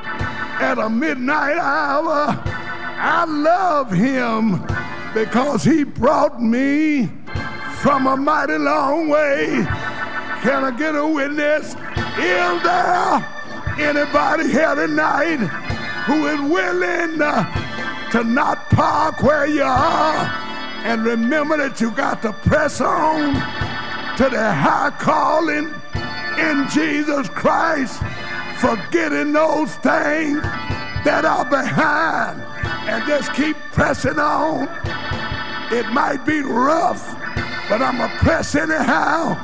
at 0.60 0.78
a 0.78 0.88
midnight 0.88 1.58
hour? 1.58 2.28
I 2.38 3.24
love 3.24 3.90
him 3.90 4.64
because 5.12 5.64
he 5.64 5.82
brought 5.82 6.40
me 6.40 7.10
from 7.80 8.06
a 8.06 8.16
mighty 8.16 8.56
long 8.56 9.08
way. 9.08 9.46
Can 10.42 10.62
I 10.62 10.72
get 10.78 10.94
a 10.94 11.04
witness? 11.04 11.74
Is 11.74 12.62
there 12.62 13.26
anybody 13.80 14.48
here 14.48 14.76
tonight 14.76 15.38
who 16.06 16.26
is 16.28 16.40
willing 16.40 17.20
uh, 17.20 18.10
to 18.12 18.22
not 18.22 18.58
park 18.70 19.24
where 19.24 19.48
you 19.48 19.64
are 19.64 20.45
and 20.86 21.04
remember 21.04 21.56
that 21.56 21.80
you 21.80 21.90
got 21.90 22.22
to 22.22 22.32
press 22.32 22.80
on 22.80 23.34
to 24.16 24.28
the 24.30 24.54
high 24.54 24.92
calling 25.00 25.74
in 26.38 26.68
Jesus 26.68 27.28
Christ, 27.28 28.00
forgetting 28.60 29.32
those 29.32 29.74
things 29.76 30.40
that 31.04 31.24
are 31.24 31.44
behind 31.44 32.40
and 32.88 33.04
just 33.04 33.34
keep 33.34 33.56
pressing 33.72 34.20
on. 34.20 34.68
It 35.72 35.90
might 35.92 36.24
be 36.24 36.40
rough, 36.42 37.04
but 37.68 37.82
I'm 37.82 37.98
going 37.98 38.08
to 38.08 38.16
press 38.18 38.54
anyhow. 38.54 39.34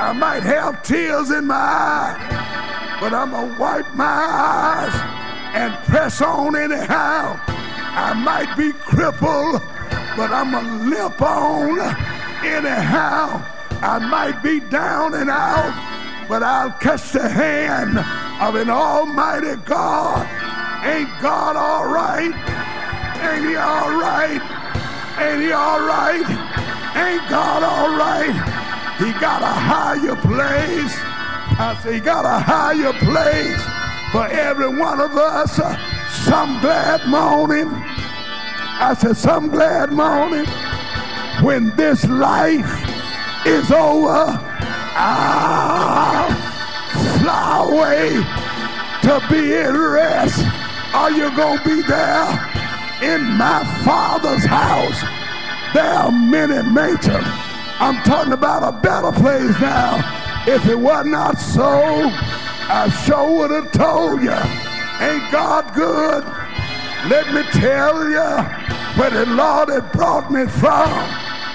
I 0.00 0.14
might 0.14 0.42
have 0.44 0.82
tears 0.82 1.30
in 1.30 1.46
my 1.46 1.56
eyes, 1.56 3.00
but 3.00 3.12
I'm 3.12 3.32
going 3.32 3.54
to 3.54 3.60
wipe 3.60 3.94
my 3.94 4.06
eyes 4.06 4.94
and 5.54 5.74
press 5.84 6.22
on 6.22 6.56
anyhow. 6.56 7.38
I 7.46 8.14
might 8.14 8.56
be 8.56 8.72
crippled, 8.72 9.60
but 10.16 10.30
I'm 10.30 10.50
going 10.50 10.66
to 10.66 10.96
limp 10.96 11.22
on 11.22 11.80
anyhow. 12.44 13.42
I 13.82 13.98
might 13.98 14.42
be 14.42 14.60
down 14.60 15.14
and 15.14 15.30
out, 15.30 15.72
but 16.28 16.42
I'll 16.42 16.72
catch 16.72 17.12
the 17.12 17.28
hand 17.28 17.98
of 17.98 18.54
an 18.54 18.70
almighty 18.70 19.56
God. 19.64 20.26
Ain't 20.84 21.08
God 21.20 21.56
all 21.56 21.86
right? 21.86 22.32
Ain't 23.20 23.48
he 23.48 23.56
all 23.56 23.90
right? 23.96 24.40
Ain't 25.18 25.42
he 25.42 25.52
all 25.52 25.80
right? 25.80 26.24
Ain't 26.96 27.28
God 27.30 27.62
all 27.62 27.96
right? 27.96 28.32
He 28.98 29.12
got 29.20 29.42
a 29.42 29.46
higher 29.46 30.16
place. 30.16 30.94
I 31.58 31.78
say 31.82 31.94
he 31.94 32.00
got 32.00 32.24
a 32.24 32.38
higher 32.38 32.92
place 32.92 33.62
for 34.12 34.26
every 34.26 34.68
one 34.68 35.00
of 35.00 35.16
us. 35.16 35.56
Some 36.24 36.60
glad 36.60 37.06
morning. 37.08 37.89
I 38.80 38.94
said 38.94 39.16
some 39.16 39.48
glad 39.48 39.92
morning 39.92 40.46
when 41.44 41.74
this 41.76 42.04
life 42.06 42.66
is 43.46 43.70
over. 43.70 44.38
I'll 44.96 46.30
fly 47.20 47.66
away 47.68 48.10
to 49.02 49.26
be 49.30 49.54
at 49.54 49.74
rest. 49.74 50.44
Are 50.94 51.10
you 51.10 51.34
gonna 51.36 51.62
be 51.64 51.82
there? 51.82 52.50
in 53.02 53.24
my 53.38 53.64
father's 53.82 54.44
house 54.44 55.00
there 55.72 55.84
are 55.84 56.10
many 56.10 56.68
mansions. 56.68 57.24
I'm 57.78 58.02
talking 58.02 58.32
about 58.32 58.62
a 58.62 58.72
better 58.72 59.12
place 59.12 59.58
now. 59.60 60.44
If 60.46 60.66
it 60.66 60.78
was 60.78 61.06
not 61.06 61.38
so, 61.38 61.62
I 61.62 62.90
sure 63.06 63.38
would 63.38 63.50
have 63.52 63.70
told 63.72 64.20
you. 64.20 64.32
Ain't 64.32 65.30
God 65.30 65.72
good? 65.74 66.24
Let 67.08 67.32
me 67.32 67.42
tell 67.52 68.08
you 68.08 69.00
where 69.00 69.10
the 69.10 69.26
Lord 69.26 69.70
had 69.70 69.90
brought 69.92 70.30
me 70.30 70.46
from. 70.46 70.90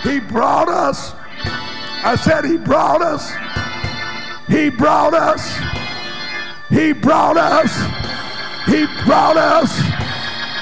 He 0.01 0.19
brought 0.19 0.69
us. 0.69 1.13
I 2.03 2.15
said 2.15 2.45
he 2.45 2.57
brought 2.57 3.01
us. 3.01 3.31
He 4.47 4.69
brought 4.69 5.13
us. 5.13 5.57
He 6.69 6.93
brought 6.93 7.37
us. 7.37 7.71
He 8.65 8.85
brought 9.05 9.37
us 9.37 9.71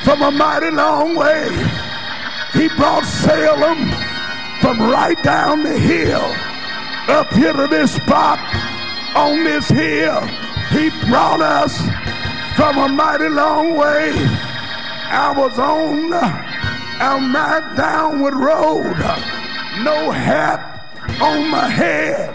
from 0.04 0.22
a 0.22 0.32
mighty 0.32 0.72
long 0.72 1.16
way. 1.16 1.48
He 2.54 2.68
brought 2.76 3.06
Salem 3.06 3.90
from 4.62 4.80
right 4.80 5.22
down 5.24 5.64
the 5.64 5.78
hill 5.78 6.24
up 7.08 7.32
here 7.34 7.54
to 7.54 7.68
this 7.68 7.96
spot 7.96 8.40
on 9.16 9.44
this 9.44 9.70
hill. 9.70 10.22
He 10.70 10.90
brought 11.10 11.42
us 11.42 11.78
from 12.56 12.78
a 12.78 12.88
mighty 12.88 13.30
long 13.30 13.76
way. 13.76 14.12
I 15.14 15.34
was 15.38 15.58
on 15.60 16.14
a 16.14 17.22
mad 17.22 17.76
downward 17.78 18.36
road. 18.36 18.98
No 19.84 20.12
hat 20.12 20.62
on 21.22 21.50
my 21.50 21.68
head. 21.68 22.34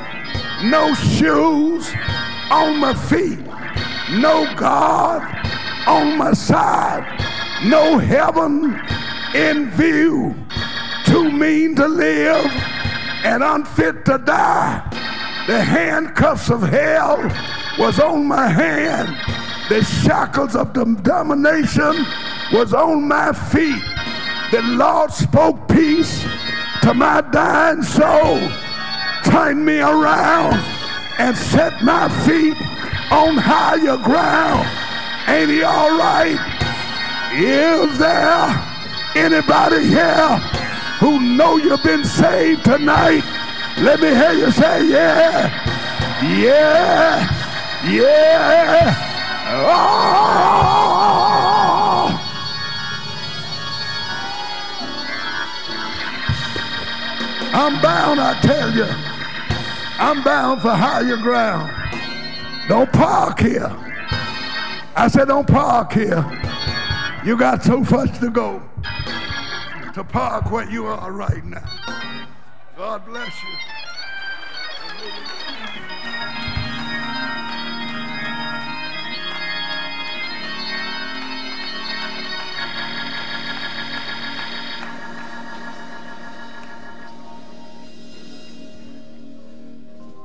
No 0.64 0.94
shoes 0.94 1.92
on 2.50 2.78
my 2.78 2.94
feet. 2.94 3.40
No 4.20 4.52
God 4.56 5.22
on 5.86 6.16
my 6.16 6.32
side 6.32 7.18
no 7.64 7.98
heaven 7.98 8.80
in 9.34 9.70
view, 9.72 10.34
too 11.04 11.30
mean 11.30 11.74
to 11.74 11.88
live 11.88 12.46
and 13.24 13.42
unfit 13.42 14.04
to 14.04 14.18
die. 14.18 14.82
The 15.46 15.60
handcuffs 15.60 16.50
of 16.50 16.62
hell 16.62 17.16
was 17.78 17.98
on 17.98 18.26
my 18.26 18.46
hand. 18.46 19.08
The 19.68 19.82
shackles 19.82 20.54
of 20.54 20.72
the 20.72 20.84
domination 21.02 22.06
was 22.52 22.72
on 22.72 23.06
my 23.06 23.32
feet. 23.32 23.82
The 24.50 24.62
Lord 24.62 25.12
spoke 25.12 25.68
peace 25.68 26.22
to 26.82 26.94
my 26.94 27.20
dying 27.32 27.82
soul, 27.82 28.38
turned 29.24 29.64
me 29.64 29.80
around 29.80 30.54
and 31.18 31.36
set 31.36 31.82
my 31.82 32.08
feet 32.24 32.56
on 33.10 33.36
higher 33.36 33.96
ground. 33.98 34.66
Ain't 35.28 35.50
he 35.50 35.62
all 35.62 35.98
right? 35.98 36.38
Is 37.34 37.98
there 37.98 38.48
anybody 39.14 39.84
here 39.86 40.38
who 41.00 41.20
know 41.36 41.56
you've 41.56 41.82
been 41.82 42.04
saved 42.04 42.64
tonight? 42.64 43.22
Let 43.78 44.00
me 44.00 44.08
hear 44.08 44.32
you 44.32 44.50
say, 44.50 44.88
yeah, 44.88 45.52
yeah, 46.22 47.28
yeah. 47.86 49.04
Oh. 49.50 51.27
I'm 57.52 57.80
bound, 57.82 58.20
I 58.20 58.38
tell 58.40 58.70
you. 58.72 58.86
I'm 59.98 60.22
bound 60.22 60.62
for 60.62 60.70
higher 60.70 61.16
ground. 61.16 61.72
Don't 62.68 62.92
park 62.92 63.40
here. 63.40 63.74
I 64.94 65.08
said, 65.08 65.28
don't 65.28 65.46
park 65.46 65.92
here. 65.92 66.24
You 67.24 67.36
got 67.36 67.62
so 67.64 67.80
much 67.80 68.18
to 68.20 68.30
go 68.30 68.62
to 69.94 70.04
park 70.04 70.50
where 70.50 70.70
you 70.70 70.86
are 70.86 71.12
right 71.12 71.44
now. 71.44 71.64
God 72.76 73.04
bless 73.04 73.32
you. 73.42 73.48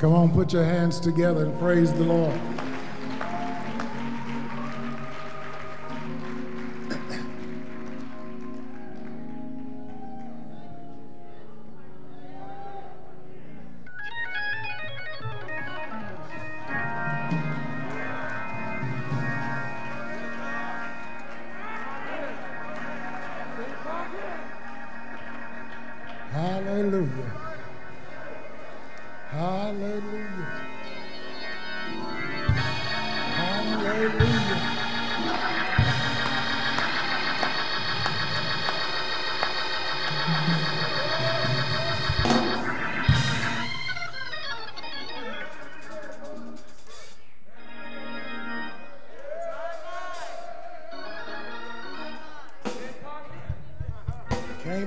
Come 0.04 0.16
on, 0.16 0.34
put 0.34 0.52
your 0.52 0.66
hands 0.66 1.00
together 1.00 1.46
and 1.46 1.58
praise 1.60 1.94
the 1.94 2.04
Lord. 2.04 2.38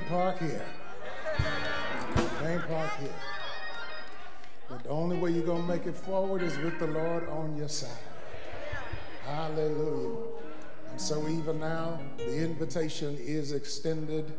Park 0.07 0.39
here. 0.39 0.65
Can't 2.41 2.67
park 2.67 2.91
here. 2.99 3.09
But 4.69 4.83
the 4.83 4.89
only 4.89 5.17
way 5.17 5.31
you're 5.31 5.45
going 5.45 5.61
to 5.61 5.67
make 5.67 5.85
it 5.85 5.95
forward 5.95 6.41
is 6.41 6.57
with 6.59 6.79
the 6.79 6.87
Lord 6.87 7.27
on 7.29 7.57
your 7.57 7.67
side. 7.67 7.89
Hallelujah. 9.25 10.17
And 10.91 11.01
so, 11.01 11.27
even 11.27 11.59
now, 11.59 11.99
the 12.17 12.37
invitation 12.37 13.17
is 13.19 13.51
extended 13.51 14.31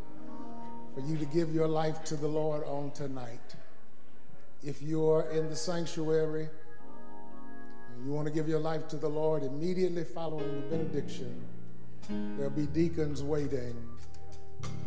for 0.94 1.00
you 1.00 1.18
to 1.18 1.26
give 1.26 1.54
your 1.54 1.68
life 1.68 2.02
to 2.04 2.16
the 2.16 2.26
Lord 2.26 2.64
on 2.64 2.90
tonight. 2.92 3.54
If 4.64 4.82
you're 4.82 5.28
in 5.30 5.50
the 5.50 5.56
sanctuary 5.56 6.48
and 7.94 8.06
you 8.06 8.12
want 8.12 8.26
to 8.26 8.32
give 8.32 8.48
your 8.48 8.58
life 8.58 8.88
to 8.88 8.96
the 8.96 9.08
Lord 9.08 9.42
immediately 9.42 10.04
following 10.04 10.62
the 10.62 10.76
benediction, 10.76 11.40
there'll 12.08 12.50
be 12.50 12.66
deacons 12.66 13.22
waiting 13.22 13.76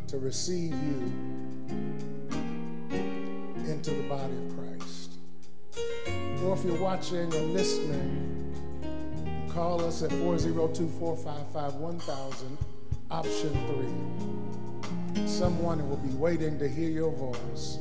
to 0.07 0.17
receive 0.17 0.71
you 0.71 1.13
into 3.65 3.91
the 3.91 4.03
body 4.09 4.33
of 4.33 4.57
Christ. 4.57 5.13
Or 6.43 6.53
if 6.53 6.65
you're 6.65 6.81
watching 6.81 7.33
or 7.33 7.41
listening, 7.53 9.49
call 9.53 9.83
us 9.83 10.03
at 10.03 10.11
402 10.11 10.87
455 10.99 11.75
1000, 11.75 12.57
option 13.09 14.25
3. 15.13 15.27
Someone 15.27 15.87
will 15.89 15.97
be 15.97 16.13
waiting 16.13 16.57
to 16.59 16.67
hear 16.67 16.89
your 16.89 17.11
voice 17.11 17.77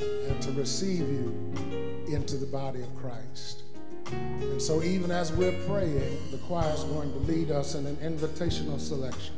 and 0.00 0.40
to 0.42 0.52
receive 0.52 1.00
you 1.00 1.52
into 2.08 2.36
the 2.36 2.46
body 2.46 2.82
of 2.82 2.94
Christ. 2.96 3.62
And 4.10 4.60
so, 4.60 4.82
even 4.82 5.10
as 5.10 5.32
we're 5.32 5.58
praying, 5.66 6.30
the 6.30 6.38
choir 6.46 6.72
is 6.72 6.84
going 6.84 7.12
to 7.12 7.18
lead 7.18 7.50
us 7.50 7.74
in 7.74 7.86
an 7.86 7.96
invitational 7.96 8.80
selection. 8.80 9.34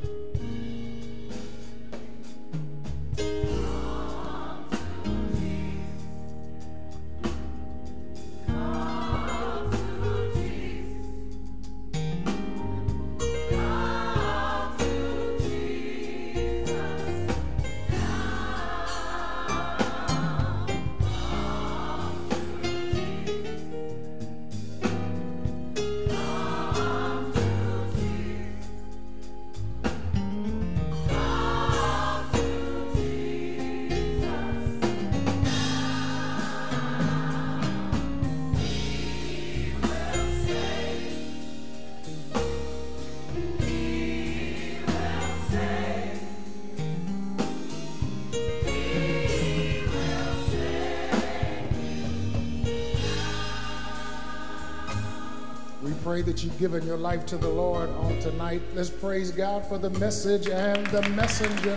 That 56.31 56.45
you've 56.45 56.59
given 56.61 56.87
your 56.87 56.97
life 56.97 57.27
to 57.27 57.37
the 57.37 57.49
Lord 57.49 57.91
on 57.91 58.17
tonight. 58.21 58.63
Let's 58.73 58.89
praise 58.89 59.33
God 59.33 59.67
for 59.67 59.79
the 59.79 59.91
message 59.91 60.49
and 60.49 60.87
the 60.87 61.03
messenger. 61.09 61.77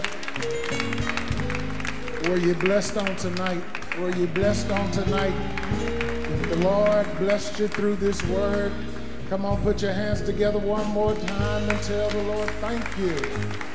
Were 2.29 2.37
you 2.37 2.53
blessed 2.53 2.97
on 2.97 3.15
tonight? 3.15 3.63
Were 3.97 4.15
you 4.15 4.27
blessed 4.27 4.69
on 4.69 4.91
tonight? 4.91 5.33
If 5.81 6.49
the 6.49 6.57
Lord 6.57 7.17
blessed 7.17 7.57
you 7.61 7.67
through 7.67 7.95
this 7.95 8.23
word, 8.27 8.71
come 9.27 9.43
on, 9.43 9.59
put 9.63 9.81
your 9.81 9.93
hands 9.93 10.21
together 10.21 10.59
one 10.59 10.85
more 10.89 11.15
time 11.15 11.67
and 11.67 11.81
tell 11.81 12.11
the 12.11 12.21
Lord, 12.21 12.49
thank 12.61 12.97
you. 12.99 13.72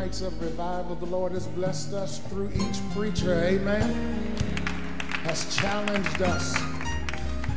Nights 0.00 0.22
of 0.22 0.40
revival. 0.40 0.94
The 0.94 1.04
Lord 1.04 1.32
has 1.32 1.46
blessed 1.48 1.92
us 1.92 2.20
through 2.30 2.50
each 2.54 2.80
preacher. 2.94 3.34
Amen. 3.34 3.92
Has 5.24 5.54
challenged 5.54 6.22
us 6.22 6.58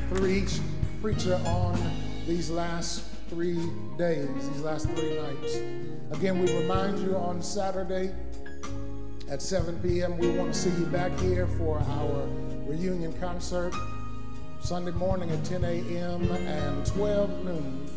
through 0.09 0.27
each 0.27 0.59
preacher 1.01 1.39
on 1.45 1.79
these 2.27 2.49
last 2.49 3.05
three 3.29 3.57
days, 3.97 4.27
these 4.49 4.59
last 4.59 4.89
three 4.89 5.17
nights. 5.21 5.55
Again, 6.11 6.41
we 6.41 6.53
remind 6.57 6.99
you 6.99 7.15
on 7.15 7.41
Saturday 7.41 8.13
at 9.29 9.41
7 9.41 9.79
p.m. 9.79 10.17
We 10.17 10.31
want 10.31 10.53
to 10.53 10.59
see 10.59 10.71
you 10.71 10.85
back 10.87 11.17
here 11.19 11.47
for 11.47 11.79
our 11.79 12.27
reunion 12.67 13.13
concert. 13.21 13.73
Sunday 14.59 14.91
morning 14.91 15.31
at 15.31 15.45
10 15.45 15.63
a.m. 15.63 16.29
and 16.29 16.85
12 16.87 17.45
noon 17.45 17.89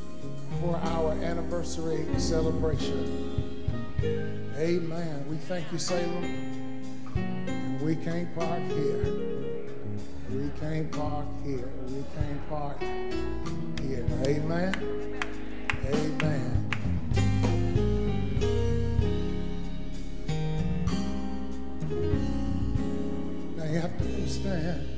for 0.61 0.77
our 0.77 1.15
anniversary 1.15 2.07
celebration. 2.17 3.46
Amen. 4.03 5.25
We 5.29 5.37
thank 5.37 5.71
you, 5.73 5.79
Salem. 5.79 6.25
And 7.15 7.81
we 7.81 7.97
can't 7.97 8.35
park 8.35 8.61
here. 8.69 9.05
We 10.31 10.51
can't 10.61 10.91
park 10.93 11.27
here. 11.45 11.71
We 11.87 12.05
can't 12.15 12.49
park 12.49 12.81
here. 13.81 14.05
Amen. 14.27 14.75
Amen. 15.87 16.71
Now 23.57 23.65
you 23.65 23.81
have 23.81 23.99
to 23.99 24.05
understand. 24.05 24.97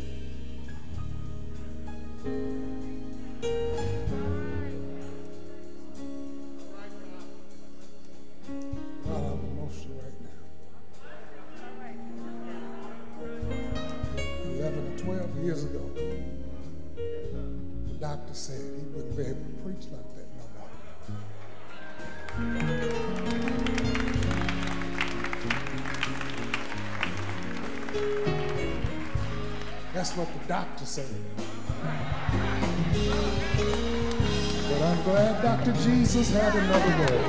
Dr. 35.68 35.82
Jesus 35.82 36.30
had 36.30 36.54
another 36.54 36.98
word. 36.98 37.20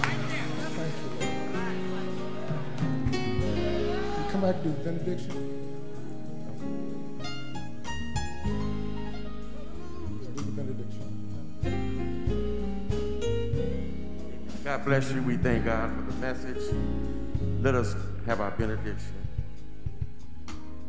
Thank 0.00 0.22
you, 0.32 0.44
Lord. 0.78 0.90
You 4.16 4.24
come 4.30 4.40
back 4.40 4.62
to 4.62 4.68
benediction. 4.70 5.36
God 14.64 14.84
bless 14.86 15.12
you. 15.12 15.22
We 15.22 15.36
thank 15.36 15.66
God 15.66 15.94
for 15.94 16.10
the 16.10 16.18
message. 16.20 16.74
Let 17.60 17.74
us 17.74 17.94
have 18.24 18.40
our 18.40 18.52
benediction. 18.52 19.12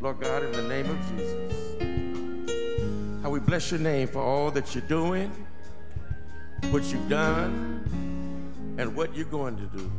Lord 0.00 0.18
God, 0.20 0.44
in 0.44 0.52
the 0.52 0.62
name 0.62 0.88
of 0.88 0.98
Jesus, 1.10 1.71
we 3.32 3.40
bless 3.40 3.70
your 3.70 3.80
name 3.80 4.06
for 4.06 4.20
all 4.20 4.50
that 4.50 4.74
you're 4.74 4.84
doing, 4.88 5.32
what 6.70 6.84
you've 6.92 7.08
done, 7.08 7.82
and 8.76 8.94
what 8.94 9.16
you're 9.16 9.24
going 9.24 9.56
to 9.56 9.64
do. 9.74 9.90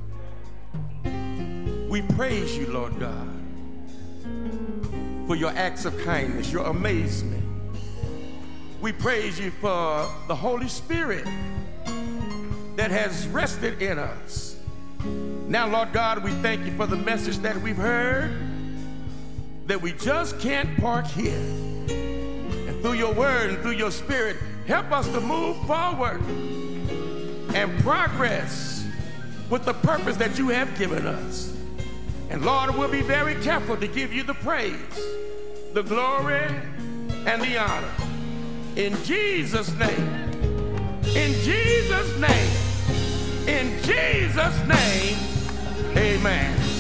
We 1.90 2.04
praise 2.04 2.56
you, 2.56 2.68
Lord 2.68 3.00
God, 3.00 3.28
for 5.26 5.36
your 5.36 5.50
acts 5.50 5.86
of 5.86 5.98
kindness, 6.04 6.52
your 6.52 6.66
amazement. 6.66 7.44
We 8.82 8.92
praise 8.92 9.40
you 9.40 9.50
for 9.50 10.08
the 10.28 10.36
Holy 10.36 10.68
Spirit 10.68 11.26
that 12.76 12.92
has 12.92 13.28
rested 13.30 13.82
in 13.82 13.98
us. 13.98 14.58
Now, 15.48 15.68
Lord 15.68 15.92
God, 15.92 16.24
we 16.24 16.30
thank 16.44 16.68
you 16.68 16.78
for 16.78 16.86
the 16.86 16.98
message 16.98 17.40
that 17.40 17.60
we've 17.60 17.78
heard, 17.78 18.32
that 19.66 19.82
we 19.82 19.94
just 19.94 20.40
can't 20.40 20.78
park 20.78 21.08
here. 21.08 22.13
Through 22.84 22.94
your 22.94 23.14
word 23.14 23.52
and 23.52 23.60
through 23.60 23.72
your 23.72 23.92
spirit, 23.92 24.36
help 24.68 24.92
us 24.92 25.08
to 25.08 25.22
move 25.22 25.56
forward 25.66 26.22
and 27.56 27.80
progress 27.80 28.86
with 29.50 29.64
the 29.64 29.74
purpose 29.74 30.18
that 30.18 30.38
you 30.38 30.50
have 30.50 30.78
given 30.78 31.08
us. 31.08 31.56
And 32.30 32.44
Lord, 32.44 32.76
we'll 32.76 32.92
be 32.92 33.02
very 33.02 33.36
careful 33.36 33.78
to 33.78 33.88
give 33.88 34.12
you 34.12 34.24
the 34.24 34.34
praise, 34.34 34.76
the 35.72 35.82
glory, 35.82 36.46
and 37.26 37.42
the 37.42 37.58
honor. 37.58 37.94
In 38.76 39.02
Jesus' 39.06 39.72
name. 39.76 40.34
In 41.16 41.34
Jesus' 41.40 42.20
name. 42.20 43.48
In 43.48 43.82
Jesus' 43.84 44.68
name. 44.68 45.18
Amen. 45.96 46.73